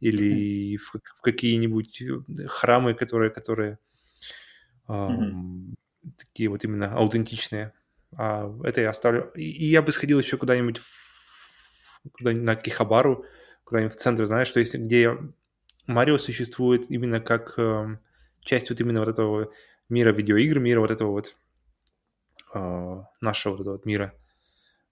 [0.00, 3.78] или в, в какие-нибудь э, храмы, которые, которые
[4.88, 5.74] эм,
[6.18, 7.72] такие вот именно аутентичные.
[8.14, 9.30] А это я оставлю.
[9.36, 11.01] И, и я бы сходил еще куда-нибудь в,
[12.12, 13.24] куда на Кихабару,
[13.64, 15.16] куда-нибудь в центр, знаешь, то есть где
[15.86, 17.98] Марио существует именно как э,
[18.40, 19.52] часть вот именно вот этого
[19.88, 21.36] мира видеоигр, мира вот этого вот
[22.54, 24.14] э, нашего вот этого вот мира.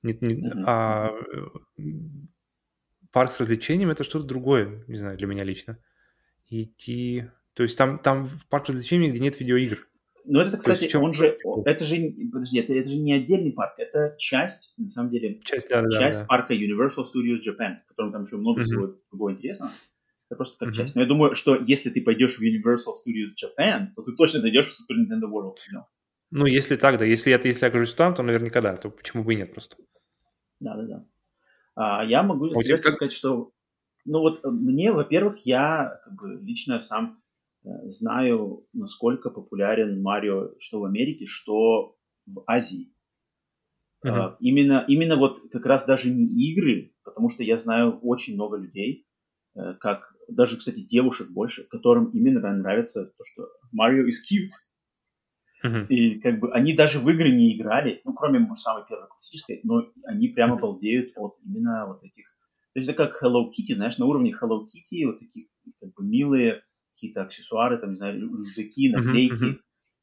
[0.03, 0.65] Не, не, mm-hmm.
[0.67, 1.13] А
[3.13, 5.79] парк с развлечениями это что-то другое, не знаю, для меня лично.
[6.49, 7.29] Идти...
[7.55, 9.87] То есть там, там в парк развлечений, где нет видеоигр.
[10.25, 11.03] Ну, это, кстати, чем...
[11.03, 11.97] он же, это же,
[12.33, 16.19] подожди, это, это же не отдельный парк, это часть, на самом деле, часть, да, часть
[16.19, 16.27] да, да.
[16.27, 18.65] парка Universal Studios Japan, в котором там еще много mm-hmm.
[18.65, 19.73] всего другого интересного.
[20.29, 20.77] Это просто как mm-hmm.
[20.77, 20.95] часть.
[20.95, 24.69] Но я думаю, что если ты пойдешь в Universal Studios Japan, то ты точно зайдешь
[24.69, 25.57] в Super Nintendo World.
[25.75, 25.83] No?
[26.31, 27.05] Ну, если так, да.
[27.05, 28.77] Если я, если я окажусь там, то наверняка да.
[28.77, 29.77] То почему бы и нет просто.
[30.61, 31.05] Да-да-да.
[31.75, 33.53] А, я могу а тебе сказать, что...
[34.05, 37.20] Ну вот мне, во-первых, я как бы лично сам э,
[37.63, 41.97] знаю, насколько популярен Марио что в Америке, что
[42.27, 42.93] в Азии.
[44.05, 44.35] Uh-huh.
[44.41, 49.07] Именно, именно вот как раз даже не игры, потому что я знаю очень много людей,
[49.55, 54.51] э, как даже, кстати, девушек больше, которым именно нравится то, что Марио is cute.
[55.63, 55.87] Uh-huh.
[55.89, 59.83] И как бы они даже в игры не играли, ну, кроме самой первой классической, но
[60.05, 60.61] они прямо uh-huh.
[60.61, 62.25] балдеют от именно вот этих...
[62.73, 66.05] То есть это как Hello Kitty, знаешь, на уровне Hello Kitty, вот таких как бы
[66.07, 66.63] милые
[67.01, 69.45] какие-то аксессуары, там, не знаю, рюкзаки, наклейки.
[69.45, 69.61] Uh-huh.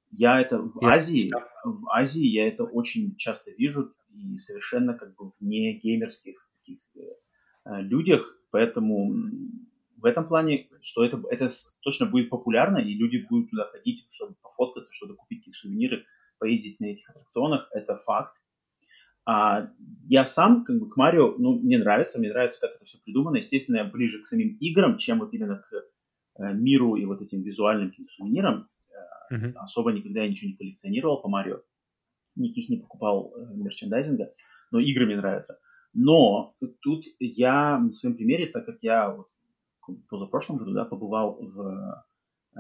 [0.10, 1.44] Я это в yeah, Азии, yeah.
[1.64, 7.82] в Азии я это очень часто вижу и совершенно как бы вне геймерских таких э,
[7.82, 9.14] людях, поэтому
[9.98, 11.50] в этом плане, что это, это
[11.82, 16.06] точно будет популярно, и люди будут туда ходить, чтобы пофоткаться, чтобы купить какие-то сувениры,
[16.40, 18.38] поездить на этих аттракционах, это факт.
[19.26, 19.70] А
[20.08, 23.38] я сам как бы к Марио, ну, мне нравится, мне нравится, как это все придумано.
[23.38, 25.82] Естественно, я ближе к самим играм, чем вот именно к э,
[26.38, 28.70] миру и вот этим визуальным сувенирам.
[29.32, 29.54] Uh-huh.
[29.56, 31.62] Особо никогда я ничего не коллекционировал по Марио,
[32.36, 34.34] никаких не покупал э, мерчендайзинга,
[34.72, 35.60] но игры мне нравятся.
[35.94, 39.28] Но тут я на своем примере, так как я вот
[40.10, 42.06] позапрошлом году, да, побывал в
[42.56, 42.60] э,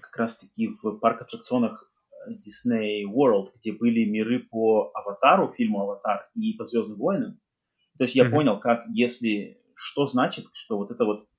[0.00, 1.90] как раз-таки в парк-аттракционах
[2.28, 7.40] Disney World, где были миры по Аватару, фильму Аватар и по Звездным войнам.
[7.98, 8.30] То есть я mm-hmm.
[8.30, 11.31] понял, как если что значит, что вот это вот э,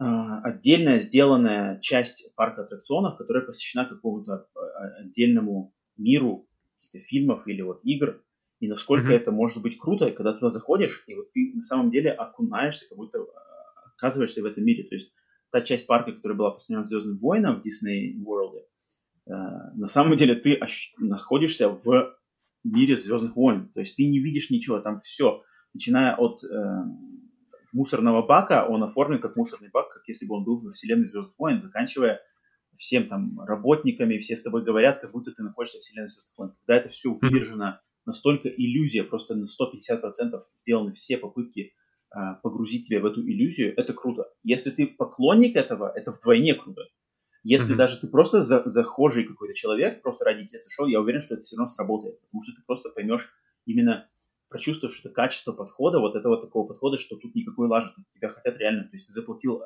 [0.00, 7.80] отдельная сделанная часть парка аттракционов, которая посвящена какому-то э, отдельному миру каких-то фильмов или вот
[7.84, 8.22] игр,
[8.60, 9.16] и насколько mm-hmm.
[9.16, 12.96] это может быть круто, когда туда заходишь, и вот ты на самом деле окунаешься, как
[12.96, 13.26] будто
[13.96, 14.84] оказываешься в этом мире.
[14.84, 15.12] То есть
[15.50, 18.56] та часть парка, которая была посвящена Звездным войнам в Disney World,
[19.26, 19.32] э,
[19.74, 20.60] на самом деле ты
[20.98, 22.16] находишься в
[22.64, 23.70] мире Звездных войн.
[23.74, 25.42] То есть ты не видишь ничего, там все,
[25.74, 26.48] начиная от э,
[27.72, 31.38] мусорного бака, он оформлен как мусорный бак, как если бы он был во вселенной Звездных
[31.38, 32.20] войн, заканчивая
[32.76, 36.52] всем там работниками, все с тобой говорят, как будто ты находишься в вселенной Звездных войн.
[36.60, 41.74] Когда это все выдержано, настолько иллюзия, просто на 150% сделаны все попытки
[42.10, 44.24] а, погрузить тебя в эту иллюзию, это круто.
[44.42, 46.82] Если ты поклонник этого, это вдвойне круто.
[47.42, 47.78] Если mm-hmm.
[47.78, 51.44] даже ты просто за, захожий какой-то человек, просто ради тебя зашел, я уверен, что это
[51.44, 53.32] все равно сработает, потому что ты просто поймешь
[53.64, 54.10] именно
[54.50, 58.82] прочувствуешь это качество подхода, вот этого такого подхода, что тут никакой лажи, тебя хотят реально,
[58.82, 59.64] то есть ты заплатил э,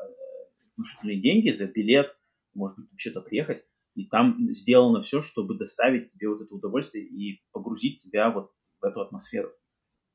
[0.76, 2.16] внушительные деньги за билет,
[2.54, 7.42] может быть, вообще-то приехать, и там сделано все, чтобы доставить тебе вот это удовольствие и
[7.52, 9.50] погрузить тебя вот в эту атмосферу.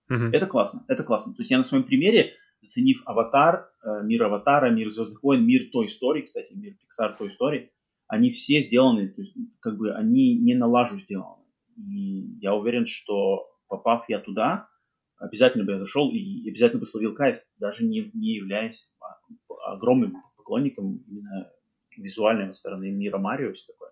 [0.10, 0.30] Uh-huh.
[0.32, 1.34] Это классно, это классно.
[1.34, 5.70] То есть я на своем примере, заценив Аватар, э, мир Аватара, мир Звездных войн, мир
[5.72, 7.72] той истории, кстати, мир Pixar той истории,
[8.08, 11.44] они все сделаны, то есть как бы они не на лажу сделаны.
[11.78, 14.68] И я уверен, что попав я туда,
[15.18, 18.94] обязательно бы я зашел и обязательно бы словил кайф, даже не, не являясь
[19.66, 21.52] огромным поклонником именно
[21.96, 23.92] визуальной стороны мира Марио и все такое.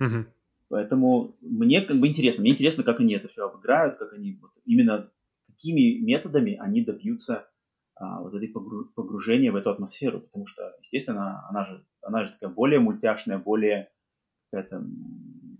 [0.00, 0.24] Uh-huh.
[0.68, 2.42] Поэтому мне как бы интересно.
[2.42, 5.10] Мне интересно, как они это все обыграют, как они вот именно
[5.46, 7.48] какими методами они добьются
[7.96, 12.50] а, вот этой погружения в эту атмосферу, потому что, естественно, она же, она же такая
[12.50, 13.90] более мультяшная, более
[14.52, 14.84] это,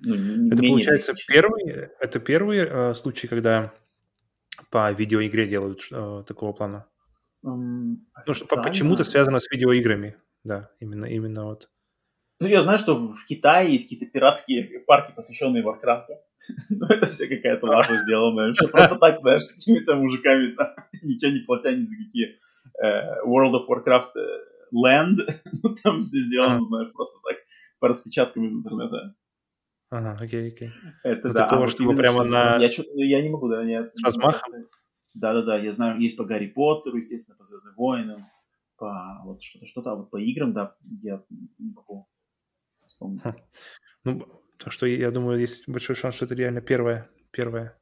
[0.00, 3.72] ну, это получается первый, это первый э, случай, когда
[4.70, 6.86] по видеоигре делают э, такого плана.
[7.44, 11.68] Um, ну, что почему-то связано с видеоиграми, да, именно, именно вот.
[12.40, 16.14] Ну, я знаю, что в Китае есть какие-то пиратские парки, посвященные Варкрафту.
[16.70, 18.54] Но это все какая-то лажа сделанная.
[18.54, 20.54] Что просто так, знаешь, какими-то мужиками,
[21.02, 22.38] ничего не платя ни за какие
[22.82, 25.16] э, World of Warcraft э, Land,
[25.62, 27.38] ну там все сделано, знаешь, просто так,
[27.80, 29.14] по распечаткам из интернета.
[29.90, 30.70] Ага, окей, окей.
[31.02, 31.44] Это Ну, да.
[31.44, 33.94] такого, а вот чтобы прямо что- на- Я, чё- я не могу, да, нет.
[33.96, 34.64] С размахом?
[35.14, 38.26] Да-да-да, я знаю, есть по Гарри Поттеру, естественно, по Звездным войнам,
[38.76, 41.22] по вот что-то, что-то, а вот по играм, да, я
[41.58, 42.06] не могу
[42.86, 43.22] вспомнить.
[43.24, 43.32] Хм.
[44.04, 44.26] Ну,
[44.58, 47.78] так что я думаю, есть большой шанс, что это реально первое, первое,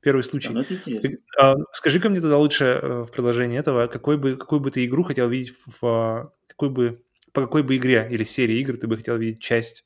[0.00, 0.54] первый Да, случай.
[0.54, 1.10] ну это интересно.
[1.10, 4.84] Ты, а, Скажи-ка мне тогда лучше э, в продолжении этого, какой бы, какую бы ты
[4.86, 7.02] игру хотел видеть в, а, какой бы,
[7.32, 9.84] по какой бы игре или серии игр ты бы хотел видеть часть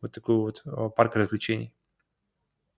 [0.00, 1.74] вот такого вот а, парка развлечений?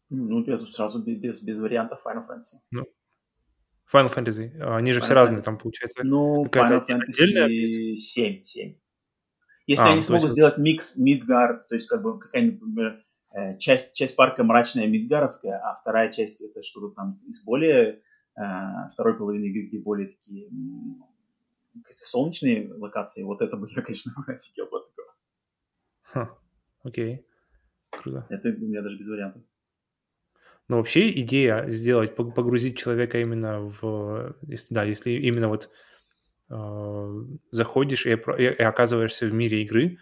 [0.08, 2.84] Ну, я тут сразу без, без, вариантов Final Fantasy.
[3.92, 5.44] Final Fantasy, а, они же все Final разные Fantasy.
[5.44, 6.02] там, получается.
[6.04, 8.74] Ну, Final Fantasy 7, 7.
[9.66, 13.04] Если А, они то смогут есть- сделать микс Мидгар, то есть как бы какая-нибудь, например,
[13.32, 18.02] э, часть, часть парка мрачная Мидгаровская, а вторая часть это что-то там из более
[18.36, 18.42] э,
[18.92, 20.48] второй половины игры, где более такие
[22.00, 24.90] солнечные локации, вот это бы я, конечно, офигел бы от
[26.12, 26.39] такого.
[26.82, 27.24] Окей,
[27.90, 28.26] круто.
[28.30, 29.42] Это у меня даже без вариантов.
[30.68, 35.68] Но вообще идея сделать, пог- погрузить человека именно в, если, да, если именно вот
[36.48, 39.98] э, заходишь и, и- и оказываешься в мире игры,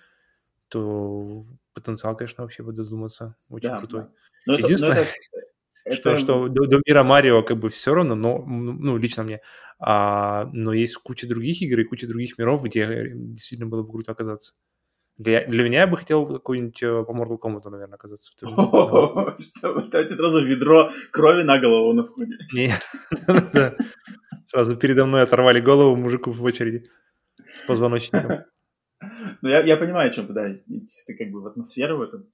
[0.68, 4.00] то потенциал, конечно, вообще будет задуматься очень Да, крутой.
[4.02, 4.10] да.
[4.46, 5.10] Но это- но Единственное, это-
[5.94, 9.40] Что, это- что до, до мира Марио как бы все равно, но, ну, лично мне.
[9.78, 14.12] А, но есть куча других игр и куча других миров, где действительно было бы круто
[14.12, 14.52] оказаться.
[15.18, 18.32] Для, для меня я бы хотел какой-нибудь э, по Mortal Kombat, наверное, оказаться.
[18.40, 22.38] в О, что, сразу ведро крови на голову на входе.
[22.52, 22.72] Не,
[23.52, 23.74] да.
[24.46, 26.88] Сразу передо мной оторвали голову мужику в очереди
[27.36, 28.44] с позвоночником.
[29.42, 30.52] Ну, я, я понимаю, о чем ты, да,
[31.16, 32.24] как бы в атмосферу, это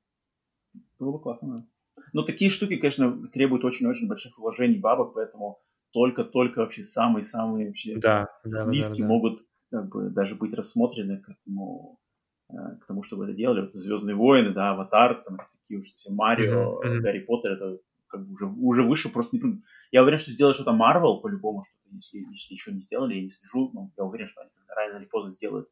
[0.99, 1.67] было бы классно, да.
[2.15, 5.63] Но такие штуки, конечно, требуют очень-очень больших вложений бабок, поэтому
[5.93, 9.07] только-только вообще самые-самые вообще Да, да, да, сливки да.
[9.07, 9.41] могут
[9.71, 12.01] как бы даже быть рассмотрены к этому,
[12.51, 13.63] к тому, чтобы это делали.
[13.63, 17.03] Вот Звездные войны, да, Аватар, там такие уж совсем Марио, мгм.
[17.03, 19.65] Гарри Поттер, это как бы уже, уже выше просто не прыгнуть.
[19.91, 23.31] Я уверен, что сделают что-то Марвел по-любому, что-то, если, если еще не сделали, я не
[23.31, 25.69] слежу, но я уверен, что они рано или поздно сделают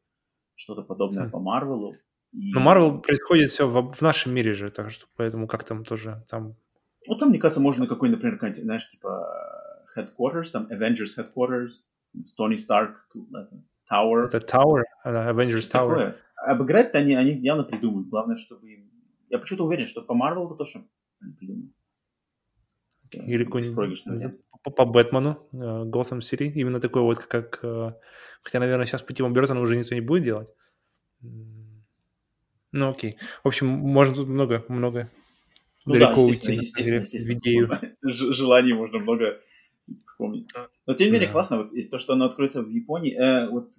[0.55, 1.31] что-то подобное Хм.
[1.31, 1.95] по Марвелу.
[2.31, 5.83] И- Но Marvel происходит все в, в нашем мире же, так что поэтому как там
[5.85, 6.55] тоже там...
[7.07, 9.27] Ну, там, мне кажется, можно какой, например, какой-нибудь, знаешь, типа
[9.95, 11.69] э, Headquarters, там Avengers Headquarters,
[12.15, 13.49] Stark, это,
[13.91, 14.25] Tower.
[14.25, 15.89] Это Tower, э, Avengers Что Tower.
[15.89, 16.15] такое?
[16.43, 18.09] Обыграть-то они, они явно придумают.
[18.09, 18.91] Главное, чтобы им...
[19.29, 20.85] Я почему-то уверен, что по Марвелу то точно
[21.21, 21.71] они придумают.
[23.11, 27.59] Или какой-нибудь по, по Бэтмену, э, Gotham City, именно такой вот, как...
[27.63, 27.93] э,
[28.43, 30.49] Хотя, наверное, сейчас по Тиму Бертону уже никто не будет делать.
[32.71, 33.17] Ну, окей.
[33.43, 35.09] В общем, можно тут много, много
[35.85, 37.69] Ну да, далеко естественно, уйти, естественно, идею.
[38.33, 39.39] Желаний можно много
[40.05, 40.49] вспомнить.
[40.85, 41.33] Но тем не менее Да.
[41.33, 43.71] классно, вот, то, что оно откроется в Японии, э, вот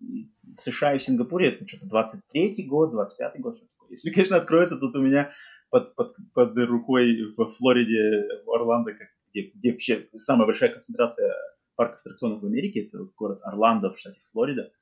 [0.00, 3.90] в США и в Сингапуре, это что-то 23-й год, 25-й год, что такое.
[3.90, 5.32] Если, конечно, откроется, тут у меня
[5.70, 11.34] под, под, под рукой в Флориде, в Орландо, как- где, где вообще самая большая концентрация
[11.76, 14.72] парков аттракционов в Америке, это вот город Орландо в штате Флорида.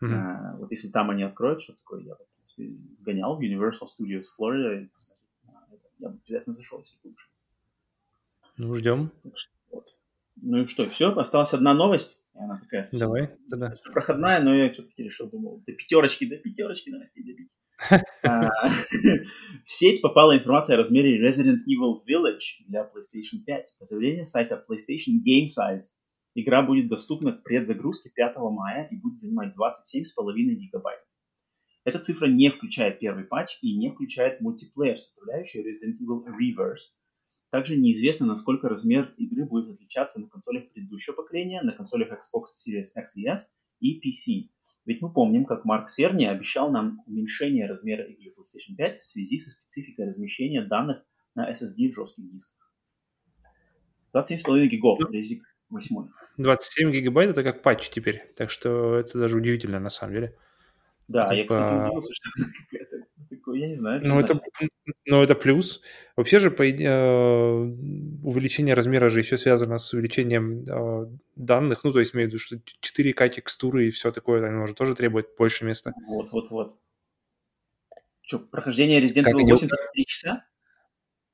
[0.00, 0.14] Мгм.
[0.14, 3.86] А, вот если там они откроют, что такое, я бы, в принципе, сгонял в Universal
[3.86, 5.88] Studios Florida и посмотреть на это.
[5.98, 7.30] Я бы обязательно зашел, если бы вышел.
[8.56, 9.10] Ну, ждем.
[9.70, 9.94] Вот.
[10.36, 12.24] Ну и что, все, осталась одна новость.
[12.34, 13.74] И она такая совсем Давай тогда.
[13.92, 17.50] проходная, но я все-таки решил, думал, до пятерочки, до пятерочки новостей добить.
[18.22, 18.50] А,
[19.64, 23.78] В сеть попала информация о размере Resident Evil Village для PlayStation 5.
[23.78, 25.94] По заявлению сайта PlayStation Game Size,
[26.34, 31.00] игра будет доступна к предзагрузке 5 мая и будет занимать 27,5 гигабайт.
[31.84, 36.92] Эта цифра не включает первый патч и не включает мультиплеер, составляющий Resident Evil Reverse.
[37.50, 42.86] Также неизвестно, насколько размер игры будет отличаться на консолях предыдущего поколения, на консолях Xbox Series
[42.96, 44.50] X и S и PC.
[44.86, 49.38] Ведь мы помним, как Марк Серни обещал нам уменьшение размера игры PlayStation 5 в связи
[49.38, 51.02] со спецификой размещения данных
[51.34, 52.72] на SSD жестких дисках.
[54.14, 56.08] 27,5 гигов, резик 8.
[56.36, 60.36] 27 гигабайт это как патч теперь, так что это даже удивительно на самом деле.
[61.08, 62.30] Да, Типа- я, кстати, удивился, что
[63.50, 64.00] такое, я не знаю.
[64.04, 64.40] Ну, что это,
[65.06, 65.82] ну, это плюс.
[66.16, 67.52] Вообще же по э,
[68.24, 71.06] увеличение размера же еще связано с увеличением э,
[71.36, 71.84] данных.
[71.84, 74.94] Ну, то есть, имею в виду, что 4К текстуры и все такое, оно же тоже
[74.94, 75.92] требует больше места.
[76.06, 76.78] Вот, вот, вот.
[78.22, 80.44] Что, прохождение Resident Evil они 8 3 часа?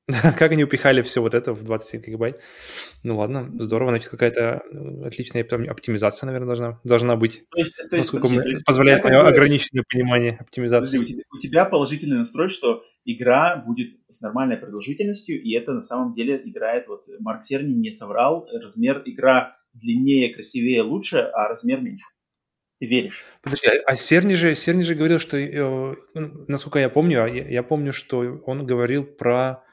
[0.37, 2.39] Как они упихали все вот это в 27 гигабайт?
[3.03, 4.61] Ну ладно, здорово, значит, какая-то
[5.03, 7.43] отличная оптим- оптимизация, наверное, должна, должна быть.
[7.49, 10.97] То есть, то есть, Насколько подожди, то есть позволяет мое ограниченное понимание Подожди, оптимизации.
[10.99, 15.81] у тебя, у тебя положительный настрой, что игра будет с нормальной продолжительностью, и это на
[15.81, 21.81] самом деле играет, вот Марк Серни не соврал, размер игра длиннее, красивее, лучше, а размер
[21.81, 22.05] меньше.
[22.79, 23.23] Ты веришь?
[23.41, 27.47] Подожди, а Серни же, Серни же говорил, что, э, ну, насколько я помню, а я,
[27.47, 29.63] я помню, что он говорил про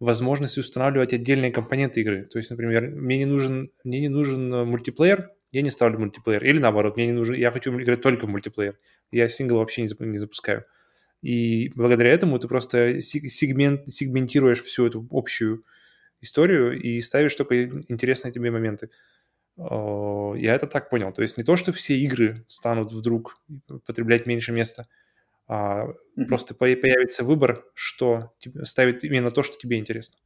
[0.00, 2.24] возможность устанавливать отдельные компоненты игры.
[2.24, 6.42] То есть, например, мне не нужен, мне не нужен э, мультиплеер, я не ставлю мультиплеер.
[6.44, 8.78] Или наоборот, мне не нужен, я хочу играть только в мультиплеер.
[9.12, 10.64] Я сингл вообще не, не запускаю.
[11.22, 15.64] И благодаря этому ты просто сегмент, сегментируешь всю эту общую
[16.22, 18.88] историю и ставишь только интересные тебе моменты.
[19.58, 21.12] Я это так понял.
[21.12, 23.38] То есть не то, что все игры станут вдруг
[23.84, 24.86] потреблять меньше места,
[25.50, 26.26] mm-hmm.
[26.26, 28.32] просто появится выбор, что
[28.62, 30.16] ставит именно то, что тебе интересно.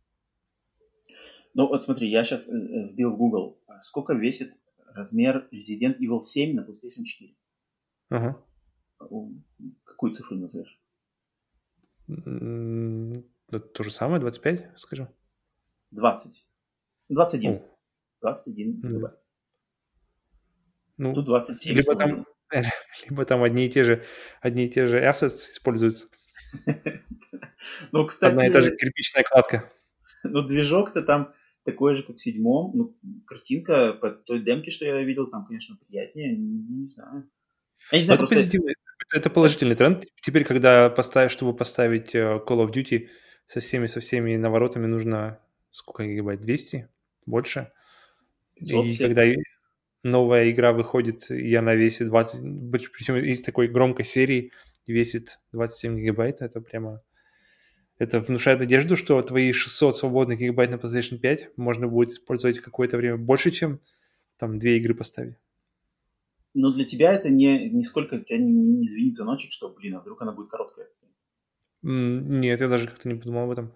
[1.55, 4.55] Ну вот смотри, я сейчас э, э, вбил в Google, а сколько весит
[4.93, 7.35] размер Resident Evil 7 на PlayStation 4?
[8.11, 8.43] Ага.
[9.85, 10.81] Какую цифру назовешь?
[12.07, 15.09] То же самое, 25, скажем?
[15.93, 16.47] 20.
[17.09, 17.53] 21.
[17.53, 17.63] О.
[18.21, 19.15] 21 гигабайт.
[20.97, 21.77] Ну, Тут 27.
[21.77, 22.27] Либо там,
[23.09, 24.05] либо там одни и те же,
[24.41, 26.07] одни и те же assets используются.
[27.93, 28.31] Ну, кстати...
[28.31, 29.73] Одна и та же кирпичная кладка.
[30.23, 31.33] Ну, движок-то там
[31.65, 32.73] такой же, как в седьмом.
[32.75, 32.97] Ну,
[33.27, 36.37] картинка по той демке, что я видел, там, конечно, приятнее.
[36.37, 37.29] Не, не знаю.
[37.91, 38.59] Я не знаю, это, просто...
[39.13, 40.05] это положительный тренд.
[40.21, 43.09] Теперь, когда поставить, чтобы поставить э, Call of Duty
[43.47, 45.41] со всеми, со всеми наворотами, нужно
[45.71, 46.41] сколько гигабайт?
[46.41, 46.89] 200?
[47.27, 47.73] Больше?
[48.57, 49.25] И когда
[50.05, 54.53] новая игра выходит, и она весит 20, причем из такой громкой серии
[54.87, 57.03] весит 27 гигабайт, это прямо...
[57.97, 62.97] Это внушает надежду, что твои 600 свободных гигабайт на PlayStation 5 можно будет использовать какое-то
[62.97, 63.81] время больше, чем
[64.37, 65.37] там две игры поставить.
[66.55, 70.23] Но для тебя это не нисколько тебя не, не звенит звоночек, что, блин, а вдруг
[70.23, 70.89] она будет короткая?
[71.83, 73.75] Нет, я даже как-то не подумал об этом.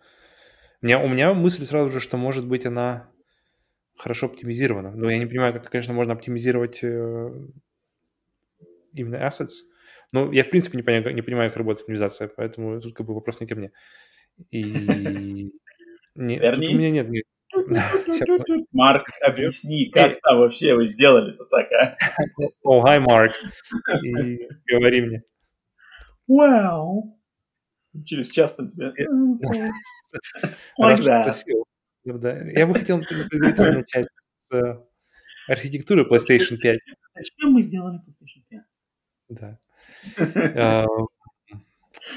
[0.80, 3.10] У меня, у меня мысль сразу же, что, может быть, она
[3.98, 4.92] хорошо оптимизирована.
[4.92, 7.30] Но я не понимаю, как, конечно, можно оптимизировать э,
[8.94, 9.64] именно assets.
[10.12, 13.14] Но я, в принципе, не понимаю, не понимаю, как работает оптимизация, поэтому тут как бы
[13.14, 13.72] вопрос не ко мне.
[14.50, 14.62] И...
[16.14, 17.24] Нет, у меня нет, нет.
[18.72, 21.96] Марк, объясни, как там вообще вы сделали это так, а?
[22.64, 23.32] О, hi, Марк.
[24.02, 25.22] И говори мне.
[26.28, 27.02] Wow.
[28.04, 28.92] Через час там тебя...
[30.80, 31.36] Like that.
[32.04, 32.42] Да.
[32.50, 34.06] Я бы хотел начать
[34.38, 34.82] с э,
[35.48, 36.78] архитектуры PlayStation 5.
[37.14, 38.62] Зачем мы сделали PlayStation 5?
[39.28, 40.86] Да.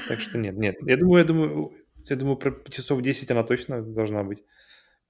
[0.08, 0.76] Так что нет, нет.
[0.86, 1.72] Я думаю, я думаю,
[2.06, 4.42] я думаю, про часов 10 она точно должна быть.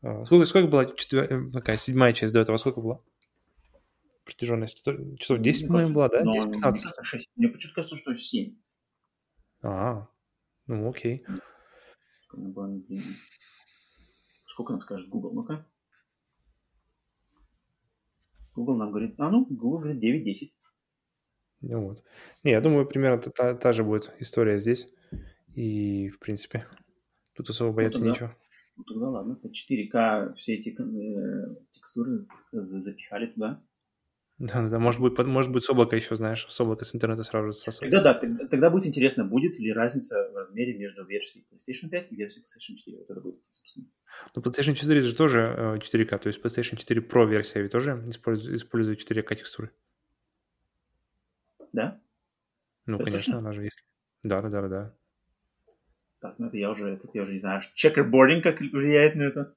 [0.02, 1.32] А, сколько, сколько была четвер...
[1.32, 2.56] Э, такая седьмая часть до этого?
[2.56, 3.00] Сколько была?
[4.24, 4.82] Протяженность?
[5.18, 6.22] Часов 10, по-моему, была, да?
[6.22, 6.74] 10-15?
[7.36, 8.56] Мне почему-то кажется, что 7.
[9.62, 10.08] А,
[10.66, 11.24] ну окей.
[14.52, 15.32] Сколько нам скажет Google?
[15.32, 15.66] Ну-ка.
[18.54, 20.52] Google нам говорит, а ну, Google говорит 9-10.
[21.62, 22.04] Ну вот.
[22.44, 24.92] Не, я думаю, примерно та, та же будет история здесь.
[25.54, 26.66] И, в принципе,
[27.34, 28.36] тут особо ну бояться ну, тогда, нечего.
[28.76, 33.62] Ну тогда ладно, по 4К все эти э, текстуры запихали туда.
[34.38, 37.48] Да, да, может быть, может быть с облака еще, знаешь, с облака с интернета сразу
[37.48, 37.80] же сосать.
[37.80, 42.10] Тогда да, тогда, тогда будет интересно, будет ли разница в размере между версией PlayStation 5
[42.10, 42.98] и версией PlayStation 4.
[42.98, 43.40] Вот это будет.
[44.34, 48.02] Ну, PlayStation 4 же тоже 4К, э, то есть PlayStation 4 Pro версия ведь тоже
[48.06, 49.70] использует, использует 4К текстуры.
[51.72, 52.00] Да?
[52.86, 53.38] Ну, это конечно, точно?
[53.38, 53.84] она же есть.
[54.22, 54.94] Да, да, да, да.
[56.20, 57.62] Так, ну это я уже, это я уже не знаю.
[57.74, 59.54] Чекербординг как влияет на это?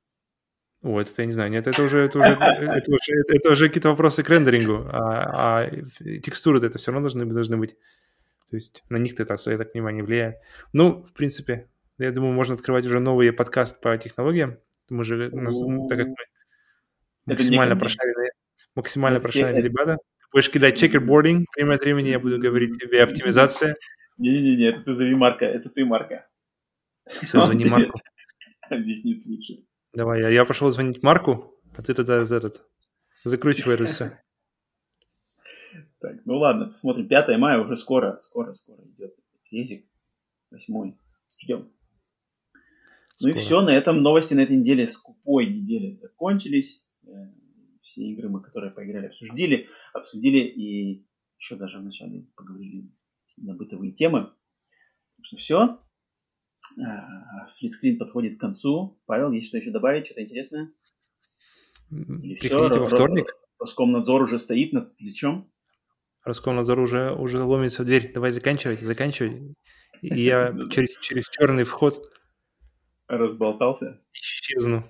[0.85, 1.49] О, это я не знаю.
[1.49, 4.87] Нет, это уже, это уже, это уже, это уже какие-то вопросы к рендерингу.
[4.93, 5.71] А, а
[6.21, 7.75] текстуры это все равно должны, должны быть.
[8.51, 10.35] То есть на них-то это, я так понимаю, не влияет.
[10.73, 11.67] Ну, в принципе,
[11.97, 14.59] я думаю, можно открывать уже новый подкаст по технологиям.
[14.89, 16.15] Мы же, ну, так как мы
[17.25, 18.31] максимально прошаренные,
[18.75, 19.97] максимально прошаренные ребята.
[20.31, 23.75] Будешь кидать чекербординг, время от времени я буду говорить тебе оптимизация.
[24.19, 26.27] Не-не-не, это ты зови Марка, это ты Марка.
[27.07, 27.99] Все, звони Марку.
[28.69, 29.63] Объяснит лучше.
[29.95, 32.67] Давай, я, я пошел звонить Марку, а ты тогда этот,
[33.23, 34.19] закручивай это все.
[35.99, 37.07] Так, ну ладно, посмотрим.
[37.07, 39.15] 5 мая уже скоро, скоро, скоро идет
[39.45, 39.85] физик.
[40.51, 40.97] Восьмой.
[41.39, 41.71] Ждем.
[43.21, 46.85] Ну и все, на этом новости на этой неделе, скупой неделе закончились.
[47.07, 47.31] Э,
[47.81, 51.07] все игры мы, которые поиграли, обсудили, обсудили и
[51.37, 52.91] еще даже вначале поговорили
[53.37, 54.31] на бытовые темы.
[55.15, 55.79] Так что все,
[57.57, 58.99] флитскрин подходит к концу.
[59.05, 60.05] Павел, есть что еще добавить?
[60.05, 60.71] Что-то интересное?
[61.91, 62.69] Или все?
[62.69, 63.35] во вторник.
[63.59, 65.49] Роскомнадзор уже стоит над плечом.
[66.23, 68.11] Роскомнадзор уже, уже ломится в дверь.
[68.13, 69.55] Давай заканчивать, заканчивай.
[70.01, 72.11] И я через, через черный вход
[73.07, 74.01] разболтался.
[74.13, 74.83] Исчезну.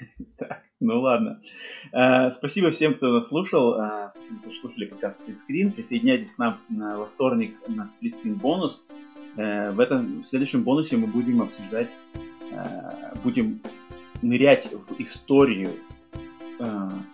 [0.38, 0.62] Так.
[0.80, 1.40] Ну ладно.
[1.92, 3.80] Uh, спасибо всем, кто нас слушал.
[3.80, 5.72] Uh, спасибо, что слушали подкаст Сплитскрин.
[5.72, 8.86] Присоединяйтесь к нам на, во вторник на Сплитскрин бонус.
[8.88, 11.88] Uh, в этом в следующем бонусе мы будем обсуждать,
[13.22, 13.60] будем
[14.22, 15.70] нырять в историю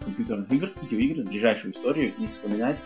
[0.01, 2.77] компьютерных игр, видеоигр, ближайшую историю и вспоминать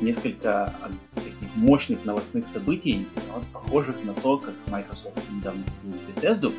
[0.00, 0.74] несколько
[1.14, 6.52] таких мощных новостных событий, вот, похожих на то, как Microsoft недавно купил Bethesda.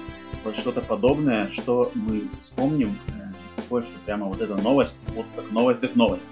[0.44, 5.52] Вот что-то подобное, что мы вспомним, э, такое, что прямо вот эта новость, вот как
[5.52, 6.30] новость, как новость.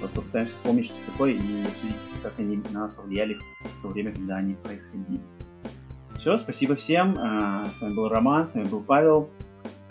[0.00, 4.12] Вот попытаемся вспомнить, что такое, и обсудить, как они на нас повлияли в то время,
[4.12, 5.20] когда они происходили.
[6.18, 7.18] Все, спасибо всем.
[7.18, 9.30] Э, с вами был Роман, с вами был Павел.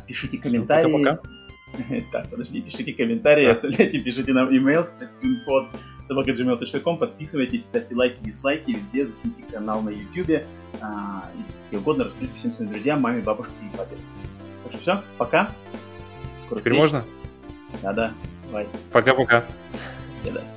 [0.05, 0.91] Пишите комментарии.
[0.91, 1.29] Пока-пока.
[2.13, 5.67] Так, подожди, пишите комментарии, оставляйте, пишите нам email spacecreampod
[6.07, 10.43] собакаgmail.com, подписывайтесь, ставьте лайки, дизлайки везде, засните канал на YouTube,
[10.81, 11.39] а, и
[11.69, 13.95] где угодно раскройте всем своим друзьям, маме, бабушке и папе.
[14.63, 15.51] Так что все, пока.
[16.45, 17.03] Скоро Теперь можно?
[17.81, 18.13] Да-да,
[18.47, 18.67] давай.
[18.91, 19.43] Пока-пока.
[20.23, 20.56] Да-да.